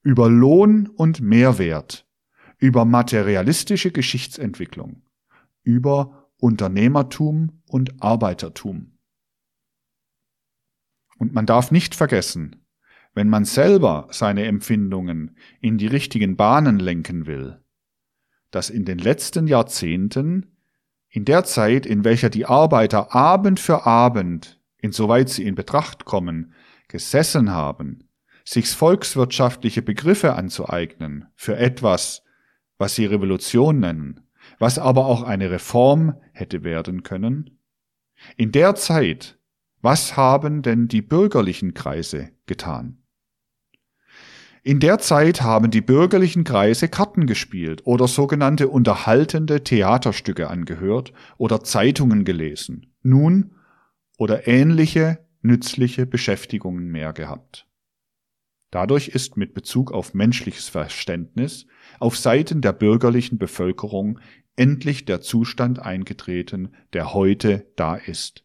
über 0.02 0.28
Lohn 0.28 0.88
und 0.88 1.20
Mehrwert, 1.20 2.06
über 2.58 2.84
materialistische 2.84 3.92
Geschichtsentwicklung, 3.92 5.02
über 5.68 6.30
Unternehmertum 6.40 7.60
und 7.68 8.02
Arbeitertum. 8.02 8.98
Und 11.18 11.34
man 11.34 11.44
darf 11.44 11.70
nicht 11.70 11.94
vergessen, 11.94 12.64
wenn 13.12 13.28
man 13.28 13.44
selber 13.44 14.08
seine 14.10 14.46
Empfindungen 14.46 15.36
in 15.60 15.76
die 15.76 15.86
richtigen 15.86 16.36
Bahnen 16.36 16.78
lenken 16.78 17.26
will, 17.26 17.62
dass 18.50 18.70
in 18.70 18.86
den 18.86 18.98
letzten 18.98 19.46
Jahrzehnten, 19.46 20.56
in 21.10 21.26
der 21.26 21.44
Zeit, 21.44 21.84
in 21.84 22.02
welcher 22.02 22.30
die 22.30 22.46
Arbeiter 22.46 23.14
Abend 23.14 23.60
für 23.60 23.84
Abend, 23.84 24.62
insoweit 24.78 25.28
sie 25.28 25.44
in 25.44 25.54
Betracht 25.54 26.06
kommen, 26.06 26.54
gesessen 26.86 27.50
haben, 27.50 28.08
sich 28.42 28.70
volkswirtschaftliche 28.70 29.82
Begriffe 29.82 30.32
anzueignen 30.32 31.26
für 31.34 31.58
etwas, 31.58 32.22
was 32.78 32.94
sie 32.94 33.04
Revolution 33.04 33.80
nennen, 33.80 34.27
was 34.58 34.78
aber 34.78 35.06
auch 35.06 35.22
eine 35.22 35.50
Reform 35.50 36.14
hätte 36.32 36.64
werden 36.64 37.02
können? 37.02 37.58
In 38.36 38.52
der 38.52 38.74
Zeit, 38.74 39.38
was 39.80 40.16
haben 40.16 40.62
denn 40.62 40.88
die 40.88 41.02
bürgerlichen 41.02 41.74
Kreise 41.74 42.30
getan? 42.46 42.98
In 44.64 44.80
der 44.80 44.98
Zeit 44.98 45.40
haben 45.40 45.70
die 45.70 45.80
bürgerlichen 45.80 46.44
Kreise 46.44 46.88
Karten 46.88 47.26
gespielt 47.26 47.86
oder 47.86 48.08
sogenannte 48.08 48.68
unterhaltende 48.68 49.62
Theaterstücke 49.62 50.48
angehört 50.50 51.12
oder 51.38 51.62
Zeitungen 51.62 52.24
gelesen, 52.24 52.92
nun 53.02 53.52
oder 54.18 54.48
ähnliche 54.48 55.24
nützliche 55.42 56.06
Beschäftigungen 56.06 56.88
mehr 56.88 57.12
gehabt. 57.12 57.66
Dadurch 58.70 59.08
ist 59.08 59.36
mit 59.36 59.54
Bezug 59.54 59.92
auf 59.92 60.12
menschliches 60.12 60.68
Verständnis 60.68 61.66
auf 62.00 62.18
Seiten 62.18 62.60
der 62.60 62.72
bürgerlichen 62.72 63.38
Bevölkerung 63.38 64.18
endlich 64.58 65.04
der 65.04 65.20
Zustand 65.20 65.78
eingetreten, 65.78 66.74
der 66.92 67.14
heute 67.14 67.70
da 67.76 67.94
ist. 67.94 68.44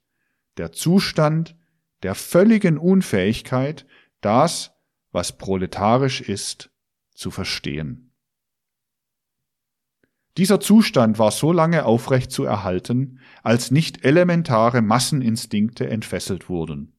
Der 0.58 0.72
Zustand 0.72 1.56
der 2.04 2.16
völligen 2.16 2.78
Unfähigkeit, 2.78 3.86
das, 4.22 4.72
was 5.12 5.38
proletarisch 5.38 6.22
ist, 6.22 6.70
zu 7.16 7.32
verstehen. 7.32 8.12
Dieser 10.38 10.60
Zustand 10.60 11.20
war 11.20 11.32
so 11.32 11.52
lange 11.52 11.86
aufrecht 11.86 12.32
zu 12.32 12.44
erhalten, 12.44 13.20
als 13.44 13.72
nicht 13.72 14.04
elementare 14.04 14.82
Masseninstinkte 14.82 15.88
entfesselt 15.88 16.50
wurden. 16.50 16.98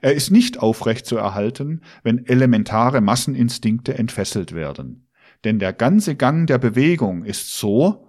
Er 0.00 0.14
ist 0.14 0.30
nicht 0.30 0.58
aufrecht 0.58 1.06
zu 1.06 1.16
erhalten, 1.16 1.82
wenn 2.02 2.26
elementare 2.26 3.00
Masseninstinkte 3.00 3.96
entfesselt 3.96 4.52
werden. 4.52 5.07
Denn 5.44 5.58
der 5.58 5.72
ganze 5.72 6.16
Gang 6.16 6.46
der 6.46 6.58
Bewegung 6.58 7.24
ist 7.24 7.58
so, 7.58 8.08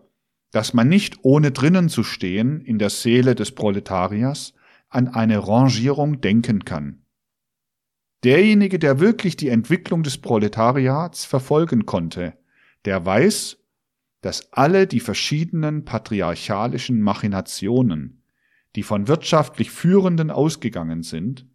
dass 0.51 0.73
man 0.73 0.89
nicht 0.89 1.19
ohne 1.23 1.51
drinnen 1.51 1.89
zu 1.89 2.03
stehen 2.03 2.61
in 2.61 2.79
der 2.79 2.89
Seele 2.89 3.35
des 3.35 3.51
Proletariers 3.51 4.53
an 4.89 5.07
eine 5.07 5.47
Rangierung 5.47 6.21
denken 6.21 6.65
kann. 6.65 7.03
Derjenige, 8.23 8.79
der 8.79 8.99
wirklich 8.99 9.37
die 9.37 9.49
Entwicklung 9.49 10.03
des 10.03 10.17
Proletariats 10.17 11.25
verfolgen 11.25 11.85
konnte, 11.85 12.33
der 12.85 13.05
weiß, 13.05 13.57
dass 14.21 14.51
alle 14.51 14.87
die 14.87 14.99
verschiedenen 14.99 15.85
patriarchalischen 15.85 17.01
Machinationen, 17.01 18.23
die 18.75 18.83
von 18.83 19.07
wirtschaftlich 19.07 19.71
Führenden 19.71 20.31
ausgegangen 20.31 21.03
sind, 21.03 21.47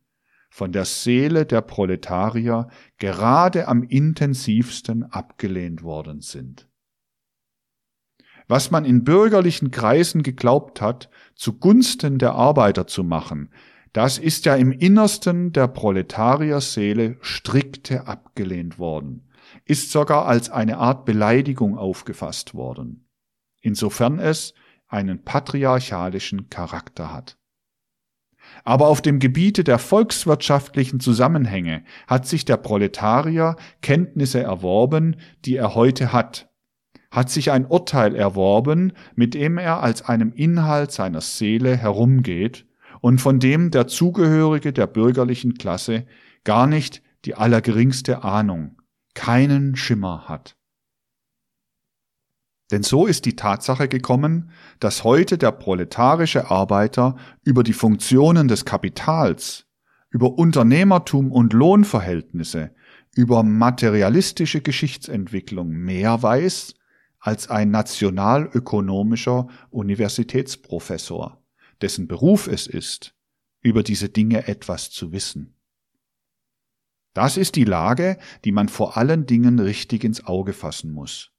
von 0.55 0.71
der 0.71 0.85
Seele 0.85 1.47
der 1.47 1.63
Proletarier 1.63 2.69
gerade 2.99 3.67
am 3.67 3.83
intensivsten 3.83 5.03
abgelehnt 5.03 5.83
worden 5.83 6.21
sind. 6.21 6.69
Was 8.47 8.71
man 8.71 8.85
in 8.85 9.03
bürgerlichen 9.03 9.73
Kreisen 9.73 10.23
geglaubt 10.23 10.81
hat, 10.81 11.11
zugunsten 11.35 12.19
der 12.19 12.35
Arbeiter 12.35 12.87
zu 12.87 13.03
machen, 13.03 13.51
das 13.93 14.17
ist 14.17 14.45
ja 14.45 14.55
im 14.55 14.71
Innersten 14.71 15.51
der 15.51 15.67
Proletarierseele 15.67 17.17
strikte 17.21 18.07
abgelehnt 18.07 18.79
worden, 18.79 19.29
ist 19.65 19.91
sogar 19.91 20.27
als 20.27 20.51
eine 20.51 20.79
Art 20.79 21.05
Beleidigung 21.05 21.77
aufgefasst 21.77 22.55
worden, 22.55 23.09
insofern 23.61 24.21
es 24.21 24.55
einen 24.87 25.25
patriarchalischen 25.25 26.49
Charakter 26.49 27.13
hat. 27.13 27.39
Aber 28.65 28.89
auf 28.89 29.03
dem 29.03 29.19
Gebiete 29.19 29.63
der 29.63 29.79
volkswirtschaftlichen 29.79 30.99
Zusammenhänge 30.99 31.85
hat 32.07 32.27
sich 32.27 32.47
der 32.47 32.57
Proletarier 32.57 33.57
Kenntnisse 33.83 34.43
erworben, 34.43 35.17
die 35.45 35.57
er 35.57 35.75
heute 35.75 36.13
hat, 36.15 36.49
hat 37.11 37.31
sich 37.31 37.53
ein 37.53 37.67
Urteil 37.67 38.17
erworben, 38.17 38.95
mit 39.15 39.35
dem 39.35 39.59
er 39.59 39.83
als 39.83 40.03
einem 40.03 40.33
Inhalt 40.33 40.91
seiner 40.91 41.21
Seele 41.21 41.77
herumgeht 41.77 42.67
und 43.01 43.21
von 43.21 43.39
dem 43.39 43.71
der 43.71 43.87
Zugehörige 43.87 44.73
der 44.73 44.87
bürgerlichen 44.87 45.55
Klasse 45.55 46.07
gar 46.43 46.67
nicht 46.67 47.03
die 47.27 47.35
allergeringste 47.35 48.25
Ahnung, 48.25 48.81
keinen 49.15 49.77
Schimmer 49.77 50.25
hat. 50.27 50.57
Denn 52.71 52.83
so 52.83 53.07
ist 53.07 53.27
die 53.27 53.37
Tatsache 53.37 53.89
gekommen, 53.89 54.51
dass 54.81 55.05
heute 55.05 55.39
der 55.39 55.53
proletarische 55.53 56.51
Arbeiter 56.51 57.17
über 57.43 57.63
die 57.63 57.73
Funktionen 57.73 58.49
des 58.49 58.65
Kapitals, 58.65 59.67
über 60.11 60.39
Unternehmertum 60.39 61.33
und 61.33 61.53
Lohnverhältnisse, 61.53 62.75
über 63.15 63.43
materialistische 63.43 64.61
Geschichtsentwicklung 64.61 65.71
mehr 65.71 66.23
weiß 66.23 66.75
als 67.19 67.49
ein 67.49 67.71
nationalökonomischer 67.71 69.49
Universitätsprofessor, 69.71 71.43
dessen 71.81 72.07
Beruf 72.07 72.47
es 72.49 72.67
ist, 72.67 73.15
über 73.61 73.83
diese 73.83 74.09
Dinge 74.09 74.47
etwas 74.47 74.91
zu 74.91 75.13
wissen. 75.13 75.57
Das 77.15 77.37
ist 77.37 77.55
die 77.57 77.65
Lage, 77.65 78.19
die 78.45 78.53
man 78.53 78.69
vor 78.69 78.97
allen 78.97 79.25
Dingen 79.25 79.59
richtig 79.59 80.05
ins 80.05 80.27
Auge 80.27 80.53
fassen 80.53 80.93
muss. 80.93 81.34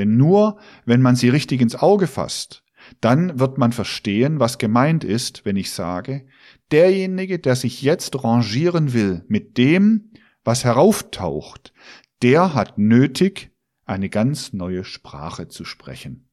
Denn 0.00 0.16
nur 0.16 0.58
wenn 0.86 1.02
man 1.02 1.14
sie 1.14 1.28
richtig 1.28 1.60
ins 1.60 1.76
Auge 1.76 2.06
fasst, 2.06 2.64
dann 3.02 3.38
wird 3.38 3.58
man 3.58 3.70
verstehen, 3.70 4.40
was 4.40 4.56
gemeint 4.56 5.04
ist, 5.04 5.44
wenn 5.44 5.56
ich 5.56 5.72
sage, 5.72 6.26
derjenige, 6.70 7.38
der 7.38 7.54
sich 7.54 7.82
jetzt 7.82 8.24
rangieren 8.24 8.94
will 8.94 9.26
mit 9.28 9.58
dem, 9.58 10.12
was 10.42 10.64
herauftaucht, 10.64 11.74
der 12.22 12.54
hat 12.54 12.78
nötig, 12.78 13.50
eine 13.84 14.08
ganz 14.08 14.54
neue 14.54 14.84
Sprache 14.84 15.48
zu 15.48 15.66
sprechen. 15.66 16.30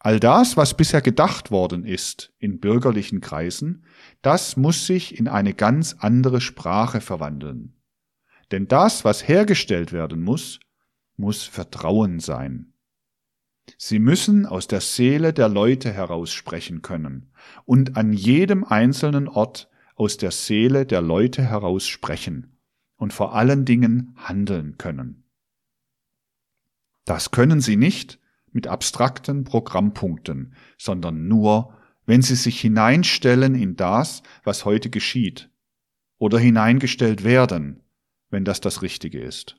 All 0.00 0.18
das, 0.18 0.56
was 0.56 0.76
bisher 0.76 1.00
gedacht 1.00 1.52
worden 1.52 1.84
ist 1.84 2.32
in 2.40 2.58
bürgerlichen 2.58 3.20
Kreisen, 3.20 3.84
das 4.22 4.56
muss 4.56 4.86
sich 4.86 5.16
in 5.16 5.28
eine 5.28 5.54
ganz 5.54 5.94
andere 6.00 6.40
Sprache 6.40 7.00
verwandeln. 7.00 7.76
Denn 8.50 8.66
das, 8.66 9.04
was 9.04 9.28
hergestellt 9.28 9.92
werden 9.92 10.20
muss, 10.24 10.58
muss 11.18 11.44
Vertrauen 11.44 12.20
sein. 12.20 12.72
Sie 13.76 13.98
müssen 13.98 14.46
aus 14.46 14.66
der 14.66 14.80
Seele 14.80 15.32
der 15.34 15.48
Leute 15.48 15.92
heraus 15.92 16.32
sprechen 16.32 16.80
können 16.80 17.32
und 17.66 17.96
an 17.96 18.12
jedem 18.12 18.64
einzelnen 18.64 19.28
Ort 19.28 19.68
aus 19.94 20.16
der 20.16 20.30
Seele 20.30 20.86
der 20.86 21.02
Leute 21.02 21.42
heraus 21.42 21.86
sprechen 21.86 22.56
und 22.96 23.12
vor 23.12 23.34
allen 23.34 23.64
Dingen 23.64 24.14
handeln 24.16 24.78
können. 24.78 25.24
Das 27.04 27.30
können 27.30 27.60
sie 27.60 27.76
nicht 27.76 28.18
mit 28.52 28.66
abstrakten 28.66 29.44
Programmpunkten, 29.44 30.54
sondern 30.78 31.28
nur, 31.28 31.74
wenn 32.06 32.22
sie 32.22 32.36
sich 32.36 32.60
hineinstellen 32.60 33.54
in 33.54 33.76
das, 33.76 34.22
was 34.44 34.64
heute 34.64 34.88
geschieht, 34.88 35.50
oder 36.18 36.38
hineingestellt 36.38 37.24
werden, 37.24 37.82
wenn 38.30 38.44
das 38.44 38.60
das 38.60 38.82
Richtige 38.82 39.20
ist. 39.20 39.56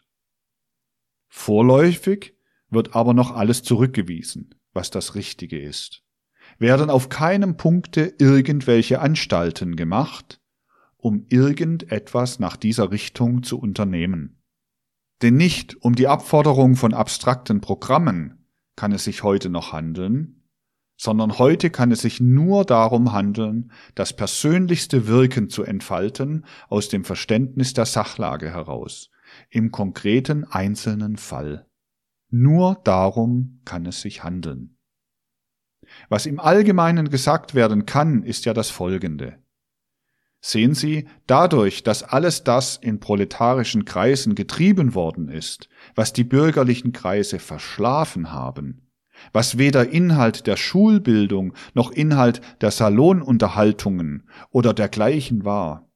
Vorläufig 1.30 2.36
wird 2.70 2.96
aber 2.96 3.14
noch 3.14 3.32
alles 3.32 3.64
zurückgewiesen, 3.64 4.56
was 4.74 4.90
das 4.90 5.16
Richtige 5.16 5.60
ist. 5.60 6.04
Werden 6.58 6.90
auf 6.90 7.10
keinem 7.10 7.56
Punkte 7.56 8.14
irgendwelche 8.18 9.00
Anstalten 9.00 9.76
gemacht, 9.76 10.42
um 10.98 11.26
irgendetwas 11.30 12.40
nach 12.40 12.58
dieser 12.58 12.92
Richtung 12.92 13.44
zu 13.44 13.60
unternehmen. 13.60 14.42
Denn 15.22 15.36
nicht 15.36 15.82
um 15.82 15.96
die 15.96 16.08
Abforderung 16.08 16.76
von 16.76 16.94
abstrakten 16.94 17.62
Programmen 17.62 18.48
kann 18.76 18.92
es 18.92 19.04
sich 19.04 19.24
heute 19.24 19.50
noch 19.50 19.74
handeln, 19.74 20.44
sondern 20.98 21.38
heute 21.38 21.70
kann 21.70 21.92
es 21.92 22.02
sich 22.02 22.20
nur 22.20 22.66
darum 22.66 23.14
handeln, 23.14 23.72
das 23.96 24.14
persönlichste 24.14 25.08
Wirken 25.08 25.50
zu 25.50 25.64
entfalten 25.64 26.46
aus 26.68 26.90
dem 26.90 27.06
Verständnis 27.06 27.74
der 27.74 27.86
Sachlage 27.86 28.50
heraus, 28.52 29.10
im 29.50 29.72
konkreten 29.72 30.44
einzelnen 30.44 31.18
Fall. 31.18 31.68
Nur 32.30 32.80
darum 32.84 33.62
kann 33.66 33.86
es 33.86 34.02
sich 34.02 34.24
handeln. 34.24 34.78
Was 36.10 36.26
im 36.26 36.40
Allgemeinen 36.40 37.10
gesagt 37.10 37.56
werden 37.56 37.86
kann, 37.86 38.24
ist 38.24 38.46
ja 38.46 38.54
das 38.54 38.70
Folgende. 38.70 39.40
Sehen 40.42 40.74
Sie, 40.74 41.08
dadurch, 41.28 41.84
dass 41.84 42.04
alles 42.04 42.44
das 42.44 42.78
in 42.78 43.00
proletarischen 43.00 43.84
Kreisen 43.84 44.36
getrieben 44.36 44.96
worden 44.96 45.28
ist, 45.28 45.68
was 45.96 46.14
die 46.14 46.24
bürgerlichen 46.24 46.94
Kreise 46.94 47.40
verschlafen 47.40 48.32
haben, 48.32 48.90
was 49.34 49.58
weder 49.58 49.90
Inhalt 49.90 50.48
der 50.48 50.56
Schulbildung 50.56 51.54
noch 51.74 51.92
Inhalt 51.92 52.40
der 52.62 52.72
Salonunterhaltungen 52.72 54.30
oder 54.50 54.74
dergleichen 54.74 55.44
war. 55.44 55.89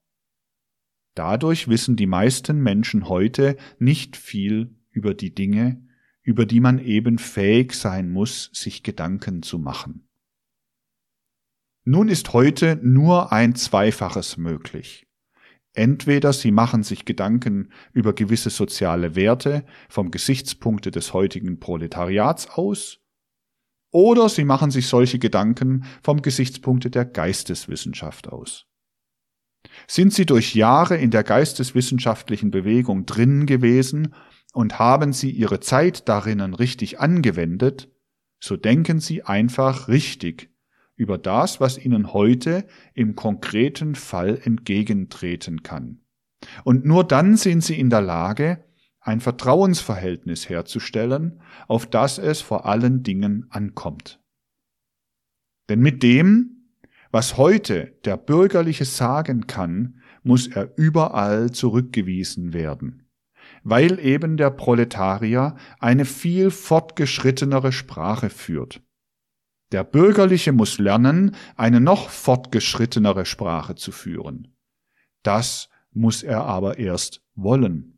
Dadurch 1.16 1.68
wissen 1.68 1.96
die 1.96 2.08
meisten 2.08 2.62
Menschen 2.62 3.08
heute 3.08 3.58
nicht 3.78 4.18
viel 4.18 4.76
über 4.92 5.14
die 5.14 5.34
Dinge, 5.34 5.88
über 6.24 6.46
die 6.46 6.60
man 6.60 6.80
eben 6.80 7.18
fähig 7.18 7.74
sein 7.74 8.10
muss, 8.10 8.50
sich 8.54 8.84
Gedanken 8.84 9.44
zu 9.44 9.60
machen. 9.60 10.08
Nun 11.86 12.08
ist 12.08 12.32
heute 12.34 12.80
nur 12.82 13.34
ein 13.34 13.56
Zweifaches 13.56 14.38
möglich. 14.38 15.06
Entweder 15.74 16.34
Sie 16.34 16.52
machen 16.52 16.84
sich 16.84 17.04
Gedanken 17.04 17.72
über 17.92 18.14
gewisse 18.14 18.50
soziale 18.50 19.16
Werte 19.16 19.66
vom 19.90 20.12
Gesichtspunkte 20.12 20.92
des 20.92 21.14
heutigen 21.14 21.60
Proletariats 21.60 22.48
aus, 22.48 23.00
oder 23.92 24.30
Sie 24.30 24.46
machen 24.46 24.72
sich 24.72 24.88
solche 24.88 25.20
Gedanken 25.20 25.86
vom 26.02 26.22
Gesichtspunkte 26.22 26.90
der 26.90 27.06
Geisteswissenschaft 27.06 28.28
aus. 28.28 28.66
Sind 29.88 30.14
Sie 30.14 30.26
durch 30.26 30.56
Jahre 30.56 30.98
in 30.98 31.12
der 31.12 31.24
geisteswissenschaftlichen 31.24 32.52
Bewegung 32.52 33.06
drin 33.06 33.46
gewesen 33.46 34.14
und 34.54 34.80
haben 34.80 35.14
Sie 35.14 35.32
Ihre 35.32 35.60
Zeit 35.60 36.08
darinnen 36.08 36.54
richtig 36.54 37.00
angewendet, 37.00 37.90
so 38.40 38.58
denken 38.58 39.00
Sie 39.00 39.24
einfach 39.24 39.88
richtig 39.88 40.54
über 40.96 41.18
das, 41.18 41.60
was 41.60 41.78
ihnen 41.78 42.14
heute 42.14 42.66
im 42.94 43.16
konkreten 43.16 43.96
Fall 43.96 44.40
entgegentreten 44.44 45.64
kann. 45.64 46.02
Und 46.64 46.86
nur 46.86 47.04
dann 47.04 47.38
sind 47.38 47.64
sie 47.64 47.80
in 47.80 47.90
der 47.90 48.02
Lage, 48.02 48.64
ein 49.00 49.20
Vertrauensverhältnis 49.20 50.50
herzustellen, 50.50 51.42
auf 51.68 51.86
das 51.86 52.18
es 52.18 52.42
vor 52.42 52.66
allen 52.66 53.04
Dingen 53.04 53.48
ankommt. 53.50 54.22
Denn 55.70 55.80
mit 55.80 56.04
dem, 56.04 56.63
was 57.14 57.38
heute 57.38 57.98
der 58.04 58.18
Bürgerliche 58.18 58.84
sagen 58.84 59.48
kann, 59.48 60.02
muss 60.24 60.48
er 60.48 60.78
überall 60.78 61.52
zurückgewiesen 61.52 62.52
werden, 62.52 63.10
weil 63.64 64.00
eben 64.00 64.36
der 64.36 64.50
Proletarier 64.50 65.56
eine 65.80 66.04
viel 66.04 66.52
fortgeschrittenere 66.52 67.72
Sprache 67.72 68.30
führt 68.30 68.82
der 69.74 69.84
Bürgerliche 69.84 70.52
muss 70.52 70.78
lernen, 70.78 71.36
eine 71.56 71.82
noch 71.82 72.10
fortgeschrittenere 72.10 73.26
Sprache 73.26 73.74
zu 73.74 73.92
führen. 73.92 74.56
Das 75.24 75.68
muss 75.92 76.22
er 76.22 76.44
aber 76.44 76.78
erst 76.78 77.24
wollen. 77.34 77.98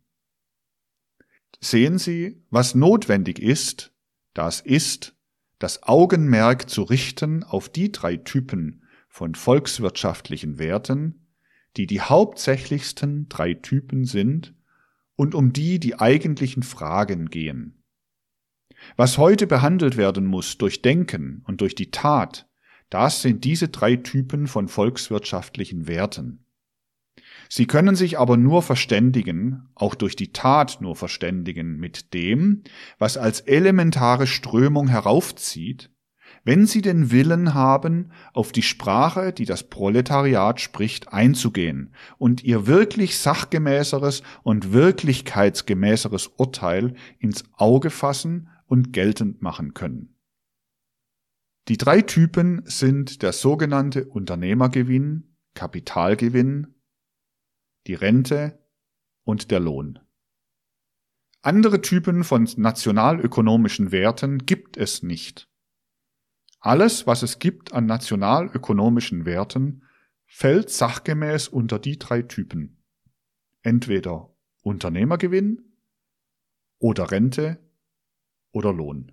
Sehen 1.60 1.98
Sie, 1.98 2.42
was 2.50 2.76
notwendig 2.76 3.40
ist, 3.40 3.94
das 4.34 4.62
ist, 4.62 5.18
das 5.60 5.84
Augenmerk 5.84 6.70
zu 6.70 6.84
richten 6.84 7.44
auf 7.44 7.68
die 7.68 7.92
drei 7.92 8.16
Typen 8.18 8.85
von 9.16 9.34
volkswirtschaftlichen 9.34 10.60
Werten, 10.60 11.30
die 11.78 11.88
die 11.88 12.02
hauptsächlichsten 12.02 13.30
drei 13.30 13.54
Typen 13.54 14.04
sind 14.04 14.54
und 15.16 15.34
um 15.36 15.54
die 15.54 15.80
die 15.80 15.98
eigentlichen 15.98 16.64
Fragen 16.64 17.30
gehen. 17.30 17.82
Was 18.98 19.18
heute 19.18 19.48
behandelt 19.48 19.96
werden 19.96 20.26
muss 20.26 20.58
durch 20.58 20.82
Denken 20.82 21.44
und 21.48 21.62
durch 21.62 21.76
die 21.76 21.92
Tat, 21.92 22.50
das 22.90 23.22
sind 23.22 23.46
diese 23.46 23.70
drei 23.70 23.96
Typen 23.96 24.48
von 24.48 24.68
volkswirtschaftlichen 24.68 25.88
Werten. 25.88 26.46
Sie 27.48 27.68
können 27.68 27.96
sich 27.96 28.20
aber 28.20 28.36
nur 28.36 28.64
verständigen, 28.64 29.70
auch 29.76 29.96
durch 29.96 30.18
die 30.18 30.34
Tat 30.34 30.82
nur 30.82 30.98
verständigen 30.98 31.78
mit 31.78 32.14
dem, 32.14 32.64
was 32.98 33.16
als 33.16 33.40
elementare 33.40 34.28
Strömung 34.28 34.90
heraufzieht, 34.90 35.95
wenn 36.46 36.68
sie 36.68 36.82
den 36.82 37.12
Willen 37.12 37.56
haben, 37.56 38.12
auf 38.32 38.52
die 38.52 38.62
Sprache, 38.62 39.34
die 39.34 39.46
das 39.46 39.64
Proletariat 39.64 40.62
spricht, 40.62 41.12
einzugehen 41.12 41.94
und 42.20 42.44
ihr 42.44 42.68
wirklich 42.68 43.18
sachgemäßeres 43.18 44.22
und 44.44 44.72
wirklichkeitsgemäßeres 44.72 46.28
Urteil 46.38 46.94
ins 47.18 47.44
Auge 47.54 47.90
fassen 47.90 48.50
und 48.68 48.94
geltend 48.94 49.42
machen 49.42 49.74
können. 49.74 50.16
Die 51.68 51.78
drei 51.78 52.02
Typen 52.04 52.62
sind 52.66 53.24
der 53.24 53.34
sogenannte 53.34 54.06
Unternehmergewinn, 54.06 55.36
Kapitalgewinn, 55.56 56.76
die 57.88 57.96
Rente 57.96 58.60
und 59.24 59.50
der 59.50 59.60
Lohn. 59.60 59.98
Andere 61.42 61.82
Typen 61.82 62.24
von 62.24 62.48
nationalökonomischen 62.56 63.92
Werten 63.92 64.46
gibt 64.46 64.78
es 64.78 65.02
nicht. 65.02 65.50
Alles, 66.66 67.06
was 67.06 67.22
es 67.22 67.38
gibt 67.38 67.74
an 67.74 67.86
nationalökonomischen 67.86 69.26
Werten, 69.26 69.84
fällt 70.26 70.72
sachgemäß 70.72 71.48
unter 71.48 71.78
die 71.78 72.00
drei 72.00 72.24
Typen. 72.24 72.82
Entweder 73.62 74.36
Unternehmergewinn 74.64 75.62
oder 76.80 77.12
Rente 77.12 77.60
oder 78.52 78.74
Lohn. 78.74 79.12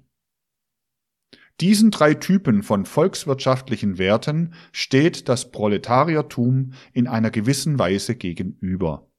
Diesen 1.60 1.90
drei 1.90 2.14
Typen 2.14 2.62
von 2.62 2.86
volkswirtschaftlichen 2.86 3.98
Werten 3.98 4.54
steht 4.72 5.28
das 5.28 5.50
Proletariertum 5.50 6.72
in 6.94 7.06
einer 7.06 7.30
gewissen 7.30 7.78
Weise 7.78 8.16
gegenüber. 8.16 9.10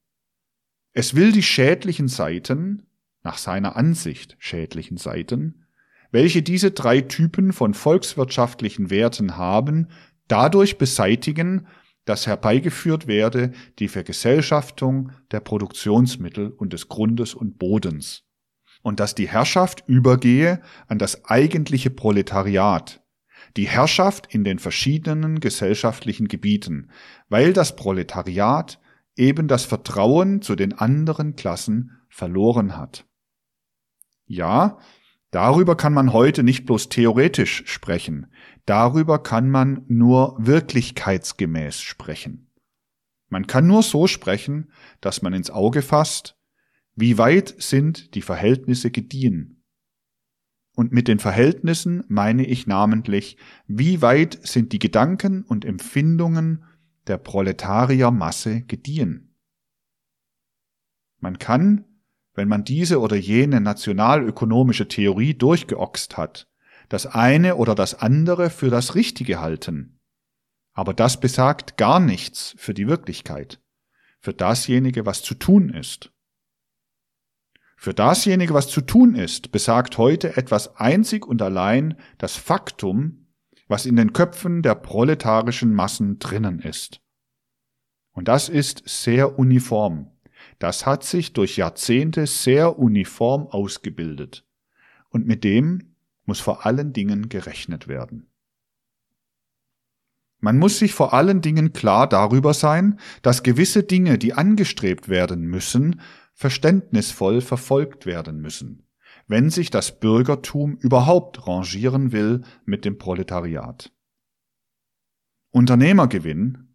Es 0.91 1.13
will 1.13 1.33
die 1.33 1.43
schädlichen 1.43 2.07
Seiten, 2.07 2.87
nach 3.21 3.37
seiner 3.37 3.75
Ansicht 3.75 4.37
schädlichen 4.39 4.97
Seiten, 4.97 5.62
welche 6.13 6.43
diese 6.43 6.71
drei 6.71 7.01
Typen 7.01 7.51
von 7.51 7.73
volkswirtschaftlichen 7.73 8.91
Werten 8.91 9.35
haben, 9.35 9.87
dadurch 10.27 10.77
beseitigen, 10.77 11.67
dass 12.05 12.27
herbeigeführt 12.27 13.07
werde 13.07 13.51
die 13.79 13.87
Vergesellschaftung 13.87 15.11
der 15.31 15.39
Produktionsmittel 15.39 16.51
und 16.51 16.71
des 16.71 16.87
Grundes 16.87 17.33
und 17.33 17.57
Bodens 17.57 18.23
und 18.83 18.99
dass 18.99 19.15
die 19.15 19.27
Herrschaft 19.27 19.83
übergehe 19.87 20.61
an 20.87 20.99
das 20.99 21.25
eigentliche 21.25 21.89
Proletariat, 21.89 23.01
die 23.57 23.67
Herrschaft 23.67 24.31
in 24.31 24.43
den 24.43 24.59
verschiedenen 24.59 25.39
gesellschaftlichen 25.39 26.27
Gebieten, 26.27 26.91
weil 27.27 27.53
das 27.53 27.75
Proletariat 27.75 28.79
eben 29.15 29.47
das 29.47 29.65
Vertrauen 29.65 30.43
zu 30.43 30.55
den 30.55 30.73
anderen 30.73 31.35
Klassen 31.35 31.97
verloren 32.07 32.77
hat. 32.77 33.05
Ja, 34.27 34.77
darüber 35.33 35.75
kann 35.75 35.93
man 35.93 36.13
heute 36.13 36.43
nicht 36.43 36.65
bloß 36.65 36.89
theoretisch 36.89 37.63
sprechen, 37.65 38.27
darüber 38.65 39.21
kann 39.21 39.49
man 39.49 39.83
nur 39.87 40.35
wirklichkeitsgemäß 40.39 41.81
sprechen. 41.81 42.51
Man 43.29 43.47
kann 43.47 43.65
nur 43.65 43.81
so 43.83 44.07
sprechen, 44.07 44.71
dass 45.01 45.21
man 45.21 45.33
ins 45.33 45.49
Auge 45.49 45.81
fasst, 45.81 46.37
wie 46.95 47.17
weit 47.17 47.55
sind 47.57 48.13
die 48.13 48.21
Verhältnisse 48.21 48.91
gediehen? 48.91 49.63
Und 50.75 50.91
mit 50.91 51.07
den 51.07 51.19
Verhältnissen 51.19 52.03
meine 52.07 52.45
ich 52.45 52.67
namentlich, 52.67 53.37
wie 53.67 54.01
weit 54.01 54.39
sind 54.43 54.71
die 54.71 54.79
Gedanken 54.79 55.43
und 55.43 55.65
Empfindungen 55.65 56.63
der 57.07 57.17
Proletariermasse 57.17 58.61
gediehen? 58.61 59.35
Man 61.19 61.39
kann, 61.39 61.85
wenn 62.33 62.47
man 62.47 62.63
diese 62.63 62.99
oder 62.99 63.15
jene 63.15 63.61
nationalökonomische 63.61 64.87
Theorie 64.87 65.33
durchgeoxt 65.33 66.17
hat, 66.17 66.47
das 66.89 67.05
eine 67.05 67.55
oder 67.55 67.75
das 67.75 67.95
andere 67.95 68.49
für 68.49 68.69
das 68.69 68.95
Richtige 68.95 69.39
halten. 69.39 69.99
Aber 70.73 70.93
das 70.93 71.19
besagt 71.19 71.77
gar 71.77 71.99
nichts 71.99 72.55
für 72.57 72.73
die 72.73 72.87
Wirklichkeit 72.87 73.59
für 74.23 74.33
dasjenige, 74.33 75.05
was 75.05 75.21
zu 75.21 75.35
tun 75.35 75.69
ist. 75.69 76.13
Für 77.75 77.93
dasjenige, 77.93 78.53
was 78.53 78.69
zu 78.69 78.79
tun 78.79 79.15
ist, 79.15 79.51
besagt 79.51 79.97
heute 79.97 80.37
etwas 80.37 80.77
einzig 80.77 81.27
und 81.27 81.41
allein 81.41 81.99
das 82.19 82.37
Faktum, 82.37 83.27
was 83.67 83.85
in 83.85 83.97
den 83.97 84.13
Köpfen 84.13 84.61
der 84.61 84.75
proletarischen 84.75 85.73
Massen 85.73 86.19
drinnen 86.19 86.59
ist. 86.59 87.01
Und 88.13 88.29
das 88.29 88.47
ist 88.47 88.83
sehr 88.85 89.37
uniform. 89.37 90.09
Das 90.63 90.85
hat 90.85 91.03
sich 91.03 91.33
durch 91.33 91.57
Jahrzehnte 91.57 92.25
sehr 92.25 92.79
uniform 92.79 93.47
ausgebildet. 93.47 94.47
Und 95.09 95.27
mit 95.27 95.43
dem 95.43 95.97
muss 96.23 96.39
vor 96.39 96.65
allen 96.65 96.93
Dingen 96.93 97.27
gerechnet 97.27 97.89
werden. 97.89 98.31
Man 100.39 100.57
muss 100.57 100.79
sich 100.79 100.93
vor 100.93 101.13
allen 101.13 101.41
Dingen 101.41 101.73
klar 101.73 102.07
darüber 102.07 102.53
sein, 102.53 102.97
dass 103.23 103.43
gewisse 103.43 103.83
Dinge, 103.83 104.17
die 104.17 104.35
angestrebt 104.35 105.09
werden 105.09 105.41
müssen, 105.41 105.99
verständnisvoll 106.33 107.41
verfolgt 107.41 108.05
werden 108.05 108.39
müssen, 108.39 108.87
wenn 109.27 109.49
sich 109.49 109.69
das 109.69 109.99
Bürgertum 109.99 110.77
überhaupt 110.77 111.45
rangieren 111.45 112.13
will 112.13 112.43
mit 112.63 112.85
dem 112.85 112.97
Proletariat. 112.97 113.91
Unternehmergewinn, 115.51 116.73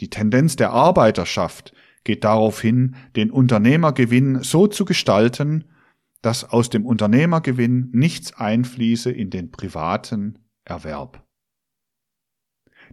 die 0.00 0.10
Tendenz 0.10 0.56
der 0.56 0.72
Arbeiterschaft 0.72 1.72
geht 2.08 2.24
darauf 2.24 2.58
hin, 2.62 2.96
den 3.16 3.30
Unternehmergewinn 3.30 4.42
so 4.42 4.66
zu 4.66 4.86
gestalten, 4.86 5.64
dass 6.22 6.48
aus 6.48 6.70
dem 6.70 6.86
Unternehmergewinn 6.86 7.90
nichts 7.92 8.32
einfließe 8.32 9.10
in 9.10 9.28
den 9.28 9.50
privaten 9.50 10.38
Erwerb. 10.64 11.22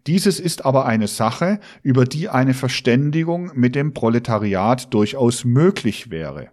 Dieses 0.05 0.41
ist 0.41 0.65
aber 0.65 0.85
eine 0.85 1.07
Sache, 1.07 1.61
über 1.81 2.03
die 2.03 2.27
eine 2.27 2.53
Verständigung 2.53 3.51
mit 3.55 3.73
dem 3.73 3.93
Proletariat 3.93 4.93
durchaus 4.93 5.45
möglich 5.45 6.11
wäre. 6.11 6.51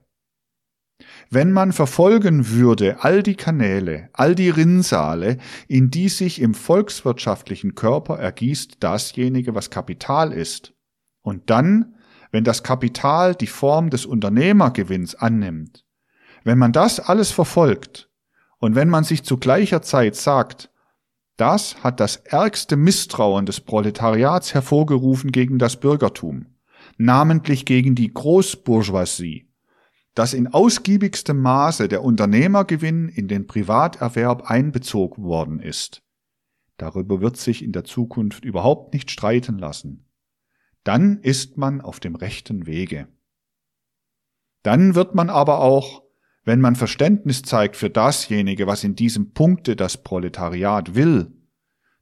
Wenn 1.31 1.51
man 1.51 1.73
verfolgen 1.73 2.49
würde 2.51 3.03
all 3.03 3.25
die 3.25 3.35
Kanäle, 3.35 4.09
all 4.13 4.37
die 4.37 4.51
Rinnsale, 4.51 5.39
in 5.67 5.91
die 5.91 6.09
sich 6.09 6.41
im 6.41 6.55
volkswirtschaftlichen 6.55 7.75
Körper 7.75 8.21
ergießt 8.21 8.77
dasjenige, 8.79 9.53
was 9.57 9.71
Kapital 9.71 10.33
ist, 10.33 10.75
und 11.23 11.51
dann, 11.51 11.97
wenn 12.33 12.43
das 12.43 12.65
Kapital 12.65 13.37
die 13.37 13.47
Form 13.47 13.91
des 13.91 14.05
Unternehmergewinns 14.05 15.15
annimmt, 15.15 15.85
wenn 16.43 16.59
man 16.59 16.73
das 16.73 16.99
alles 16.99 17.31
verfolgt, 17.31 18.09
und 18.59 18.77
wenn 18.77 18.89
man 18.89 19.03
sich 19.03 19.25
zu 19.25 19.39
gleicher 19.39 19.83
Zeit 19.83 20.15
sagt, 20.15 20.71
das 21.37 21.83
hat 21.83 21.99
das 21.99 22.17
ärgste 22.17 22.77
Misstrauen 22.77 23.45
des 23.45 23.61
Proletariats 23.61 24.55
hervorgerufen 24.55 25.33
gegen 25.33 25.59
das 25.59 25.81
Bürgertum, 25.81 26.47
namentlich 26.97 27.65
gegen 27.65 27.97
die 27.97 28.15
Großbourgeoisie, 28.15 29.49
dass 30.15 30.33
in 30.33 30.47
ausgiebigstem 30.47 31.41
Maße 31.41 31.89
der 31.89 32.05
Unternehmergewinn 32.05 33.09
in 33.09 33.27
den 33.29 33.49
Privaterwerb 33.49 34.49
einbezogen 34.49 35.25
worden 35.25 35.59
ist. 35.59 36.03
Darüber 36.77 37.21
wird 37.21 37.37
sich 37.37 37.65
in 37.65 37.73
der 37.73 37.85
Zukunft 37.85 38.45
überhaupt 38.45 38.95
nicht 38.95 39.11
streiten 39.11 39.59
lassen. 39.59 40.07
Dann 40.85 41.19
ist 41.21 41.57
man 41.57 41.81
auf 41.81 42.01
dem 42.01 42.15
rechten 42.15 42.67
Wege. 42.67 43.09
Dann 44.63 44.95
wird 44.95 45.15
man 45.15 45.31
aber 45.31 45.61
auch, 45.61 46.03
wenn 46.45 46.61
man 46.61 46.77
Verständnis 46.77 47.43
zeigt 47.43 47.77
für 47.77 47.91
dasjenige, 47.91 48.67
was 48.67 48.85
in 48.85 48.97
diesem 48.97 49.33
Punkte 49.33 49.77
das 49.77 50.03
Proletariat 50.03 50.95
will, 50.95 51.33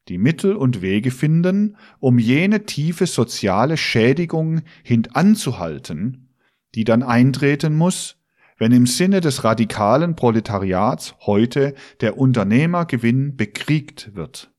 die 0.09 0.18
Mittel 0.18 0.57
und 0.57 0.83
Wege 0.83 1.11
finden, 1.11 1.76
um 1.99 2.18
jene 2.18 2.64
tiefe 2.64 3.07
soziale 3.07 3.76
Schädigung 3.76 4.62
hintanzuhalten, 4.83 6.35
die 6.74 6.85
dann 6.85 7.03
eintreten 7.03 7.74
muss, 7.76 8.16
wenn 8.59 8.72
im 8.72 8.87
Sinne 8.87 9.20
des 9.20 9.45
radikalen 9.45 10.16
Proletariats 10.16 11.14
heute 11.20 11.74
der 12.01 12.18
Unternehmergewinn 12.18 13.37
bekriegt 13.37 14.14
wird. 14.14 14.49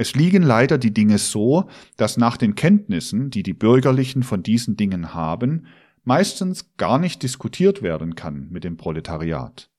Es 0.00 0.14
liegen 0.14 0.44
leider 0.44 0.78
die 0.78 0.94
Dinge 0.94 1.18
so, 1.18 1.68
dass 1.96 2.16
nach 2.16 2.36
den 2.36 2.54
Kenntnissen, 2.54 3.30
die 3.30 3.42
die 3.42 3.52
Bürgerlichen 3.52 4.22
von 4.22 4.44
diesen 4.44 4.76
Dingen 4.76 5.12
haben, 5.12 5.66
meistens 6.04 6.70
gar 6.76 7.00
nicht 7.00 7.24
diskutiert 7.24 7.82
werden 7.82 8.14
kann 8.14 8.46
mit 8.50 8.62
dem 8.62 8.76
Proletariat, 8.76 9.70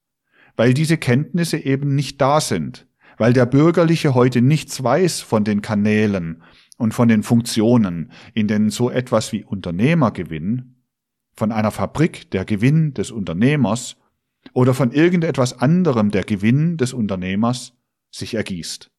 weil 0.56 0.74
diese 0.74 0.98
Kenntnisse 0.98 1.56
eben 1.56 1.94
nicht 1.94 2.20
da 2.20 2.42
sind, 2.42 2.86
weil 3.16 3.32
der 3.32 3.46
Bürgerliche 3.46 4.14
heute 4.14 4.42
nichts 4.42 4.82
weiß 4.84 5.22
von 5.22 5.42
den 5.42 5.62
Kanälen 5.62 6.42
und 6.76 6.92
von 6.92 7.08
den 7.08 7.22
Funktionen, 7.22 8.12
in 8.34 8.46
denen 8.46 8.68
so 8.68 8.90
etwas 8.90 9.32
wie 9.32 9.42
Unternehmergewinn 9.42 10.76
von 11.34 11.50
einer 11.50 11.70
Fabrik 11.70 12.30
der 12.30 12.44
Gewinn 12.44 12.92
des 12.92 13.10
Unternehmers 13.10 13.96
oder 14.52 14.74
von 14.74 14.92
irgendetwas 14.92 15.58
anderem 15.58 16.10
der 16.10 16.24
Gewinn 16.24 16.76
des 16.76 16.92
Unternehmers 16.92 17.72
sich 18.10 18.34
ergießt. 18.34 18.90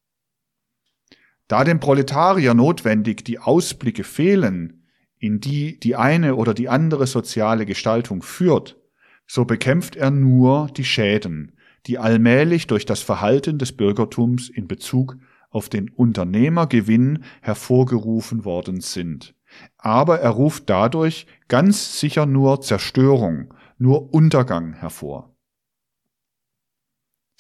Da 1.52 1.64
dem 1.64 1.80
Proletarier 1.80 2.54
notwendig 2.54 3.26
die 3.26 3.39
Ausblicke 3.39 4.04
fehlen, 4.04 4.88
in 5.18 5.39
die 5.39 5.80
die 5.80 5.95
eine 5.95 6.36
oder 6.36 6.54
die 6.54 6.70
andere 6.70 7.08
soziale 7.08 7.66
Gestaltung 7.66 8.22
führt, 8.22 8.80
so 9.28 9.45
bekämpft 9.45 9.95
er 9.95 10.12
nur 10.12 10.68
die 10.76 10.86
Schäden, 10.86 11.58
die 11.88 11.97
allmählich 11.97 12.68
durch 12.68 12.86
das 12.86 13.02
Verhalten 13.02 13.58
des 13.58 13.74
Bürgertums 13.74 14.49
in 14.49 14.68
Bezug 14.68 15.18
auf 15.49 15.68
den 15.68 15.89
Unternehmergewinn 15.89 17.24
hervorgerufen 17.41 18.45
worden 18.45 18.80
sind 18.80 19.36
aber 19.78 20.20
er 20.20 20.32
ruft 20.32 20.70
dadurch 20.70 21.28
ganz 21.47 21.99
sicher 21.99 22.26
nur 22.26 22.62
Zerstörung, 22.62 23.54
nur 23.78 24.14
Untergang 24.14 24.74
hervor. 24.74 25.30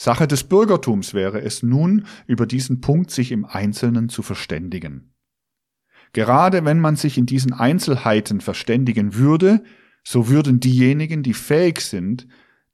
Sache 0.03 0.27
des 0.27 0.45
Bürgertums 0.45 1.13
wäre 1.13 1.41
es 1.43 1.61
nun, 1.61 2.07
über 2.25 2.47
diesen 2.47 2.81
Punkt 2.81 3.11
sich 3.11 3.31
im 3.31 3.45
Einzelnen 3.45 4.09
zu 4.09 4.23
verständigen. 4.23 5.13
Gerade 6.11 6.65
wenn 6.65 6.79
man 6.79 6.95
sich 6.95 7.19
in 7.19 7.27
diesen 7.27 7.53
Einzelheiten 7.53 8.41
verständigen 8.41 9.13
würde, 9.13 9.63
so 10.03 10.27
würden 10.27 10.59
diejenigen, 10.59 11.21
die 11.21 11.35
fähig 11.35 11.81
sind, 11.81 12.27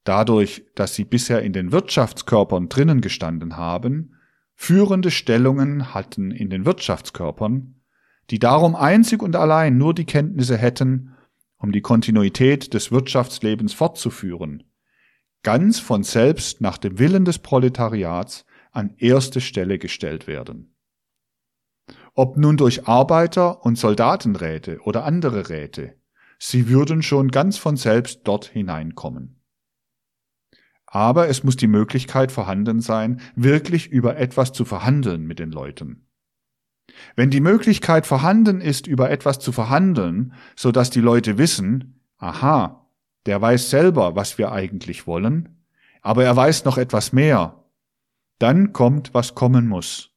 dadurch, 0.05 0.67
dass 0.73 0.95
sie 0.95 1.03
bisher 1.03 1.41
in 1.41 1.51
den 1.51 1.73
Wirtschaftskörpern 1.73 2.69
drinnen 2.69 3.01
gestanden 3.01 3.57
haben, 3.57 4.15
führende 4.55 5.11
Stellungen 5.11 5.93
hatten 5.93 6.31
in 6.31 6.49
den 6.49 6.65
Wirtschaftskörpern, 6.65 7.81
die 8.29 8.39
darum 8.39 8.73
einzig 8.73 9.21
und 9.21 9.35
allein 9.35 9.77
nur 9.77 9.93
die 9.93 10.05
Kenntnisse 10.05 10.55
hätten, 10.55 11.13
um 11.57 11.73
die 11.73 11.81
Kontinuität 11.81 12.73
des 12.73 12.93
Wirtschaftslebens 12.93 13.73
fortzuführen, 13.73 14.63
ganz 15.43 15.79
von 15.79 16.03
selbst 16.03 16.61
nach 16.61 16.77
dem 16.77 16.99
Willen 16.99 17.25
des 17.25 17.39
Proletariats 17.39 18.45
an 18.71 18.93
erste 18.97 19.41
Stelle 19.41 19.79
gestellt 19.79 20.27
werden. 20.27 20.75
Ob 22.13 22.37
nun 22.37 22.57
durch 22.57 22.87
Arbeiter- 22.87 23.63
und 23.63 23.77
Soldatenräte 23.77 24.79
oder 24.81 25.05
andere 25.05 25.49
Räte, 25.49 25.95
sie 26.39 26.67
würden 26.69 27.03
schon 27.03 27.29
ganz 27.29 27.57
von 27.57 27.77
selbst 27.77 28.21
dort 28.23 28.45
hineinkommen. 28.45 29.41
Aber 30.85 31.27
es 31.27 31.43
muss 31.43 31.57
die 31.57 31.67
Möglichkeit 31.67 32.31
vorhanden 32.31 32.79
sein, 32.79 33.21
wirklich 33.35 33.89
über 33.89 34.17
etwas 34.17 34.53
zu 34.53 34.65
verhandeln 34.65 35.25
mit 35.25 35.37
den 35.37 35.51
Leuten. 35.51 36.07
Wenn 37.15 37.29
die 37.29 37.41
Möglichkeit 37.41 38.07
vorhanden 38.07 38.61
ist, 38.61 38.87
über 38.87 39.09
etwas 39.11 39.39
zu 39.39 39.51
verhandeln, 39.51 40.33
so 40.55 40.71
dass 40.71 40.89
die 40.89 41.01
Leute 41.01 41.37
wissen, 41.37 42.01
aha, 42.17 42.86
der 43.27 43.41
weiß 43.41 43.69
selber, 43.69 44.15
was 44.15 44.37
wir 44.37 44.51
eigentlich 44.51 45.05
wollen, 45.05 45.63
aber 46.01 46.23
er 46.23 46.35
weiß 46.35 46.65
noch 46.65 46.77
etwas 46.77 47.13
mehr, 47.13 47.65
dann 48.39 48.73
kommt, 48.73 49.13
was 49.13 49.35
kommen 49.35 49.67
muss. 49.67 50.11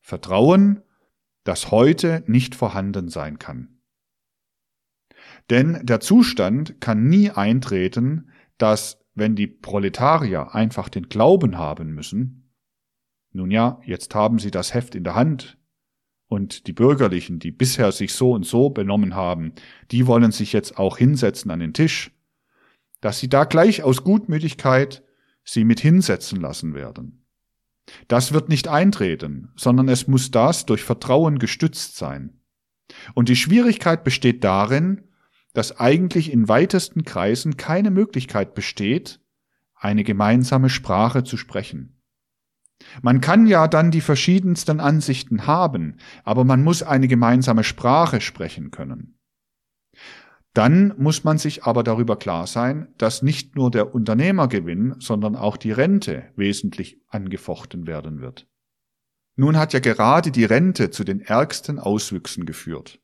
Vertrauen, 0.00 0.82
das 1.44 1.70
heute 1.70 2.22
nicht 2.26 2.54
vorhanden 2.54 3.08
sein 3.08 3.38
kann. 3.38 3.80
Denn 5.48 5.80
der 5.84 6.00
Zustand 6.00 6.80
kann 6.80 7.08
nie 7.08 7.30
eintreten, 7.30 8.30
dass, 8.58 8.98
wenn 9.14 9.34
die 9.34 9.46
Proletarier 9.46 10.54
einfach 10.54 10.88
den 10.88 11.08
Glauben 11.08 11.58
haben 11.58 11.92
müssen, 11.92 12.52
nun 13.32 13.50
ja, 13.50 13.80
jetzt 13.84 14.14
haben 14.14 14.38
sie 14.38 14.50
das 14.50 14.74
Heft 14.74 14.94
in 14.94 15.04
der 15.04 15.14
Hand, 15.14 15.59
und 16.30 16.68
die 16.68 16.72
Bürgerlichen, 16.72 17.40
die 17.40 17.50
bisher 17.50 17.90
sich 17.90 18.12
so 18.12 18.30
und 18.30 18.46
so 18.46 18.70
benommen 18.70 19.16
haben, 19.16 19.52
die 19.90 20.06
wollen 20.06 20.30
sich 20.30 20.52
jetzt 20.52 20.78
auch 20.78 20.96
hinsetzen 20.96 21.50
an 21.50 21.58
den 21.58 21.74
Tisch, 21.74 22.12
dass 23.00 23.18
sie 23.18 23.28
da 23.28 23.44
gleich 23.44 23.82
aus 23.82 24.04
Gutmütigkeit 24.04 25.02
sie 25.42 25.64
mit 25.64 25.80
hinsetzen 25.80 26.40
lassen 26.40 26.72
werden. 26.72 27.26
Das 28.06 28.32
wird 28.32 28.48
nicht 28.48 28.68
eintreten, 28.68 29.50
sondern 29.56 29.88
es 29.88 30.06
muss 30.06 30.30
das 30.30 30.66
durch 30.66 30.84
Vertrauen 30.84 31.40
gestützt 31.40 31.96
sein. 31.96 32.38
Und 33.14 33.28
die 33.28 33.34
Schwierigkeit 33.34 34.04
besteht 34.04 34.44
darin, 34.44 35.08
dass 35.52 35.80
eigentlich 35.80 36.32
in 36.32 36.48
weitesten 36.48 37.04
Kreisen 37.04 37.56
keine 37.56 37.90
Möglichkeit 37.90 38.54
besteht, 38.54 39.18
eine 39.74 40.04
gemeinsame 40.04 40.70
Sprache 40.70 41.24
zu 41.24 41.36
sprechen. 41.36 41.99
Man 43.02 43.20
kann 43.20 43.46
ja 43.46 43.68
dann 43.68 43.90
die 43.90 44.00
verschiedensten 44.00 44.80
Ansichten 44.80 45.46
haben, 45.46 45.96
aber 46.24 46.44
man 46.44 46.62
muss 46.62 46.82
eine 46.82 47.08
gemeinsame 47.08 47.64
Sprache 47.64 48.20
sprechen 48.20 48.70
können. 48.70 49.18
Dann 50.52 50.94
muss 50.98 51.22
man 51.22 51.38
sich 51.38 51.64
aber 51.64 51.84
darüber 51.84 52.16
klar 52.16 52.46
sein, 52.46 52.88
dass 52.98 53.22
nicht 53.22 53.54
nur 53.54 53.70
der 53.70 53.94
Unternehmergewinn, 53.94 54.96
sondern 54.98 55.36
auch 55.36 55.56
die 55.56 55.70
Rente 55.70 56.24
wesentlich 56.34 57.00
angefochten 57.08 57.86
werden 57.86 58.20
wird. 58.20 58.48
Nun 59.36 59.56
hat 59.56 59.72
ja 59.72 59.78
gerade 59.78 60.32
die 60.32 60.44
Rente 60.44 60.90
zu 60.90 61.04
den 61.04 61.20
ärgsten 61.20 61.78
Auswüchsen 61.78 62.46
geführt. 62.46 63.00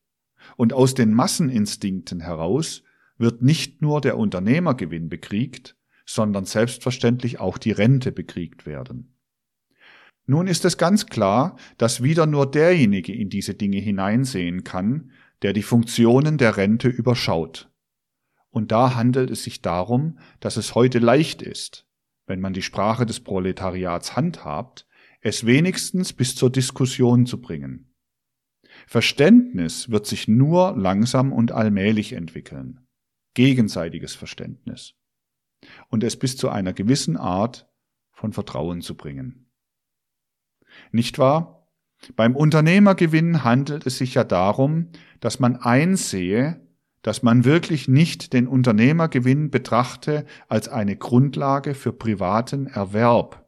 Und 0.56 0.72
aus 0.72 0.94
den 0.94 1.14
Masseninstinkten 1.14 2.20
heraus 2.20 2.82
wird 3.16 3.42
nicht 3.42 3.80
nur 3.80 4.00
der 4.00 4.18
Unternehmergewinn 4.18 5.08
bekriegt, 5.08 5.76
sondern 6.04 6.44
selbstverständlich 6.44 7.40
auch 7.40 7.58
die 7.58 7.72
Rente 7.72 8.12
bekriegt 8.12 8.66
werden. 8.66 9.15
Nun 10.26 10.48
ist 10.48 10.64
es 10.64 10.76
ganz 10.76 11.06
klar, 11.06 11.56
dass 11.78 12.02
wieder 12.02 12.26
nur 12.26 12.50
derjenige 12.50 13.14
in 13.14 13.30
diese 13.30 13.54
Dinge 13.54 13.78
hineinsehen 13.78 14.64
kann, 14.64 15.12
der 15.42 15.52
die 15.52 15.62
Funktionen 15.62 16.36
der 16.36 16.56
Rente 16.56 16.88
überschaut. 16.88 17.70
Und 18.50 18.72
da 18.72 18.94
handelt 18.94 19.30
es 19.30 19.44
sich 19.44 19.62
darum, 19.62 20.18
dass 20.40 20.56
es 20.56 20.74
heute 20.74 20.98
leicht 20.98 21.42
ist, 21.42 21.86
wenn 22.26 22.40
man 22.40 22.54
die 22.54 22.62
Sprache 22.62 23.06
des 23.06 23.20
Proletariats 23.20 24.16
handhabt, 24.16 24.86
es 25.20 25.46
wenigstens 25.46 26.12
bis 26.12 26.34
zur 26.34 26.50
Diskussion 26.50 27.26
zu 27.26 27.40
bringen. 27.40 27.94
Verständnis 28.86 29.90
wird 29.90 30.06
sich 30.06 30.26
nur 30.26 30.76
langsam 30.76 31.32
und 31.32 31.52
allmählich 31.52 32.12
entwickeln. 32.12 32.86
Gegenseitiges 33.34 34.14
Verständnis. 34.14 34.94
Und 35.88 36.04
es 36.04 36.18
bis 36.18 36.36
zu 36.36 36.48
einer 36.48 36.72
gewissen 36.72 37.16
Art 37.16 37.68
von 38.12 38.32
Vertrauen 38.32 38.80
zu 38.82 38.96
bringen. 38.96 39.45
Nicht 40.96 41.18
wahr? 41.18 41.68
Beim 42.16 42.34
Unternehmergewinn 42.34 43.44
handelt 43.44 43.86
es 43.86 43.98
sich 43.98 44.14
ja 44.14 44.24
darum, 44.24 44.88
dass 45.20 45.38
man 45.40 45.56
einsehe, 45.56 46.66
dass 47.02 47.22
man 47.22 47.44
wirklich 47.44 47.86
nicht 47.86 48.32
den 48.32 48.48
Unternehmergewinn 48.48 49.50
betrachte 49.50 50.24
als 50.48 50.70
eine 50.70 50.96
Grundlage 50.96 51.74
für 51.74 51.92
privaten 51.92 52.66
Erwerb, 52.66 53.46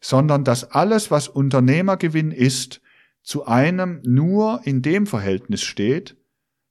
sondern 0.00 0.44
dass 0.44 0.70
alles, 0.70 1.10
was 1.10 1.26
Unternehmergewinn 1.26 2.30
ist, 2.30 2.80
zu 3.20 3.46
einem 3.46 4.00
nur 4.04 4.60
in 4.62 4.80
dem 4.80 5.08
Verhältnis 5.08 5.62
steht, 5.62 6.16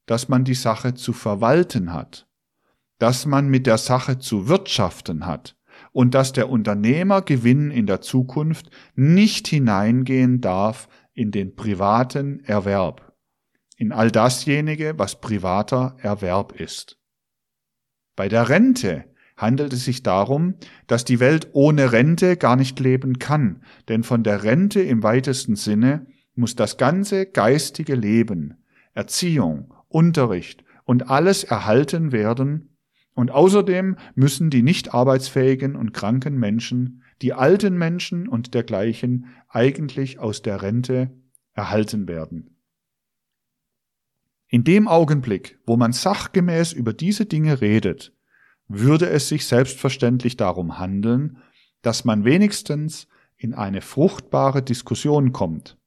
dass 0.05 0.29
man 0.29 0.45
die 0.45 0.55
Sache 0.55 0.93
zu 0.93 1.11
verwalten 1.11 1.91
hat, 1.91 2.25
dass 2.99 3.25
man 3.25 3.49
mit 3.49 3.67
der 3.67 3.77
Sache 3.77 4.17
zu 4.17 4.47
wirtschaften 4.47 5.25
hat 5.25 5.58
und 5.91 6.13
dass 6.13 6.33
der 6.33 6.49
Unternehmergewinn 6.49 7.71
in 7.71 7.85
der 7.85 8.01
Zukunft 8.01 8.69
nicht 8.95 9.47
hineingehen 9.47 10.41
darf 10.41 10.87
in 11.13 11.31
den 11.31 11.55
privaten 11.55 12.39
Erwerb, 12.45 13.13
in 13.77 13.91
all 13.91 14.11
dasjenige, 14.11 14.93
was 14.97 15.19
privater 15.19 15.97
Erwerb 16.01 16.59
ist. 16.59 16.97
Bei 18.15 18.29
der 18.29 18.49
Rente 18.49 19.05
handelt 19.37 19.73
es 19.73 19.85
sich 19.85 20.03
darum, 20.03 20.55
dass 20.87 21.05
die 21.05 21.19
Welt 21.19 21.49
ohne 21.53 21.91
Rente 21.91 22.35
gar 22.37 22.55
nicht 22.55 22.79
leben 22.79 23.19
kann, 23.19 23.63
denn 23.87 24.03
von 24.03 24.23
der 24.23 24.43
Rente 24.43 24.81
im 24.81 25.01
weitesten 25.03 25.55
Sinne 25.55 26.05
muss 26.35 26.55
das 26.55 26.77
ganze 26.77 27.25
geistige 27.25 27.95
Leben, 27.95 28.63
Erziehung, 28.93 29.73
Unterricht 29.87 30.63
und 30.83 31.09
alles 31.09 31.43
erhalten 31.43 32.11
werden, 32.11 32.77
und 33.19 33.31
außerdem 33.31 33.97
müssen 34.15 34.49
die 34.49 34.63
nicht 34.63 34.93
arbeitsfähigen 34.93 35.75
und 35.75 35.93
kranken 35.93 36.39
Menschen, 36.39 37.03
die 37.21 37.33
alten 37.33 37.77
Menschen 37.77 38.29
und 38.29 38.53
dergleichen 38.53 39.25
eigentlich 39.49 40.19
aus 40.19 40.41
der 40.41 40.61
Rente 40.61 41.11
erhalten 41.51 42.07
werden. 42.07 42.55
In 44.47 44.63
dem 44.63 44.87
Augenblick, 44.87 45.59
wo 45.65 45.75
man 45.75 45.91
sachgemäß 45.91 46.71
über 46.71 46.93
diese 46.93 47.25
Dinge 47.25 47.59
redet, 47.59 48.13
würde 48.69 49.09
es 49.09 49.27
sich 49.27 49.45
selbstverständlich 49.45 50.37
darum 50.37 50.79
handeln, 50.79 51.39
dass 51.81 52.05
man 52.05 52.23
wenigstens 52.23 53.09
in 53.35 53.53
eine 53.53 53.81
fruchtbare 53.81 54.63
Diskussion 54.63 55.33
kommt, 55.33 55.77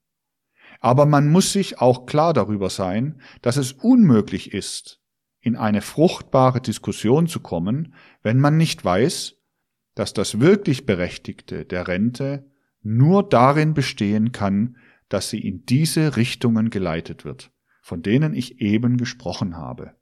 aber 0.81 1.07
man 1.07 1.31
muss 1.31 1.51
sich 1.51 1.81
auch 1.81 2.05
klar 2.05 2.35
darüber 2.35 2.69
sein, 2.69 3.23
dass 3.41 3.57
es 3.57 3.73
unmöglich 3.73 4.53
ist, 4.53 5.02
in 5.43 5.57
eine 5.57 5.83
fruchtbare 5.83 6.61
Diskussion 6.61 7.27
zu 7.27 7.41
kommen, 7.41 7.95
wenn 8.23 8.39
man 8.39 8.57
nicht 8.57 8.85
weiß, 8.85 9.35
dass 9.95 10.15
das 10.15 10.41
wirklich 10.41 10.87
Berechtigte 10.87 11.67
der 11.67 11.89
Rente 11.89 12.51
nur 12.81 13.29
darin 13.29 13.75
bestehen 13.75 14.33
kann, 14.33 14.77
dass 15.09 15.29
sie 15.29 15.41
in 15.41 15.67
diese 15.67 16.17
Richtungen 16.17 16.71
geleitet 16.71 17.25
wird, 17.25 17.51
von 17.83 18.03
denen 18.03 18.35
ich 18.35 18.61
eben 18.61 18.97
gesprochen 18.97 19.57
habe. 19.57 19.95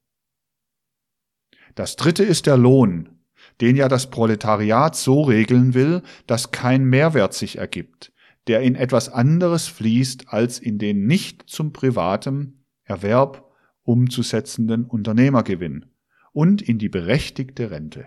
Das 1.75 1.97
dritte 1.97 2.23
ist 2.23 2.47
der 2.47 2.57
Lohn, 2.57 3.21
den 3.61 3.77
ja 3.77 3.89
das 3.89 4.11
Proletariat 4.11 4.95
so 4.95 5.23
regeln 5.23 5.75
will, 5.75 6.03
dass 6.27 6.51
kein 6.51 6.85
Mehrwert 6.85 7.33
sich 7.33 7.57
ergibt, 7.57 8.13
der 8.47 8.61
in 8.61 8.75
etwas 8.75 9.09
anderes 9.09 9.69
fließt 9.69 10.29
als 10.29 10.59
in 10.59 10.79
den 10.79 11.07
nicht 11.07 11.49
zum 11.49 11.73
privaten 11.73 12.67
Erwerb 12.85 13.50
umzusetzenden 13.91 14.85
Unternehmergewinn 14.85 15.87
und 16.33 16.63
in 16.63 16.79
die 16.79 16.89
berechtigte 16.89 17.73
Rente. 17.73 18.07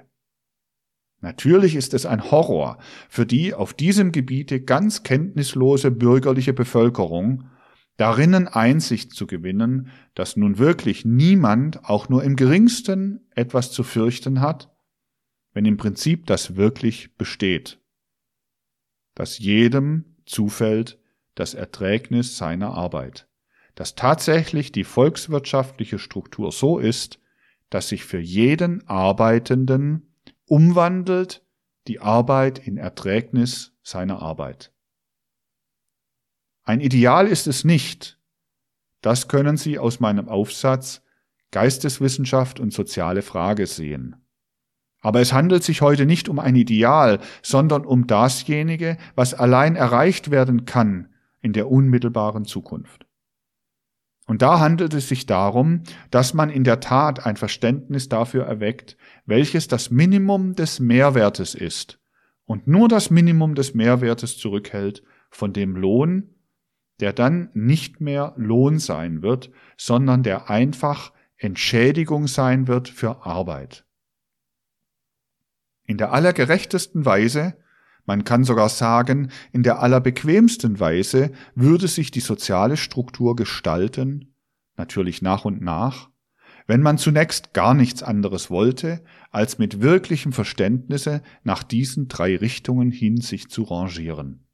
Natürlich 1.19 1.75
ist 1.75 1.93
es 1.93 2.05
ein 2.05 2.31
Horror 2.31 2.77
für 3.09 3.25
die 3.25 3.53
auf 3.53 3.73
diesem 3.73 4.13
Gebiete 4.13 4.61
ganz 4.61 5.03
kenntnislose 5.03 5.91
bürgerliche 5.91 6.53
Bevölkerung, 6.53 7.49
darinnen 7.97 8.47
Einsicht 8.47 9.11
zu 9.11 9.27
gewinnen, 9.27 9.89
dass 10.15 10.37
nun 10.37 10.57
wirklich 10.57 11.03
niemand 11.03 11.83
auch 11.83 12.07
nur 12.07 12.23
im 12.23 12.37
geringsten 12.37 13.27
etwas 13.35 13.71
zu 13.73 13.83
fürchten 13.83 14.39
hat, 14.39 14.73
wenn 15.51 15.65
im 15.65 15.75
Prinzip 15.75 16.25
das 16.27 16.55
wirklich 16.55 17.17
besteht, 17.17 17.81
dass 19.15 19.37
jedem 19.37 20.15
zufällt 20.25 20.97
das 21.35 21.53
Erträgnis 21.55 22.37
seiner 22.37 22.71
Arbeit, 22.71 23.27
dass 23.83 23.95
tatsächlich 23.95 24.71
die 24.71 24.85
volkswirtschaftliche 24.85 25.99
Struktur 25.99 26.53
so 26.53 26.79
ist, 26.79 27.19
dass 27.69 27.89
sich 27.89 28.05
für 28.05 28.17
jeden 28.17 28.87
Arbeitenden 28.87 30.15
umwandelt 30.45 31.45
die 31.89 31.99
Arbeit 31.99 32.65
in 32.65 32.77
Erträgnis 32.77 33.73
seiner 33.83 34.21
Arbeit. 34.21 34.71
Ein 36.63 36.79
Ideal 36.79 37.27
ist 37.27 37.45
es 37.45 37.65
nicht. 37.65 38.17
Das 39.01 39.27
können 39.27 39.57
Sie 39.57 39.77
aus 39.77 39.99
meinem 39.99 40.29
Aufsatz 40.29 41.01
Geisteswissenschaft 41.51 42.61
und 42.61 42.71
soziale 42.71 43.21
Frage 43.21 43.67
sehen. 43.67 44.15
Aber 45.01 45.19
es 45.19 45.33
handelt 45.33 45.65
sich 45.65 45.81
heute 45.81 46.05
nicht 46.05 46.29
um 46.29 46.39
ein 46.39 46.55
Ideal, 46.55 47.19
sondern 47.41 47.83
um 47.83 48.07
dasjenige, 48.07 48.97
was 49.15 49.33
allein 49.33 49.75
erreicht 49.75 50.31
werden 50.31 50.63
kann 50.63 51.13
in 51.41 51.51
der 51.51 51.69
unmittelbaren 51.69 52.45
Zukunft. 52.45 53.05
Und 54.25 54.41
da 54.41 54.59
handelt 54.59 54.93
es 54.93 55.09
sich 55.09 55.25
darum, 55.25 55.83
dass 56.09 56.33
man 56.33 56.49
in 56.49 56.63
der 56.63 56.79
Tat 56.79 57.25
ein 57.25 57.35
Verständnis 57.35 58.07
dafür 58.07 58.45
erweckt, 58.45 58.95
welches 59.25 59.67
das 59.67 59.89
Minimum 59.91 60.55
des 60.55 60.79
Mehrwertes 60.79 61.55
ist 61.55 61.99
und 62.45 62.67
nur 62.67 62.87
das 62.87 63.09
Minimum 63.09 63.55
des 63.55 63.73
Mehrwertes 63.73 64.37
zurückhält 64.37 65.03
von 65.29 65.51
dem 65.51 65.75
Lohn, 65.75 66.35
der 66.99 67.11
dann 67.11 67.49
nicht 67.53 67.99
mehr 67.99 68.33
Lohn 68.37 68.79
sein 68.79 69.21
wird, 69.21 69.51
sondern 69.77 70.23
der 70.23 70.49
einfach 70.49 71.11
Entschädigung 71.35 72.27
sein 72.27 72.67
wird 72.67 72.87
für 72.87 73.25
Arbeit. 73.25 73.85
In 75.85 75.97
der 75.97 76.13
allergerechtesten 76.13 77.03
Weise, 77.03 77.57
man 78.05 78.23
kann 78.23 78.43
sogar 78.43 78.69
sagen, 78.69 79.29
in 79.51 79.63
der 79.63 79.79
allerbequemsten 79.81 80.79
Weise 80.79 81.31
würde 81.55 81.87
sich 81.87 82.11
die 82.11 82.19
soziale 82.19 82.77
Struktur 82.77 83.35
gestalten, 83.35 84.35
natürlich 84.75 85.21
nach 85.21 85.45
und 85.45 85.61
nach, 85.61 86.09
wenn 86.67 86.81
man 86.81 86.97
zunächst 86.97 87.53
gar 87.53 87.73
nichts 87.73 88.03
anderes 88.03 88.49
wollte, 88.49 89.03
als 89.31 89.57
mit 89.57 89.81
wirklichem 89.81 90.33
Verständnisse 90.33 91.21
nach 91.43 91.63
diesen 91.63 92.07
drei 92.07 92.35
Richtungen 92.35 92.91
hin 92.91 93.17
sich 93.17 93.49
zu 93.49 93.63
rangieren. 93.63 94.47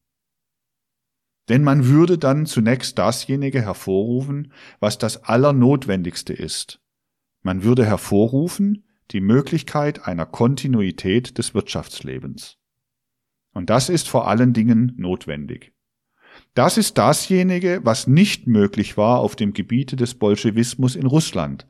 Denn 1.49 1.63
man 1.63 1.87
würde 1.87 2.19
dann 2.19 2.45
zunächst 2.45 2.99
dasjenige 2.99 3.61
hervorrufen, 3.61 4.53
was 4.79 4.99
das 4.99 5.23
Allernotwendigste 5.23 6.33
ist. 6.33 6.79
Man 7.41 7.63
würde 7.63 7.85
hervorrufen, 7.85 8.85
die 9.11 9.21
Möglichkeit 9.21 10.07
einer 10.07 10.27
Kontinuität 10.27 11.39
des 11.39 11.55
Wirtschaftslebens. 11.55 12.58
Und 13.53 13.69
das 13.69 13.89
ist 13.89 14.07
vor 14.07 14.27
allen 14.27 14.53
Dingen 14.53 14.93
notwendig. 14.97 15.73
Das 16.53 16.77
ist 16.77 16.97
dasjenige, 16.97 17.81
was 17.83 18.07
nicht 18.07 18.47
möglich 18.47 18.97
war 18.97 19.19
auf 19.19 19.35
dem 19.35 19.53
Gebiete 19.53 19.95
des 19.95 20.15
Bolschewismus 20.15 20.95
in 20.95 21.05
Russland 21.05 21.67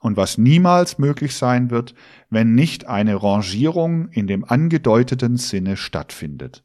und 0.00 0.16
was 0.16 0.38
niemals 0.38 0.98
möglich 0.98 1.34
sein 1.34 1.70
wird, 1.70 1.94
wenn 2.30 2.54
nicht 2.54 2.86
eine 2.86 3.22
Rangierung 3.22 4.08
in 4.08 4.26
dem 4.26 4.44
angedeuteten 4.44 5.36
Sinne 5.36 5.76
stattfindet. 5.76 6.64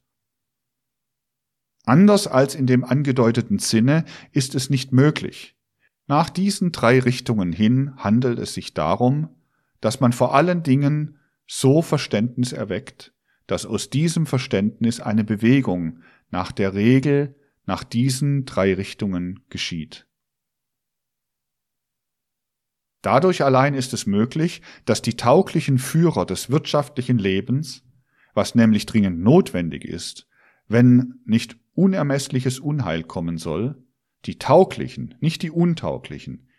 Anders 1.85 2.27
als 2.27 2.55
in 2.55 2.65
dem 2.65 2.83
angedeuteten 2.83 3.59
Sinne 3.59 4.05
ist 4.31 4.55
es 4.55 4.69
nicht 4.69 4.91
möglich. 4.91 5.55
Nach 6.07 6.29
diesen 6.29 6.71
drei 6.71 6.99
Richtungen 6.99 7.51
hin 7.51 7.93
handelt 7.97 8.39
es 8.39 8.53
sich 8.53 8.73
darum, 8.73 9.29
dass 9.81 9.99
man 9.99 10.13
vor 10.13 10.33
allen 10.33 10.63
Dingen 10.63 11.19
so 11.47 11.81
Verständnis 11.81 12.53
erweckt, 12.53 13.13
dass 13.47 13.65
aus 13.65 13.89
diesem 13.89 14.25
Verständnis 14.25 14.99
eine 14.99 15.23
Bewegung 15.23 16.01
nach 16.31 16.51
der 16.51 16.73
Regel 16.73 17.35
nach 17.65 17.83
diesen 17.83 18.45
drei 18.45 18.73
Richtungen 18.73 19.41
geschieht. 19.49 20.07
Dadurch 23.01 23.43
allein 23.43 23.75
ist 23.75 23.93
es 23.93 24.07
möglich, 24.07 24.61
dass 24.85 25.01
die 25.01 25.15
tauglichen 25.15 25.77
Führer 25.77 26.25
des 26.25 26.49
wirtschaftlichen 26.49 27.19
Lebens, 27.19 27.83
was 28.33 28.55
nämlich 28.55 28.87
dringend 28.87 29.19
notwendig 29.19 29.85
ist, 29.85 30.27
wenn 30.67 31.19
nicht 31.25 31.57
unermessliches 31.75 32.59
Unheil 32.59 33.03
kommen 33.03 33.37
soll, 33.37 33.83
die 34.25 34.39
tauglichen, 34.39 35.15
nicht 35.19 35.43
die 35.43 35.51
untauglichen, 35.51 36.49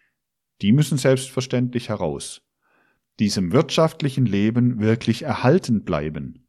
die 0.62 0.72
müssen 0.72 0.98
selbstverständlich 0.98 1.88
heraus, 1.88 2.42
diesem 3.18 3.50
wirtschaftlichen 3.50 4.24
Leben 4.24 4.78
wirklich 4.78 5.22
erhalten 5.22 5.84
bleiben 5.84 6.45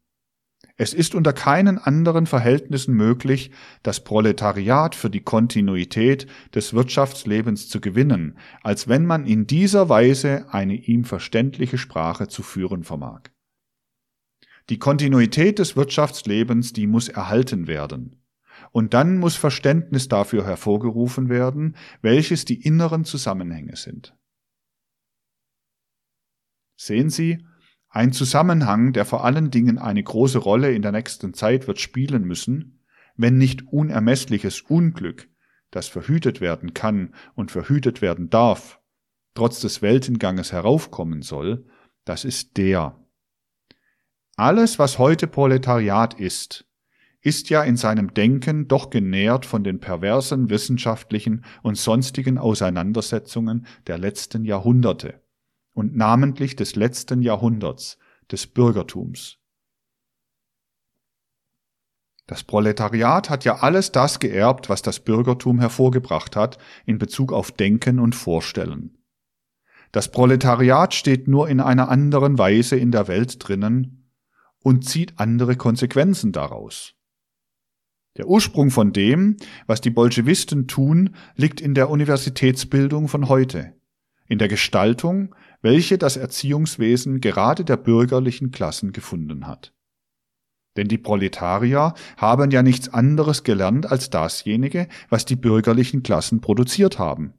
es 0.80 0.94
ist 0.94 1.16
unter 1.16 1.32
keinen 1.32 1.76
anderen 1.76 2.26
Verhältnissen 2.26 2.94
möglich, 2.94 3.50
das 3.82 4.04
Proletariat 4.04 4.94
für 4.94 5.10
die 5.10 5.22
Kontinuität 5.24 6.28
des 6.54 6.72
Wirtschaftslebens 6.72 7.68
zu 7.68 7.80
gewinnen, 7.80 8.38
als 8.62 8.86
wenn 8.86 9.04
man 9.04 9.26
in 9.26 9.48
dieser 9.48 9.88
Weise 9.88 10.46
eine 10.54 10.76
ihm 10.76 11.02
verständliche 11.02 11.78
Sprache 11.78 12.28
zu 12.28 12.44
führen 12.44 12.84
vermag. 12.84 13.22
Die 14.68 14.78
Kontinuität 14.78 15.58
des 15.58 15.74
Wirtschaftslebens, 15.74 16.74
die 16.74 16.86
muss 16.86 17.08
erhalten 17.08 17.66
werden. 17.66 18.22
Und 18.70 18.94
dann 18.94 19.18
muss 19.18 19.34
Verständnis 19.34 20.06
dafür 20.06 20.44
hervorgerufen 20.44 21.28
werden, 21.28 21.74
welches 22.02 22.44
die 22.44 22.62
inneren 22.62 23.04
Zusammenhänge 23.04 23.74
sind. 23.74 24.16
Sehen 26.76 27.10
Sie, 27.10 27.44
ein 27.90 28.12
Zusammenhang, 28.12 28.92
der 28.92 29.04
vor 29.04 29.24
allen 29.24 29.50
Dingen 29.50 29.78
eine 29.78 30.02
große 30.02 30.38
Rolle 30.38 30.72
in 30.72 30.82
der 30.82 30.92
nächsten 30.92 31.34
Zeit 31.34 31.66
wird 31.66 31.80
spielen 31.80 32.24
müssen, 32.24 32.84
wenn 33.16 33.38
nicht 33.38 33.66
unermessliches 33.68 34.60
Unglück, 34.62 35.28
das 35.70 35.88
verhütet 35.88 36.40
werden 36.40 36.74
kann 36.74 37.14
und 37.34 37.50
verhütet 37.50 38.00
werden 38.02 38.30
darf, 38.30 38.80
trotz 39.34 39.60
des 39.60 39.82
Weltenganges 39.82 40.52
heraufkommen 40.52 41.22
soll, 41.22 41.66
das 42.04 42.24
ist 42.24 42.56
der. 42.56 42.96
Alles, 44.36 44.78
was 44.78 44.98
heute 44.98 45.26
Proletariat 45.26 46.14
ist, 46.14 46.66
ist 47.20 47.50
ja 47.50 47.62
in 47.64 47.76
seinem 47.76 48.14
Denken 48.14 48.68
doch 48.68 48.90
genährt 48.90 49.44
von 49.44 49.64
den 49.64 49.80
perversen 49.80 50.50
wissenschaftlichen 50.50 51.44
und 51.62 51.76
sonstigen 51.76 52.38
Auseinandersetzungen 52.38 53.66
der 53.86 53.98
letzten 53.98 54.44
Jahrhunderte 54.44 55.20
und 55.72 55.96
namentlich 55.96 56.56
des 56.56 56.76
letzten 56.76 57.22
Jahrhunderts, 57.22 57.98
des 58.30 58.46
Bürgertums. 58.46 59.38
Das 62.26 62.44
Proletariat 62.44 63.30
hat 63.30 63.44
ja 63.44 63.60
alles 63.60 63.90
das 63.90 64.20
geerbt, 64.20 64.68
was 64.68 64.82
das 64.82 65.00
Bürgertum 65.00 65.60
hervorgebracht 65.60 66.36
hat 66.36 66.58
in 66.84 66.98
Bezug 66.98 67.32
auf 67.32 67.52
Denken 67.52 67.98
und 67.98 68.14
Vorstellen. 68.14 68.98
Das 69.92 70.12
Proletariat 70.12 70.92
steht 70.92 71.26
nur 71.26 71.48
in 71.48 71.60
einer 71.60 71.88
anderen 71.88 72.36
Weise 72.36 72.76
in 72.76 72.92
der 72.92 73.08
Welt 73.08 73.36
drinnen 73.38 74.12
und 74.58 74.84
zieht 74.84 75.18
andere 75.18 75.56
Konsequenzen 75.56 76.32
daraus. 76.32 76.94
Der 78.18 78.28
Ursprung 78.28 78.70
von 78.70 78.92
dem, 78.92 79.36
was 79.66 79.80
die 79.80 79.90
Bolschewisten 79.90 80.66
tun, 80.66 81.14
liegt 81.36 81.62
in 81.62 81.74
der 81.74 81.88
Universitätsbildung 81.88 83.08
von 83.08 83.28
heute, 83.30 83.74
in 84.26 84.38
der 84.38 84.48
Gestaltung 84.48 85.34
welche 85.60 85.98
das 85.98 86.16
Erziehungswesen 86.16 87.20
gerade 87.20 87.64
der 87.64 87.76
bürgerlichen 87.76 88.50
Klassen 88.50 88.92
gefunden 88.92 89.46
hat. 89.46 89.74
Denn 90.76 90.88
die 90.88 90.98
Proletarier 90.98 91.94
haben 92.16 92.50
ja 92.50 92.62
nichts 92.62 92.88
anderes 92.88 93.42
gelernt 93.42 93.90
als 93.90 94.10
dasjenige, 94.10 94.88
was 95.08 95.24
die 95.24 95.36
bürgerlichen 95.36 96.02
Klassen 96.02 96.40
produziert 96.40 96.98
haben. 96.98 97.34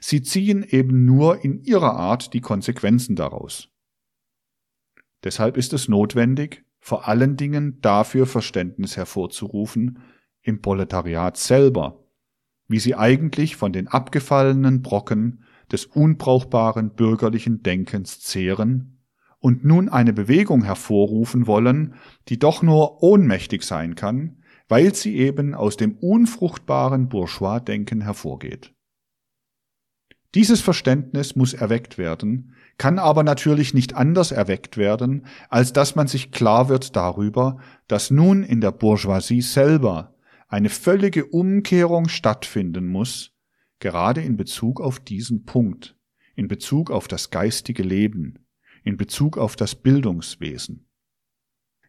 Sie 0.00 0.22
ziehen 0.22 0.62
eben 0.62 1.04
nur 1.04 1.44
in 1.44 1.62
ihrer 1.62 1.94
Art 1.94 2.32
die 2.32 2.40
Konsequenzen 2.40 3.16
daraus. 3.16 3.68
Deshalb 5.24 5.56
ist 5.56 5.72
es 5.72 5.88
notwendig, 5.88 6.64
vor 6.80 7.08
allen 7.08 7.36
Dingen 7.36 7.80
dafür 7.80 8.26
Verständnis 8.26 8.96
hervorzurufen, 8.96 9.98
im 10.40 10.62
Proletariat 10.62 11.36
selber, 11.36 12.04
wie 12.68 12.78
sie 12.78 12.94
eigentlich 12.94 13.56
von 13.56 13.72
den 13.72 13.88
abgefallenen 13.88 14.82
Brocken 14.82 15.44
des 15.72 15.86
unbrauchbaren 15.86 16.90
bürgerlichen 16.90 17.62
Denkens 17.62 18.20
zehren 18.20 19.00
und 19.38 19.64
nun 19.64 19.88
eine 19.88 20.12
Bewegung 20.12 20.64
hervorrufen 20.64 21.46
wollen, 21.46 21.94
die 22.28 22.38
doch 22.38 22.62
nur 22.62 23.02
ohnmächtig 23.02 23.62
sein 23.62 23.94
kann, 23.94 24.42
weil 24.68 24.94
sie 24.94 25.16
eben 25.16 25.54
aus 25.54 25.76
dem 25.76 25.96
unfruchtbaren 25.96 27.08
Bourgeois-Denken 27.08 28.00
hervorgeht. 28.00 28.72
Dieses 30.34 30.60
Verständnis 30.60 31.36
muss 31.36 31.54
erweckt 31.54 31.96
werden, 31.96 32.54
kann 32.78 32.98
aber 32.98 33.22
natürlich 33.22 33.72
nicht 33.72 33.94
anders 33.94 34.32
erweckt 34.32 34.76
werden, 34.76 35.24
als 35.48 35.72
dass 35.72 35.96
man 35.96 36.08
sich 36.08 36.30
klar 36.30 36.68
wird 36.68 36.94
darüber, 36.94 37.58
dass 37.88 38.10
nun 38.10 38.42
in 38.42 38.60
der 38.60 38.72
Bourgeoisie 38.72 39.40
selber 39.40 40.14
eine 40.48 40.68
völlige 40.68 41.24
Umkehrung 41.24 42.08
stattfinden 42.08 42.86
muss, 42.86 43.35
gerade 43.78 44.22
in 44.22 44.36
Bezug 44.36 44.80
auf 44.80 45.00
diesen 45.00 45.44
Punkt, 45.44 45.96
in 46.34 46.48
Bezug 46.48 46.90
auf 46.90 47.08
das 47.08 47.30
geistige 47.30 47.82
Leben, 47.82 48.46
in 48.84 48.96
Bezug 48.96 49.38
auf 49.38 49.56
das 49.56 49.74
Bildungswesen. 49.74 50.86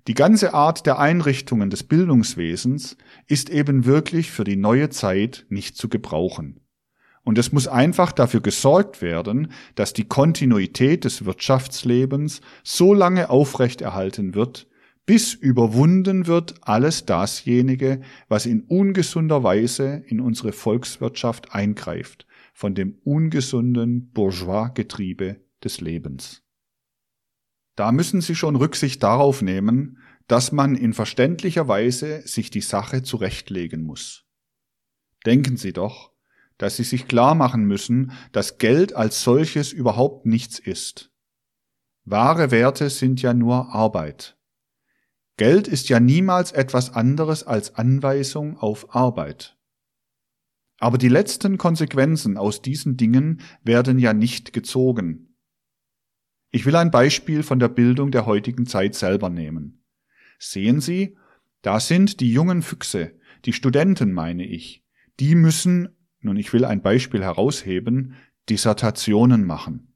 Die 0.08 0.14
ganze 0.14 0.54
Art 0.54 0.86
der 0.86 1.00
Einrichtungen 1.00 1.70
des 1.70 1.84
Bildungswesens 1.84 2.96
ist 3.28 3.50
eben 3.50 3.86
wirklich 3.86 4.32
für 4.32 4.46
die 4.46 4.56
neue 4.56 4.90
Zeit 4.90 5.46
nicht 5.50 5.76
zu 5.76 5.90
gebrauchen. 5.90 6.62
Und 7.24 7.38
es 7.38 7.52
muss 7.52 7.68
einfach 7.68 8.14
dafür 8.14 8.40
gesorgt 8.40 9.02
werden, 9.02 9.52
dass 9.76 9.92
die 9.92 10.06
Kontinuität 10.08 11.04
des 11.04 11.26
Wirtschaftslebens 11.26 12.40
so 12.64 12.94
lange 12.94 13.30
aufrechterhalten 13.30 14.34
wird, 14.34 14.68
bis 15.08 15.34
überwunden 15.34 16.28
wird 16.28 16.56
alles 16.62 17.06
dasjenige, 17.06 18.02
was 18.28 18.46
in 18.46 18.64
ungesunder 18.64 19.42
Weise 19.42 20.04
in 20.06 20.20
unsere 20.20 20.52
Volkswirtschaft 20.52 21.54
eingreift, 21.54 22.28
von 22.54 22.76
dem 22.76 23.00
ungesunden 23.06 24.12
Bourgeois-Getriebe 24.12 25.40
des 25.64 25.80
Lebens. 25.80 26.44
Da 27.78 27.94
müssen 27.94 28.20
Sie 28.20 28.36
schon 28.36 28.58
Rücksicht 28.58 29.02
darauf 29.02 29.42
nehmen, 29.42 29.98
dass 30.28 30.52
man 30.52 30.76
in 30.76 30.94
verständlicher 30.94 31.70
Weise 31.70 32.28
sich 32.28 32.50
die 32.50 32.62
Sache 32.62 33.02
zurechtlegen 33.02 33.84
muss. 33.84 34.26
Denken 35.26 35.56
Sie 35.56 35.72
doch, 35.72 36.12
dass 36.58 36.76
Sie 36.76 36.84
sich 36.84 37.08
klar 37.08 37.34
machen 37.34 37.64
müssen, 37.64 38.12
dass 38.34 38.58
Geld 38.58 38.94
als 38.94 39.24
solches 39.24 39.72
überhaupt 39.72 40.26
nichts 40.26 40.60
ist. 40.60 41.14
Wahre 42.04 42.52
Werte 42.52 42.90
sind 42.90 43.22
ja 43.22 43.34
nur 43.34 43.74
Arbeit. 43.74 44.37
Geld 45.38 45.68
ist 45.68 45.88
ja 45.90 46.00
niemals 46.00 46.52
etwas 46.52 46.94
anderes 46.94 47.44
als 47.44 47.76
Anweisung 47.76 48.58
auf 48.58 48.96
Arbeit. 48.96 49.56
Aber 50.80 50.98
die 50.98 51.10
letzten 51.10 51.58
Konsequenzen 51.58 52.38
aus 52.38 52.62
diesen 52.62 52.98
Dingen 52.98 53.42
werden 53.64 54.00
ja 54.00 54.14
nicht 54.14 54.52
gezogen. 54.52 55.36
Ich 56.50 56.66
will 56.66 56.76
ein 56.76 56.92
Beispiel 56.92 57.44
von 57.44 57.60
der 57.60 57.68
Bildung 57.68 58.10
der 58.10 58.26
heutigen 58.26 58.66
Zeit 58.66 58.96
selber 58.96 59.30
nehmen. 59.30 59.84
Sehen 60.40 60.82
Sie, 60.82 61.18
da 61.62 61.80
sind 61.80 62.20
die 62.20 62.32
jungen 62.32 62.64
Füchse, 62.64 63.20
die 63.46 63.54
Studenten 63.54 64.14
meine 64.14 64.46
ich, 64.46 64.84
die 65.20 65.36
müssen, 65.36 65.90
nun 66.20 66.38
ich 66.38 66.52
will 66.54 66.66
ein 66.66 66.82
Beispiel 66.82 67.24
herausheben, 67.24 68.16
Dissertationen 68.50 69.46
machen. 69.46 69.94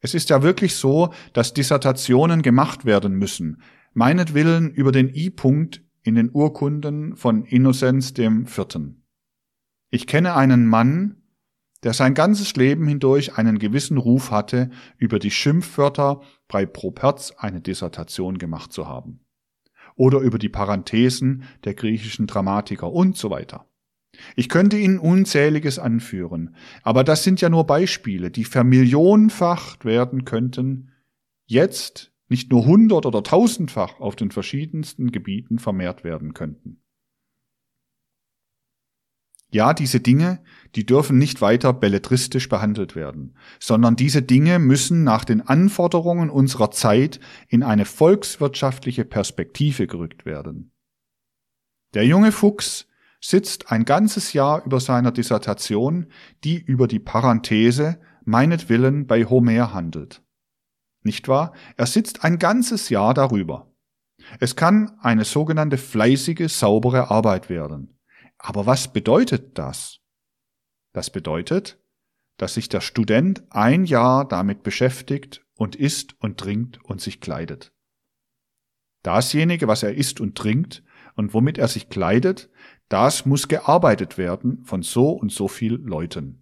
Es 0.00 0.14
ist 0.14 0.30
ja 0.30 0.42
wirklich 0.42 0.74
so, 0.74 1.14
dass 1.32 1.54
Dissertationen 1.54 2.42
gemacht 2.42 2.84
werden 2.84 3.14
müssen, 3.14 3.62
meinetwillen 3.92 4.70
über 4.70 4.92
den 4.92 5.08
I-Punkt 5.14 5.82
in 6.02 6.14
den 6.14 6.30
Urkunden 6.32 7.16
von 7.16 7.44
Innozenz 7.44 8.12
dem 8.12 8.46
Vierten. 8.46 9.04
Ich 9.90 10.06
kenne 10.06 10.34
einen 10.34 10.66
Mann, 10.66 11.22
der 11.82 11.92
sein 11.92 12.14
ganzes 12.14 12.54
Leben 12.56 12.86
hindurch 12.86 13.36
einen 13.36 13.58
gewissen 13.58 13.98
Ruf 13.98 14.30
hatte, 14.30 14.70
über 14.98 15.18
die 15.18 15.30
Schimpfwörter 15.30 16.22
bei 16.48 16.64
Properz 16.64 17.32
eine 17.36 17.60
Dissertation 17.60 18.38
gemacht 18.38 18.72
zu 18.72 18.88
haben. 18.88 19.20
Oder 19.94 20.20
über 20.20 20.38
die 20.38 20.48
Parenthesen 20.48 21.44
der 21.64 21.74
griechischen 21.74 22.26
Dramatiker 22.26 22.90
und 22.90 23.16
so 23.16 23.30
weiter. 23.30 23.68
Ich 24.36 24.48
könnte 24.48 24.76
Ihnen 24.76 24.98
unzähliges 24.98 25.78
anführen, 25.78 26.54
aber 26.82 27.02
das 27.02 27.24
sind 27.24 27.40
ja 27.40 27.48
nur 27.48 27.66
Beispiele, 27.66 28.30
die 28.30 28.44
vermillionenfacht 28.44 29.84
werden 29.84 30.24
könnten, 30.24 30.92
jetzt 31.46 32.11
nicht 32.32 32.50
nur 32.50 32.64
hundert- 32.64 33.04
oder 33.04 33.22
tausendfach 33.22 34.00
auf 34.00 34.16
den 34.16 34.30
verschiedensten 34.30 35.12
Gebieten 35.12 35.58
vermehrt 35.58 36.02
werden 36.02 36.32
könnten. 36.32 36.82
Ja, 39.50 39.74
diese 39.74 40.00
Dinge, 40.00 40.42
die 40.74 40.86
dürfen 40.86 41.18
nicht 41.18 41.42
weiter 41.42 41.74
belletristisch 41.74 42.48
behandelt 42.48 42.96
werden, 42.96 43.36
sondern 43.60 43.96
diese 43.96 44.22
Dinge 44.22 44.58
müssen 44.58 45.04
nach 45.04 45.26
den 45.26 45.42
Anforderungen 45.42 46.30
unserer 46.30 46.70
Zeit 46.70 47.20
in 47.48 47.62
eine 47.62 47.84
volkswirtschaftliche 47.84 49.04
Perspektive 49.04 49.86
gerückt 49.86 50.24
werden. 50.24 50.72
Der 51.92 52.06
junge 52.06 52.32
Fuchs 52.32 52.88
sitzt 53.20 53.70
ein 53.70 53.84
ganzes 53.84 54.32
Jahr 54.32 54.64
über 54.64 54.80
seiner 54.80 55.12
Dissertation, 55.12 56.06
die 56.44 56.58
über 56.58 56.88
die 56.88 56.98
Parenthese 56.98 58.00
meinetwillen 58.24 59.06
bei 59.06 59.26
Homer 59.26 59.74
handelt. 59.74 60.22
Nicht 61.02 61.28
wahr? 61.28 61.52
Er 61.76 61.86
sitzt 61.86 62.24
ein 62.24 62.38
ganzes 62.38 62.88
Jahr 62.88 63.14
darüber. 63.14 63.72
Es 64.38 64.56
kann 64.56 64.98
eine 65.00 65.24
sogenannte 65.24 65.78
fleißige, 65.78 66.48
saubere 66.48 67.10
Arbeit 67.10 67.48
werden. 67.48 67.98
Aber 68.38 68.66
was 68.66 68.92
bedeutet 68.92 69.58
das? 69.58 70.00
Das 70.92 71.10
bedeutet, 71.10 71.78
dass 72.36 72.54
sich 72.54 72.68
der 72.68 72.80
Student 72.80 73.44
ein 73.50 73.84
Jahr 73.84 74.26
damit 74.26 74.62
beschäftigt 74.62 75.44
und 75.56 75.76
isst 75.76 76.14
und 76.20 76.38
trinkt 76.38 76.82
und 76.84 77.00
sich 77.00 77.20
kleidet. 77.20 77.72
Dasjenige, 79.02 79.68
was 79.68 79.82
er 79.82 79.94
isst 79.94 80.20
und 80.20 80.36
trinkt 80.36 80.84
und 81.14 81.34
womit 81.34 81.58
er 81.58 81.68
sich 81.68 81.88
kleidet, 81.88 82.50
das 82.88 83.26
muss 83.26 83.48
gearbeitet 83.48 84.18
werden 84.18 84.64
von 84.64 84.82
so 84.82 85.10
und 85.10 85.32
so 85.32 85.48
viel 85.48 85.74
Leuten. 85.74 86.41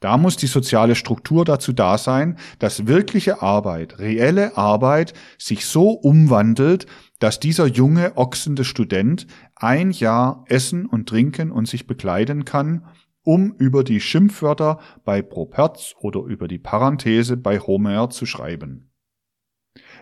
Da 0.00 0.16
muss 0.16 0.36
die 0.36 0.46
soziale 0.46 0.94
Struktur 0.94 1.44
dazu 1.44 1.72
da 1.72 1.98
sein, 1.98 2.38
dass 2.60 2.86
wirkliche 2.86 3.42
Arbeit, 3.42 3.98
reelle 3.98 4.56
Arbeit 4.56 5.12
sich 5.38 5.66
so 5.66 5.90
umwandelt, 5.90 6.86
dass 7.18 7.40
dieser 7.40 7.66
junge, 7.66 8.16
ochsende 8.16 8.64
Student 8.64 9.26
ein 9.56 9.90
Jahr 9.90 10.44
essen 10.46 10.86
und 10.86 11.08
trinken 11.08 11.50
und 11.50 11.66
sich 11.66 11.88
bekleiden 11.88 12.44
kann, 12.44 12.86
um 13.24 13.52
über 13.58 13.82
die 13.82 14.00
Schimpfwörter 14.00 14.78
bei 15.04 15.20
Properz 15.20 15.94
oder 15.98 16.22
über 16.22 16.46
die 16.46 16.58
Parenthese 16.58 17.36
bei 17.36 17.58
Homer 17.58 18.08
zu 18.10 18.24
schreiben. 18.24 18.92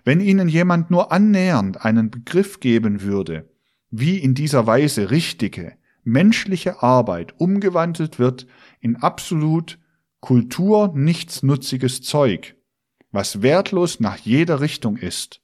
Wenn 0.05 0.20
Ihnen 0.20 0.48
jemand 0.48 0.90
nur 0.90 1.10
annähernd 1.10 1.85
einen 1.85 2.10
Begriff 2.10 2.60
geben 2.60 3.01
würde, 3.01 3.51
wie 3.90 4.18
in 4.18 4.35
dieser 4.35 4.66
Weise 4.66 5.10
richtige, 5.10 5.73
menschliche 6.05 6.82
Arbeit 6.82 7.35
umgewandelt 7.39 8.18
wird 8.18 8.47
in 8.81 8.97
absolut 8.97 9.78
Kultur 10.20 10.93
nichtsnutziges 10.94 12.02
Zeug, 12.02 12.56
was 13.10 13.43
wertlos 13.43 14.01
nach 14.01 14.16
jeder 14.18 14.60
Richtung 14.60 14.97
ist, 14.97 15.43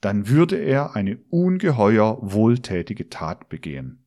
dann 0.00 0.28
würde 0.28 0.56
er 0.56 0.96
eine 0.96 1.18
ungeheuer 1.30 2.18
wohltätige 2.20 3.08
Tat 3.08 3.48
begehen. 3.48 4.06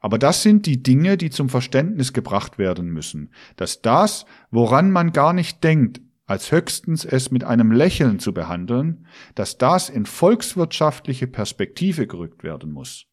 Aber 0.00 0.18
das 0.18 0.42
sind 0.42 0.66
die 0.66 0.82
Dinge, 0.82 1.16
die 1.16 1.30
zum 1.30 1.48
Verständnis 1.48 2.12
gebracht 2.12 2.58
werden 2.58 2.90
müssen, 2.90 3.32
dass 3.56 3.82
das, 3.82 4.24
woran 4.50 4.90
man 4.90 5.12
gar 5.12 5.32
nicht 5.32 5.62
denkt, 5.62 6.00
als 6.26 6.52
höchstens 6.52 7.04
es 7.04 7.30
mit 7.30 7.44
einem 7.44 7.72
Lächeln 7.72 8.18
zu 8.18 8.32
behandeln, 8.32 9.06
dass 9.34 9.58
das 9.58 9.90
in 9.90 10.06
volkswirtschaftliche 10.06 11.26
Perspektive 11.26 12.06
gerückt 12.06 12.44
werden 12.44 12.72
muss. 12.72 13.09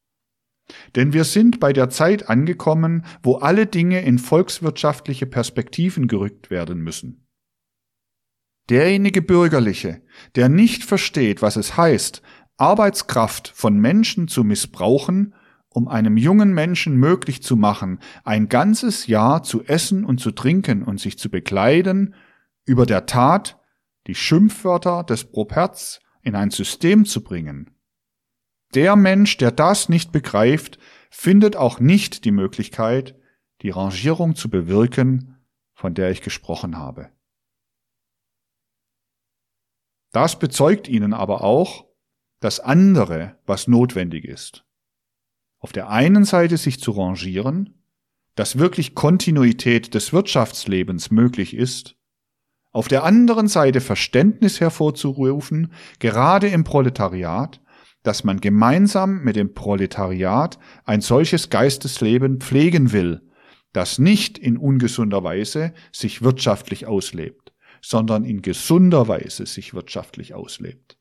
Denn 0.96 1.14
wir 1.14 1.24
sind 1.24 1.60
bei 1.60 1.74
der 1.74 1.90
Zeit 1.90 2.30
angekommen, 2.30 3.06
wo 3.24 3.36
alle 3.36 3.68
Dinge 3.68 4.02
in 4.02 4.20
volkswirtschaftliche 4.20 5.26
Perspektiven 5.26 6.08
gerückt 6.08 6.50
werden 6.50 6.82
müssen. 6.82 7.28
Derjenige 8.70 9.22
Bürgerliche, 9.22 10.02
der 10.36 10.50
nicht 10.50 10.84
versteht, 10.84 11.42
was 11.42 11.56
es 11.56 11.78
heißt, 11.78 12.22
Arbeitskraft 12.58 13.48
von 13.56 13.80
Menschen 13.80 14.28
zu 14.28 14.44
missbrauchen, 14.44 15.34
um 15.70 15.88
einem 15.88 16.18
jungen 16.18 16.54
Menschen 16.54 16.98
möglich 16.98 17.44
zu 17.44 17.56
machen, 17.56 18.00
ein 18.24 18.50
ganzes 18.50 19.08
Jahr 19.08 19.44
zu 19.44 19.64
essen 19.64 20.04
und 20.04 20.20
zu 20.20 20.32
trinken 20.32 20.84
und 20.84 21.00
sich 21.00 21.18
zu 21.20 21.30
bekleiden, 21.30 22.16
über 22.66 22.86
der 22.86 23.06
Tat 23.06 23.60
die 24.08 24.16
Schimpfwörter 24.16 25.04
des 25.04 25.26
Properz 25.26 26.00
in 26.22 26.36
ein 26.36 26.50
System 26.50 27.06
zu 27.06 27.24
bringen, 27.24 27.77
der 28.74 28.96
Mensch, 28.96 29.38
der 29.38 29.52
das 29.52 29.90
nicht 29.90 30.12
begreift, 30.12 30.78
findet 31.10 31.56
auch 31.56 31.80
nicht 31.80 32.26
die 32.26 32.32
Möglichkeit, 32.32 33.16
die 33.62 33.70
Rangierung 33.70 34.36
zu 34.36 34.50
bewirken, 34.50 35.38
von 35.74 35.94
der 35.94 36.12
ich 36.12 36.22
gesprochen 36.22 36.78
habe. 36.78 37.10
Das 40.12 40.40
bezeugt 40.40 40.88
ihnen 40.88 41.14
aber 41.14 41.44
auch 41.44 41.86
das 42.40 42.60
andere, 42.60 43.38
was 43.46 43.68
notwendig 43.68 44.26
ist. 44.26 44.66
Auf 45.60 45.72
der 45.72 45.90
einen 45.90 46.24
Seite 46.24 46.58
sich 46.58 46.80
zu 46.80 46.92
rangieren, 46.92 47.84
dass 48.36 48.60
wirklich 48.60 48.94
Kontinuität 48.94 49.94
des 49.94 50.14
Wirtschaftslebens 50.14 51.10
möglich 51.10 51.56
ist, 51.56 51.96
auf 52.72 52.88
der 52.88 53.04
anderen 53.04 53.48
Seite 53.48 53.82
Verständnis 53.82 54.60
hervorzurufen, 54.60 55.74
gerade 56.00 56.48
im 56.48 56.64
Proletariat, 56.64 57.60
dass 58.08 58.24
man 58.24 58.40
gemeinsam 58.40 59.22
mit 59.26 59.36
dem 59.36 59.54
Proletariat 59.54 60.58
ein 60.86 61.02
solches 61.02 61.50
Geistesleben 61.50 62.40
pflegen 62.40 62.94
will, 62.94 63.22
das 63.74 64.00
nicht 64.00 64.38
in 64.38 64.56
ungesunder 64.56 65.26
Weise 65.26 65.74
sich 65.92 66.22
wirtschaftlich 66.22 66.86
auslebt, 66.86 67.54
sondern 67.82 68.24
in 68.24 68.42
gesunder 68.42 69.10
Weise 69.10 69.46
sich 69.46 69.74
wirtschaftlich 69.74 70.34
auslebt. 70.34 70.98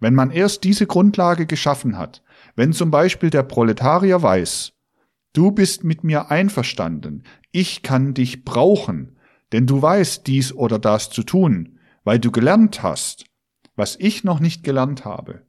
Wenn 0.00 0.14
man 0.14 0.30
erst 0.30 0.64
diese 0.64 0.86
Grundlage 0.86 1.44
geschaffen 1.44 1.98
hat, 1.98 2.22
wenn 2.56 2.72
zum 2.72 2.90
Beispiel 2.90 3.28
der 3.28 3.42
Proletarier 3.42 4.22
weiß, 4.22 4.72
du 5.34 5.50
bist 5.50 5.84
mit 5.84 6.04
mir 6.04 6.30
einverstanden, 6.30 7.24
ich 7.52 7.82
kann 7.82 8.14
dich 8.14 8.46
brauchen, 8.46 9.18
denn 9.52 9.66
du 9.66 9.82
weißt 9.82 10.26
dies 10.26 10.54
oder 10.54 10.78
das 10.78 11.10
zu 11.10 11.22
tun, 11.22 11.78
weil 12.02 12.18
du 12.18 12.30
gelernt 12.30 12.82
hast, 12.82 13.26
was 13.76 13.94
ich 13.96 14.24
noch 14.24 14.40
nicht 14.40 14.64
gelernt 14.64 15.04
habe, 15.04 15.46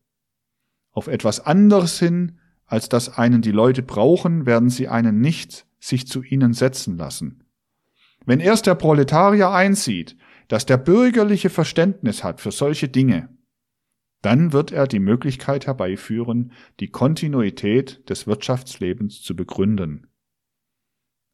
auf 0.99 1.07
etwas 1.07 1.39
anderes 1.39 1.97
hin, 1.97 2.39
als 2.65 2.89
das 2.89 3.17
einen 3.17 3.41
die 3.41 3.53
Leute 3.53 3.83
brauchen, 3.83 4.45
werden 4.45 4.69
sie 4.69 4.89
einen 4.89 5.21
nicht 5.21 5.65
sich 5.79 6.07
zu 6.07 6.23
ihnen 6.23 6.51
setzen 6.51 6.97
lassen. 6.97 7.45
Wenn 8.25 8.41
erst 8.41 8.67
der 8.67 8.75
Proletarier 8.75 9.49
einsieht, 9.49 10.17
dass 10.49 10.65
der 10.65 10.75
bürgerliche 10.75 11.49
Verständnis 11.49 12.25
hat 12.25 12.41
für 12.41 12.51
solche 12.51 12.89
Dinge, 12.89 13.29
dann 14.21 14.51
wird 14.51 14.73
er 14.73 14.87
die 14.87 14.99
Möglichkeit 14.99 15.67
herbeiführen, 15.67 16.51
die 16.81 16.89
Kontinuität 16.89 18.09
des 18.09 18.27
Wirtschaftslebens 18.27 19.21
zu 19.21 19.37
begründen. 19.37 20.07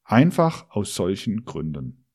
Einfach 0.03 0.69
aus 0.69 0.93
solchen 0.93 1.43
Gründen. 1.43 2.05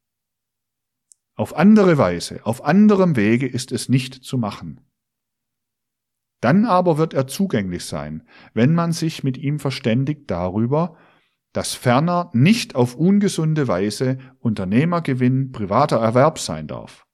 Auf 1.35 1.57
andere 1.57 1.99
Weise, 1.99 2.47
auf 2.47 2.65
anderem 2.65 3.17
Wege 3.17 3.49
ist 3.49 3.73
es 3.73 3.89
nicht 3.89 4.23
zu 4.23 4.39
machen. 4.39 4.83
Dann 6.41 6.65
aber 6.65 6.97
wird 6.99 7.15
er 7.15 7.27
zugänglich 7.27 7.85
sein, 7.85 8.23
wenn 8.55 8.75
man 8.75 8.93
sich 8.93 9.23
mit 9.23 9.37
ihm 9.37 9.59
verständigt 9.59 10.31
darüber, 10.31 10.97
dass 11.53 11.75
ferner 11.75 12.31
nicht 12.33 12.75
auf 12.75 12.95
ungesunde 12.95 13.69
Weise 13.69 14.19
Unternehmergewinn 14.39 15.53
privater 15.53 15.99
Erwerb 15.99 16.39
sein 16.39 16.67
darf. 16.67 17.07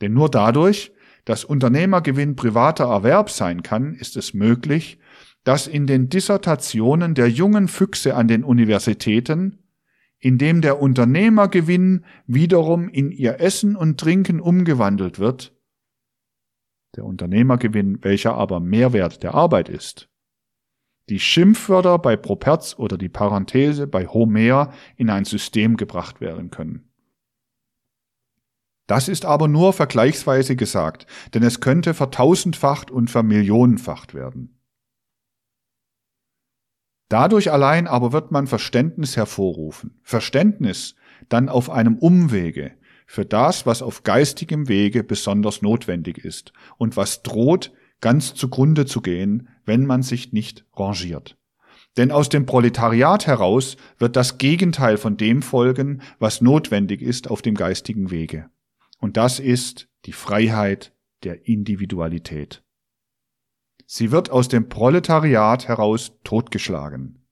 Denn 0.00 0.14
nur 0.14 0.30
dadurch, 0.30 0.92
dass 1.24 1.44
Unternehmergewinn 1.44 2.36
privater 2.36 2.84
Erwerb 2.84 3.30
sein 3.30 3.62
kann, 3.62 3.94
ist 3.94 4.16
es 4.16 4.34
möglich, 4.34 4.98
dass 5.44 5.66
in 5.66 5.86
den 5.86 6.08
Dissertationen 6.08 7.14
der 7.14 7.30
jungen 7.30 7.68
Füchse 7.68 8.14
an 8.14 8.28
den 8.28 8.44
Universitäten, 8.44 9.58
in 10.18 10.38
dem 10.38 10.62
der 10.62 10.80
Unternehmergewinn 10.80 12.04
wiederum 12.26 12.88
in 12.88 13.10
ihr 13.10 13.40
Essen 13.40 13.76
und 13.76 14.00
Trinken 14.00 14.40
umgewandelt 14.40 15.18
wird, 15.18 15.54
der 16.96 17.04
Unternehmergewinn, 17.04 18.02
welcher 18.02 18.34
aber 18.34 18.60
Mehrwert 18.60 19.22
der 19.22 19.34
Arbeit 19.34 19.68
ist. 19.68 20.08
Die 21.08 21.20
Schimpfwörter 21.20 21.98
bei 21.98 22.16
Properz 22.16 22.76
oder 22.78 22.96
die 22.96 23.10
Parenthese 23.10 23.86
bei 23.86 24.06
Homer 24.06 24.72
in 24.96 25.10
ein 25.10 25.24
System 25.24 25.76
gebracht 25.76 26.20
werden 26.20 26.50
können. 26.50 26.88
Das 28.86 29.08
ist 29.08 29.24
aber 29.24 29.48
nur 29.48 29.72
vergleichsweise 29.72 30.56
gesagt, 30.56 31.06
denn 31.32 31.42
es 31.42 31.60
könnte 31.60 31.94
vertausendfacht 31.94 32.90
und 32.90 33.10
vermillionenfacht 33.10 34.14
werden. 34.14 34.58
Dadurch 37.08 37.52
allein 37.52 37.86
aber 37.86 38.12
wird 38.12 38.30
man 38.30 38.46
Verständnis 38.46 39.16
hervorrufen. 39.16 40.00
Verständnis 40.02 40.96
dann 41.28 41.48
auf 41.48 41.70
einem 41.70 41.96
Umwege, 41.96 42.72
für 43.06 43.24
das, 43.24 43.66
was 43.66 43.82
auf 43.82 44.02
geistigem 44.02 44.68
Wege 44.68 45.04
besonders 45.04 45.62
notwendig 45.62 46.18
ist 46.18 46.52
und 46.78 46.96
was 46.96 47.22
droht, 47.22 47.72
ganz 48.00 48.34
zugrunde 48.34 48.86
zu 48.86 49.00
gehen, 49.00 49.48
wenn 49.64 49.86
man 49.86 50.02
sich 50.02 50.32
nicht 50.32 50.64
rangiert. 50.74 51.36
Denn 51.96 52.10
aus 52.10 52.28
dem 52.28 52.44
Proletariat 52.44 53.26
heraus 53.26 53.76
wird 53.98 54.16
das 54.16 54.38
Gegenteil 54.38 54.96
von 54.96 55.16
dem 55.16 55.42
folgen, 55.42 56.02
was 56.18 56.40
notwendig 56.40 57.02
ist 57.02 57.30
auf 57.30 57.40
dem 57.40 57.54
geistigen 57.54 58.10
Wege. 58.10 58.50
Und 58.98 59.16
das 59.16 59.38
ist 59.38 59.88
die 60.06 60.12
Freiheit 60.12 60.92
der 61.22 61.46
Individualität. 61.46 62.62
Sie 63.86 64.10
wird 64.10 64.30
aus 64.30 64.48
dem 64.48 64.68
Proletariat 64.68 65.68
heraus 65.68 66.12
totgeschlagen. 66.24 67.24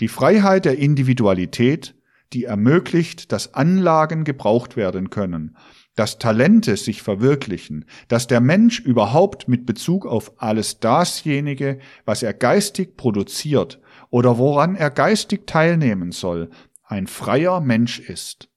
Die 0.00 0.08
Freiheit 0.08 0.64
der 0.64 0.78
Individualität, 0.78 1.94
die 2.32 2.44
ermöglicht, 2.44 3.32
dass 3.32 3.54
Anlagen 3.54 4.24
gebraucht 4.24 4.76
werden 4.76 5.10
können, 5.10 5.56
dass 5.94 6.18
Talente 6.18 6.76
sich 6.76 7.02
verwirklichen, 7.02 7.84
dass 8.08 8.26
der 8.26 8.40
Mensch 8.40 8.80
überhaupt 8.80 9.48
mit 9.48 9.66
Bezug 9.66 10.06
auf 10.06 10.40
alles 10.40 10.80
dasjenige, 10.80 11.78
was 12.04 12.22
er 12.22 12.32
geistig 12.32 12.96
produziert 12.96 13.80
oder 14.10 14.38
woran 14.38 14.74
er 14.74 14.90
geistig 14.90 15.46
teilnehmen 15.46 16.12
soll, 16.12 16.50
ein 16.82 17.06
freier 17.06 17.60
Mensch 17.60 18.00
ist. 18.00 18.48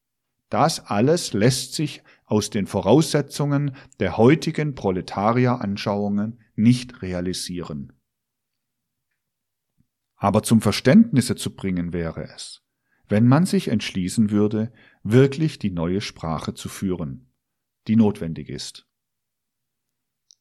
Das 0.50 0.86
alles 0.86 1.34
lässt 1.34 1.74
sich 1.74 2.04
aus 2.26 2.50
den 2.50 2.68
Voraussetzungen 2.68 3.76
der 4.00 4.18
heutigen 4.18 4.76
Proletarier-Anschauungen 4.76 6.40
nicht 6.56 7.02
realisieren. 7.02 7.94
Aber 10.16 10.44
zum 10.44 10.62
Verständnisse 10.62 11.36
zu 11.36 11.56
bringen 11.56 11.94
wäre 11.94 12.24
es, 12.34 12.64
wenn 13.08 13.28
man 13.28 13.46
sich 13.46 13.68
entschließen 13.68 14.32
würde, 14.32 14.72
wirklich 15.04 15.60
die 15.60 15.72
neue 15.72 16.02
Sprache 16.02 16.54
zu 16.54 16.70
führen, 16.70 17.32
die 17.88 17.96
notwendig 17.96 18.50
ist. 18.50 18.88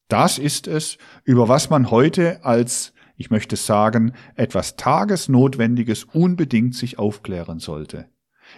Das 0.08 0.38
ist 0.38 0.66
es, 0.68 0.98
über 1.24 1.48
was 1.48 1.70
man 1.70 1.90
heute 1.90 2.44
als, 2.44 2.92
ich 3.16 3.30
möchte 3.30 3.56
sagen, 3.56 4.12
etwas 4.34 4.76
Tagesnotwendiges 4.76 6.04
unbedingt 6.04 6.74
sich 6.74 6.98
aufklären 6.98 7.58
sollte, 7.58 8.08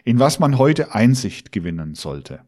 in 0.05 0.19
was 0.19 0.39
man 0.39 0.59
heute 0.59 0.95
Einsicht 0.95 1.53
gewinnen 1.53 1.95
sollte. 1.95 2.45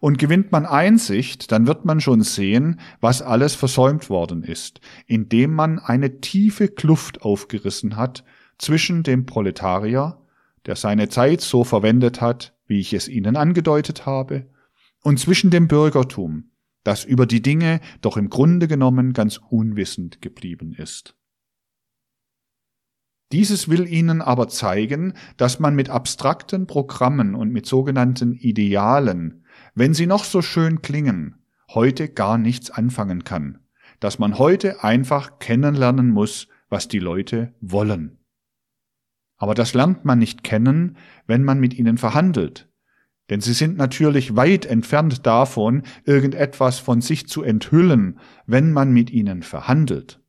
Und 0.00 0.18
gewinnt 0.18 0.52
man 0.52 0.66
Einsicht, 0.66 1.52
dann 1.52 1.66
wird 1.66 1.84
man 1.84 2.00
schon 2.00 2.22
sehen, 2.22 2.80
was 3.00 3.22
alles 3.22 3.54
versäumt 3.54 4.08
worden 4.08 4.42
ist, 4.42 4.80
indem 5.06 5.52
man 5.54 5.78
eine 5.78 6.20
tiefe 6.20 6.68
Kluft 6.68 7.22
aufgerissen 7.22 7.96
hat 7.96 8.24
zwischen 8.58 9.02
dem 9.02 9.26
Proletarier, 9.26 10.18
der 10.66 10.76
seine 10.76 11.08
Zeit 11.08 11.40
so 11.40 11.64
verwendet 11.64 12.20
hat, 12.20 12.56
wie 12.66 12.80
ich 12.80 12.92
es 12.92 13.08
Ihnen 13.08 13.36
angedeutet 13.36 14.06
habe, 14.06 14.46
und 15.02 15.20
zwischen 15.20 15.50
dem 15.50 15.68
Bürgertum, 15.68 16.50
das 16.82 17.04
über 17.04 17.26
die 17.26 17.42
Dinge 17.42 17.80
doch 18.00 18.16
im 18.16 18.28
Grunde 18.28 18.68
genommen 18.68 19.12
ganz 19.12 19.40
unwissend 19.50 20.20
geblieben 20.20 20.74
ist. 20.74 21.14
Dieses 23.32 23.68
will 23.68 23.88
Ihnen 23.88 24.22
aber 24.22 24.48
zeigen, 24.48 25.14
dass 25.36 25.58
man 25.58 25.74
mit 25.74 25.90
abstrakten 25.90 26.66
Programmen 26.66 27.34
und 27.34 27.52
mit 27.52 27.66
sogenannten 27.66 28.34
Idealen 28.34 29.42
wenn 29.74 29.94
sie 29.94 30.06
noch 30.06 30.24
so 30.24 30.42
schön 30.42 30.82
klingen, 30.82 31.36
heute 31.68 32.08
gar 32.08 32.38
nichts 32.38 32.70
anfangen 32.70 33.24
kann, 33.24 33.58
dass 34.00 34.18
man 34.18 34.38
heute 34.38 34.82
einfach 34.82 35.38
kennenlernen 35.38 36.10
muss, 36.10 36.48
was 36.68 36.88
die 36.88 36.98
Leute 36.98 37.54
wollen. 37.60 38.18
Aber 39.36 39.54
das 39.54 39.74
lernt 39.74 40.04
man 40.04 40.18
nicht 40.18 40.44
kennen, 40.44 40.96
wenn 41.26 41.44
man 41.44 41.60
mit 41.60 41.74
ihnen 41.74 41.98
verhandelt, 41.98 42.68
denn 43.28 43.40
sie 43.40 43.52
sind 43.52 43.76
natürlich 43.76 44.36
weit 44.36 44.66
entfernt 44.66 45.26
davon, 45.26 45.82
irgendetwas 46.04 46.78
von 46.78 47.00
sich 47.00 47.28
zu 47.28 47.42
enthüllen, 47.42 48.18
wenn 48.46 48.72
man 48.72 48.92
mit 48.92 49.10
ihnen 49.10 49.42
verhandelt. 49.42 50.20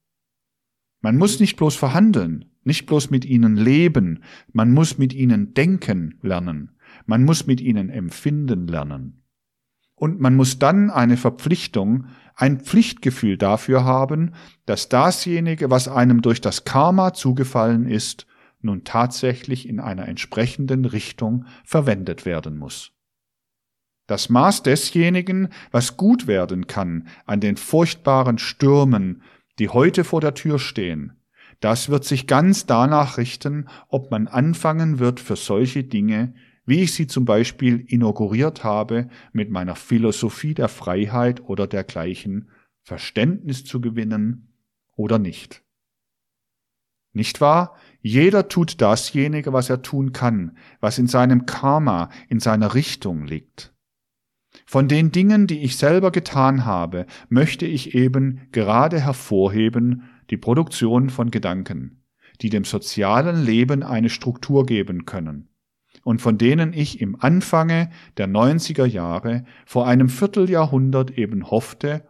Man 1.01 1.17
muss 1.17 1.39
nicht 1.39 1.57
bloß 1.57 1.75
verhandeln, 1.75 2.45
nicht 2.63 2.85
bloß 2.85 3.11
mit 3.11 3.23
ihnen 3.23 3.55
leben, 3.55 4.23
man 4.51 4.71
muss 4.71 4.97
mit 4.97 5.13
ihnen 5.13 5.53
denken 5.53 6.19
lernen, 6.21 6.75
man 7.05 7.23
muss 7.23 7.45
mit 7.45 7.61
ihnen 7.61 7.89
empfinden 7.89 8.67
lernen. 8.67 9.23
Und 9.95 10.19
man 10.19 10.35
muss 10.35 10.59
dann 10.59 10.91
eine 10.91 11.17
Verpflichtung, 11.17 12.05
ein 12.35 12.59
Pflichtgefühl 12.59 13.38
dafür 13.38 13.84
haben, 13.84 14.34
dass 14.67 14.89
dasjenige, 14.89 15.71
was 15.71 15.88
einem 15.88 16.21
durch 16.21 16.39
das 16.39 16.65
Karma 16.65 17.13
zugefallen 17.13 17.88
ist, 17.88 18.27
nun 18.59 18.84
tatsächlich 18.84 19.67
in 19.67 19.79
einer 19.79 20.07
entsprechenden 20.07 20.85
Richtung 20.85 21.45
verwendet 21.63 22.25
werden 22.25 22.57
muss. 22.57 22.91
Das 24.07 24.29
Maß 24.29 24.63
desjenigen, 24.63 25.49
was 25.71 25.97
gut 25.97 26.27
werden 26.27 26.67
kann 26.67 27.07
an 27.25 27.39
den 27.39 27.57
furchtbaren 27.57 28.38
Stürmen, 28.38 29.21
die 29.59 29.69
heute 29.69 30.03
vor 30.03 30.21
der 30.21 30.34
Tür 30.34 30.59
stehen, 30.59 31.13
das 31.59 31.89
wird 31.89 32.05
sich 32.05 32.27
ganz 32.27 32.67
danach 32.67 33.17
richten, 33.17 33.67
ob 33.89 34.11
man 34.11 34.27
anfangen 34.27 34.99
wird, 34.99 35.19
für 35.19 35.35
solche 35.35 35.84
Dinge 35.84 36.34
wie 36.67 36.81
ich 36.84 36.93
sie 36.93 37.07
zum 37.07 37.25
Beispiel 37.25 37.79
inauguriert 37.88 38.63
habe 38.63 39.09
mit 39.31 39.49
meiner 39.49 39.75
Philosophie 39.75 40.53
der 40.53 40.67
Freiheit 40.67 41.41
oder 41.41 41.65
dergleichen, 41.65 42.51
Verständnis 42.84 43.63
zu 43.63 43.81
gewinnen 43.81 44.53
oder 44.95 45.17
nicht. 45.17 45.63
Nicht 47.13 47.39
wahr? 47.41 47.77
Jeder 48.07 48.47
tut 48.47 48.81
dasjenige, 48.81 49.51
was 49.51 49.69
er 49.69 49.81
tun 49.81 50.13
kann, 50.13 50.57
was 50.79 50.97
in 50.97 51.07
seinem 51.07 51.45
Karma, 51.45 52.09
in 52.29 52.39
seiner 52.39 52.73
Richtung 52.73 53.25
liegt. 53.25 53.73
Von 54.65 54.88
den 54.88 55.11
Dingen, 55.11 55.45
die 55.45 55.59
ich 55.59 55.75
selber 55.75 56.11
getan 56.11 56.65
habe, 56.65 57.05
möchte 57.27 57.65
ich 57.65 57.95
eben 57.95 58.47
gerade 58.53 59.01
hervorheben 59.01 60.03
die 60.29 60.38
Produktion 60.38 61.09
von 61.09 61.31
Gedanken, 61.31 62.03
die 62.41 62.49
dem 62.49 62.63
sozialen 62.63 63.43
Leben 63.43 63.84
eine 63.84 64.09
Struktur 64.09 64.65
geben 64.65 65.05
können 65.05 65.49
und 66.03 66.21
von 66.21 66.38
denen 66.38 66.71
ich 66.71 67.01
im 67.01 67.19
Anfange 67.19 67.89
der 68.15 68.29
90er 68.29 68.85
Jahre 68.85 69.43
vor 69.65 69.85
einem 69.85 70.07
Vierteljahrhundert 70.07 71.11
eben 71.11 71.51
hoffte, 71.51 72.07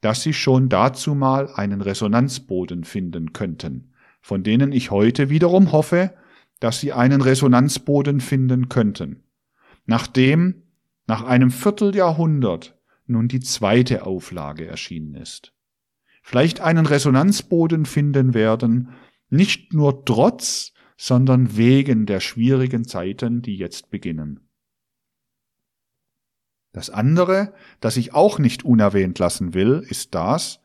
dass 0.00 0.22
sie 0.22 0.32
schon 0.32 0.68
dazu 0.68 1.16
mal 1.16 1.48
einen 1.54 1.80
Resonanzboden 1.80 2.84
finden 2.84 3.32
könnten, 3.32 3.89
von 4.20 4.42
denen 4.42 4.72
ich 4.72 4.90
heute 4.90 5.30
wiederum 5.30 5.72
hoffe, 5.72 6.14
dass 6.60 6.80
sie 6.80 6.92
einen 6.92 7.20
Resonanzboden 7.20 8.20
finden 8.20 8.68
könnten. 8.68 9.24
Nachdem 9.86 10.62
nach 11.06 11.24
einem 11.24 11.50
Vierteljahrhundert 11.50 12.78
nun 13.06 13.28
die 13.28 13.40
zweite 13.40 14.06
Auflage 14.06 14.66
erschienen 14.66 15.14
ist. 15.14 15.52
Vielleicht 16.22 16.60
einen 16.60 16.86
Resonanzboden 16.86 17.86
finden 17.86 18.34
werden, 18.34 18.90
nicht 19.30 19.72
nur 19.72 20.04
trotz 20.04 20.72
sondern 21.02 21.56
wegen 21.56 22.04
der 22.04 22.20
schwierigen 22.20 22.86
Zeiten, 22.86 23.40
die 23.40 23.56
jetzt 23.56 23.88
beginnen. 23.88 24.50
Das 26.72 26.90
andere, 26.90 27.54
das 27.80 27.96
ich 27.96 28.12
auch 28.12 28.38
nicht 28.38 28.66
unerwähnt 28.66 29.18
lassen 29.18 29.54
will, 29.54 29.82
ist 29.88 30.14
das, 30.14 30.59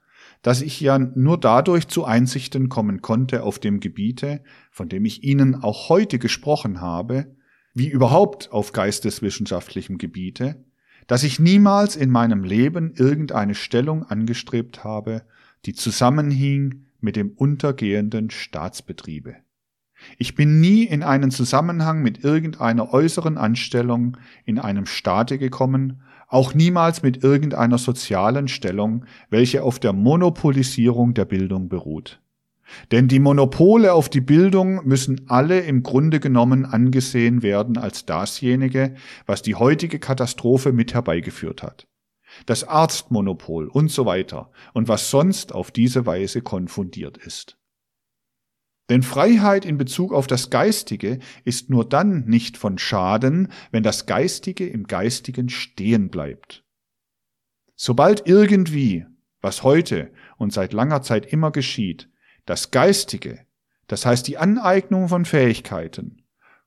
dass 0.46 0.62
ich 0.62 0.80
ja 0.80 1.00
nur 1.00 1.40
dadurch 1.40 1.88
zu 1.88 2.06
Einsichten 2.06 2.70
kommen 2.70 3.02
konnte 3.02 3.42
auf 3.42 3.58
dem 3.58 3.80
Gebiete, 3.80 4.44
von 4.70 4.88
dem 4.88 5.04
ich 5.04 5.24
Ihnen 5.24 5.56
auch 5.56 5.90
heute 5.90 6.20
gesprochen 6.20 6.82
habe, 6.82 7.36
wie 7.74 7.88
überhaupt 7.88 8.52
auf 8.52 8.72
geisteswissenschaftlichem 8.72 9.98
Gebiete, 9.98 10.64
dass 11.08 11.24
ich 11.24 11.40
niemals 11.40 11.96
in 11.96 12.12
meinem 12.12 12.44
Leben 12.44 12.94
irgendeine 12.94 13.56
Stellung 13.56 14.04
angestrebt 14.04 14.84
habe, 14.84 15.24
die 15.66 15.74
zusammenhing 15.74 16.86
mit 17.00 17.16
dem 17.16 17.32
untergehenden 17.32 18.30
Staatsbetriebe. 18.30 19.38
Ich 20.20 20.36
bin 20.36 20.62
nie 20.62 20.84
in 20.84 21.02
einen 21.02 21.32
Zusammenhang 21.32 22.04
mit 22.04 22.24
irgendeiner 22.24 22.94
äußeren 22.94 23.40
Anstellung 23.40 24.16
in 24.46 24.60
einem 24.60 24.86
Staate 24.86 25.40
gekommen, 25.40 26.04
auch 26.36 26.54
niemals 26.54 27.02
mit 27.02 27.24
irgendeiner 27.24 27.78
sozialen 27.78 28.50
Stellung, 28.50 29.06
welche 29.30 29.64
auf 29.64 29.80
der 29.80 29.94
Monopolisierung 29.94 31.14
der 31.14 31.24
Bildung 31.24 31.70
beruht. 31.70 32.20
Denn 32.92 33.08
die 33.08 33.20
Monopole 33.20 33.94
auf 33.94 34.10
die 34.10 34.20
Bildung 34.20 34.86
müssen 34.86 35.30
alle 35.30 35.62
im 35.62 35.82
Grunde 35.82 36.20
genommen 36.20 36.66
angesehen 36.66 37.42
werden 37.42 37.78
als 37.78 38.06
dasjenige, 38.06 38.96
was 39.26 39.44
die 39.44 39.56
heutige 39.56 39.98
Katastrophe 39.98 40.74
mit 40.74 40.94
herbeigeführt 40.94 41.64
hat. 41.64 41.88
Das 42.46 42.68
Arztmonopol 42.68 43.70
und 43.70 43.90
so 43.90 44.06
weiter 44.06 44.52
und 44.74 44.90
was 44.90 45.10
sonst 45.10 45.56
auf 45.56 45.72
diese 45.72 46.06
Weise 46.06 46.42
konfundiert 46.42 47.18
ist. 47.18 47.58
Denn 48.90 49.02
Freiheit 49.02 49.66
in 49.66 49.78
Bezug 49.78 50.14
auf 50.14 50.28
das 50.28 50.50
Geistige 50.50 51.20
ist 51.44 51.70
nur 51.70 51.88
dann 51.88 52.26
nicht 52.26 52.58
von 52.58 52.78
Schaden, 52.78 53.52
wenn 53.72 53.84
das 53.84 54.06
Geistige 54.06 54.68
im 54.68 54.86
Geistigen 54.86 55.50
stehen 55.50 56.10
bleibt. 56.10 56.64
Sobald 57.76 58.28
irgendwie, 58.28 59.06
was 59.42 59.64
heute 59.64 60.12
und 60.38 60.54
seit 60.54 60.72
langer 60.72 61.02
Zeit 61.02 61.26
immer 61.26 61.52
geschieht, 61.52 62.10
das 62.46 62.72
Geistige, 62.72 63.40
das 63.88 64.06
heißt 64.06 64.28
die 64.28 64.38
Aneignung 64.38 65.10
von 65.10 65.26
Fähigkeiten, 65.26 66.22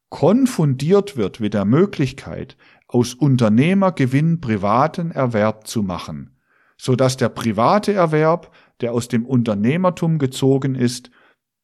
konfundiert 0.08 1.16
wird 1.16 1.38
mit 1.40 1.54
der 1.54 1.64
Möglichkeit, 1.64 2.56
aus 2.88 3.14
Unternehmergewinn 3.14 4.40
privaten 4.40 5.10
Erwerb 5.10 5.66
zu 5.66 5.82
machen, 5.82 6.36
so 6.76 6.96
dass 6.96 7.16
der 7.16 7.28
private 7.28 7.92
Erwerb, 7.92 8.52
der 8.80 8.92
aus 8.92 9.08
dem 9.08 9.26
Unternehmertum 9.26 10.18
gezogen 10.18 10.74
ist, 10.74 11.10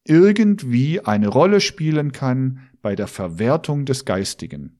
irgendwie 0.04 1.00
eine 1.00 1.28
Rolle 1.28 1.60
spielen 1.60 2.12
kann 2.12 2.68
bei 2.82 2.94
der 2.94 3.06
Verwertung 3.06 3.84
des 3.86 4.04
Geistigen. 4.04 4.78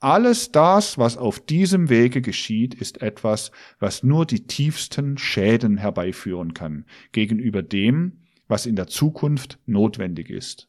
Alles 0.00 0.50
das, 0.50 0.98
was 0.98 1.16
auf 1.16 1.38
diesem 1.38 1.88
Wege 1.88 2.22
geschieht, 2.22 2.74
ist 2.74 3.02
etwas, 3.02 3.52
was 3.78 4.02
nur 4.02 4.26
die 4.26 4.48
tiefsten 4.48 5.16
Schäden 5.16 5.76
herbeiführen 5.76 6.54
kann 6.54 6.86
gegenüber 7.12 7.62
dem, 7.62 8.24
was 8.48 8.66
in 8.66 8.74
der 8.74 8.88
Zukunft 8.88 9.60
notwendig 9.64 10.28
ist. 10.28 10.68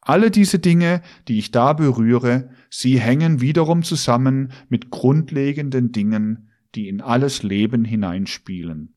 Alle 0.00 0.30
diese 0.30 0.58
Dinge, 0.58 1.02
die 1.28 1.38
ich 1.38 1.50
da 1.50 1.74
berühre, 1.74 2.48
sie 2.70 2.98
hängen 2.98 3.42
wiederum 3.42 3.82
zusammen 3.82 4.52
mit 4.70 4.90
grundlegenden 4.90 5.92
Dingen, 5.92 6.48
die 6.74 6.88
in 6.88 7.02
alles 7.02 7.42
Leben 7.42 7.84
hineinspielen. 7.84 8.95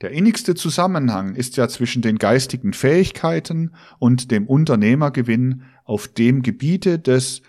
Der 0.00 0.12
innigste 0.12 0.54
Zusammenhang 0.54 1.34
ist 1.34 1.56
ja 1.56 1.68
zwischen 1.68 2.02
den 2.02 2.18
geistigen 2.18 2.72
Fähigkeiten 2.72 3.74
und 3.98 4.30
dem 4.30 4.46
Unternehmergewinn 4.46 5.64
auf 5.84 6.06
dem 6.06 6.42
Gebiete 6.42 7.00
des 7.00 7.42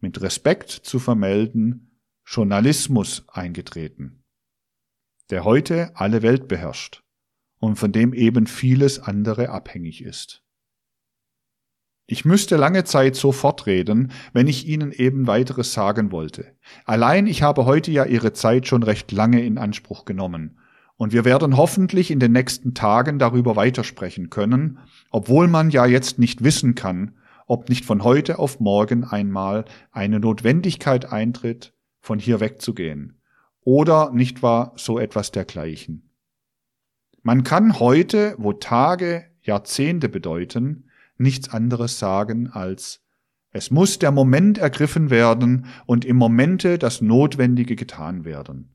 mit 0.00 0.20
Respekt 0.20 0.70
zu 0.70 0.98
vermelden 0.98 1.98
Journalismus 2.26 3.24
eingetreten, 3.28 4.22
der 5.30 5.44
heute 5.44 5.92
alle 5.94 6.20
Welt 6.20 6.46
beherrscht 6.46 7.02
und 7.58 7.76
von 7.76 7.90
dem 7.90 8.12
eben 8.12 8.46
vieles 8.46 8.98
andere 8.98 9.48
abhängig 9.48 10.02
ist. 10.02 10.42
Ich 12.06 12.26
müsste 12.26 12.56
lange 12.56 12.84
Zeit 12.84 13.16
so 13.16 13.32
fortreden, 13.32 14.12
wenn 14.34 14.46
ich 14.46 14.66
Ihnen 14.66 14.92
eben 14.92 15.26
weiteres 15.26 15.72
sagen 15.72 16.12
wollte. 16.12 16.54
Allein 16.84 17.26
ich 17.26 17.42
habe 17.42 17.64
heute 17.64 17.90
ja 17.90 18.04
Ihre 18.04 18.34
Zeit 18.34 18.66
schon 18.66 18.82
recht 18.82 19.10
lange 19.10 19.42
in 19.42 19.56
Anspruch 19.56 20.04
genommen, 20.04 20.58
und 20.96 21.12
wir 21.12 21.24
werden 21.24 21.56
hoffentlich 21.56 22.10
in 22.10 22.20
den 22.20 22.32
nächsten 22.32 22.74
Tagen 22.74 23.18
darüber 23.18 23.56
weitersprechen 23.56 24.30
können, 24.30 24.78
obwohl 25.10 25.48
man 25.48 25.70
ja 25.70 25.86
jetzt 25.86 26.18
nicht 26.18 26.44
wissen 26.44 26.74
kann, 26.74 27.14
ob 27.46 27.68
nicht 27.68 27.84
von 27.84 28.04
heute 28.04 28.38
auf 28.38 28.60
morgen 28.60 29.04
einmal 29.04 29.64
eine 29.90 30.20
Notwendigkeit 30.20 31.12
eintritt, 31.12 31.74
von 32.00 32.18
hier 32.18 32.40
wegzugehen, 32.40 33.20
oder 33.62 34.10
nicht 34.12 34.42
wahr 34.42 34.72
so 34.76 34.98
etwas 34.98 35.32
dergleichen. 35.32 36.10
Man 37.22 37.42
kann 37.42 37.80
heute, 37.80 38.34
wo 38.38 38.52
Tage 38.52 39.24
Jahrzehnte 39.42 40.08
bedeuten, 40.08 40.90
nichts 41.16 41.48
anderes 41.48 41.98
sagen 41.98 42.50
als 42.50 43.00
es 43.56 43.70
muss 43.70 44.00
der 44.00 44.10
Moment 44.10 44.58
ergriffen 44.58 45.10
werden 45.10 45.66
und 45.86 46.04
im 46.04 46.16
Momente 46.16 46.76
das 46.76 47.00
Notwendige 47.00 47.76
getan 47.76 48.24
werden. 48.24 48.73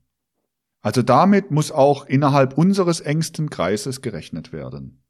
Also 0.82 1.02
damit 1.02 1.50
muss 1.50 1.72
auch 1.72 2.06
innerhalb 2.06 2.56
unseres 2.56 3.00
engsten 3.00 3.50
Kreises 3.50 4.00
gerechnet 4.00 4.52
werden. 4.52 5.02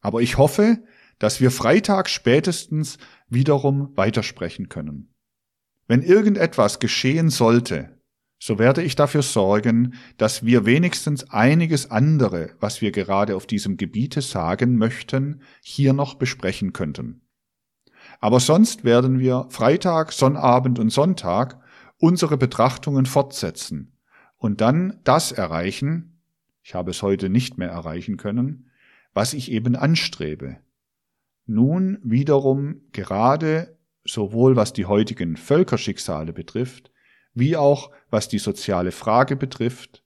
Aber 0.00 0.22
ich 0.22 0.38
hoffe, 0.38 0.78
dass 1.18 1.40
wir 1.40 1.50
Freitag 1.50 2.08
spätestens 2.08 2.98
wiederum 3.28 3.96
weitersprechen 3.96 4.68
können. 4.68 5.14
Wenn 5.88 6.02
irgendetwas 6.02 6.78
geschehen 6.78 7.30
sollte, 7.30 7.98
so 8.40 8.60
werde 8.60 8.84
ich 8.84 8.94
dafür 8.94 9.22
sorgen, 9.22 9.94
dass 10.16 10.44
wir 10.44 10.64
wenigstens 10.64 11.28
einiges 11.30 11.90
andere, 11.90 12.50
was 12.60 12.80
wir 12.80 12.92
gerade 12.92 13.34
auf 13.34 13.46
diesem 13.46 13.76
Gebiete 13.76 14.22
sagen 14.22 14.76
möchten, 14.76 15.42
hier 15.60 15.92
noch 15.92 16.14
besprechen 16.14 16.72
könnten. 16.72 17.22
Aber 18.20 18.38
sonst 18.38 18.84
werden 18.84 19.18
wir 19.18 19.46
Freitag, 19.50 20.12
Sonnabend 20.12 20.78
und 20.78 20.90
Sonntag 20.90 21.60
unsere 21.96 22.36
Betrachtungen 22.36 23.06
fortsetzen 23.06 23.97
und 24.38 24.60
dann 24.60 25.00
das 25.04 25.32
erreichen, 25.32 26.20
ich 26.62 26.74
habe 26.74 26.90
es 26.90 27.02
heute 27.02 27.28
nicht 27.28 27.58
mehr 27.58 27.70
erreichen 27.70 28.16
können, 28.16 28.70
was 29.12 29.34
ich 29.34 29.50
eben 29.50 29.76
anstrebe. 29.76 30.58
Nun 31.46 31.98
wiederum 32.02 32.82
gerade 32.92 33.76
sowohl 34.04 34.56
was 34.56 34.72
die 34.72 34.86
heutigen 34.86 35.36
Völkerschicksale 35.36 36.32
betrifft, 36.32 36.90
wie 37.34 37.56
auch 37.56 37.90
was 38.10 38.28
die 38.28 38.38
soziale 38.38 38.92
Frage 38.92 39.36
betrifft, 39.36 40.02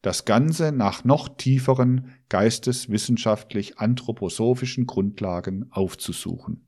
das 0.00 0.24
Ganze 0.24 0.72
nach 0.72 1.04
noch 1.04 1.36
tieferen 1.36 2.12
geisteswissenschaftlich 2.28 3.78
anthroposophischen 3.78 4.86
Grundlagen 4.86 5.66
aufzusuchen. 5.70 6.66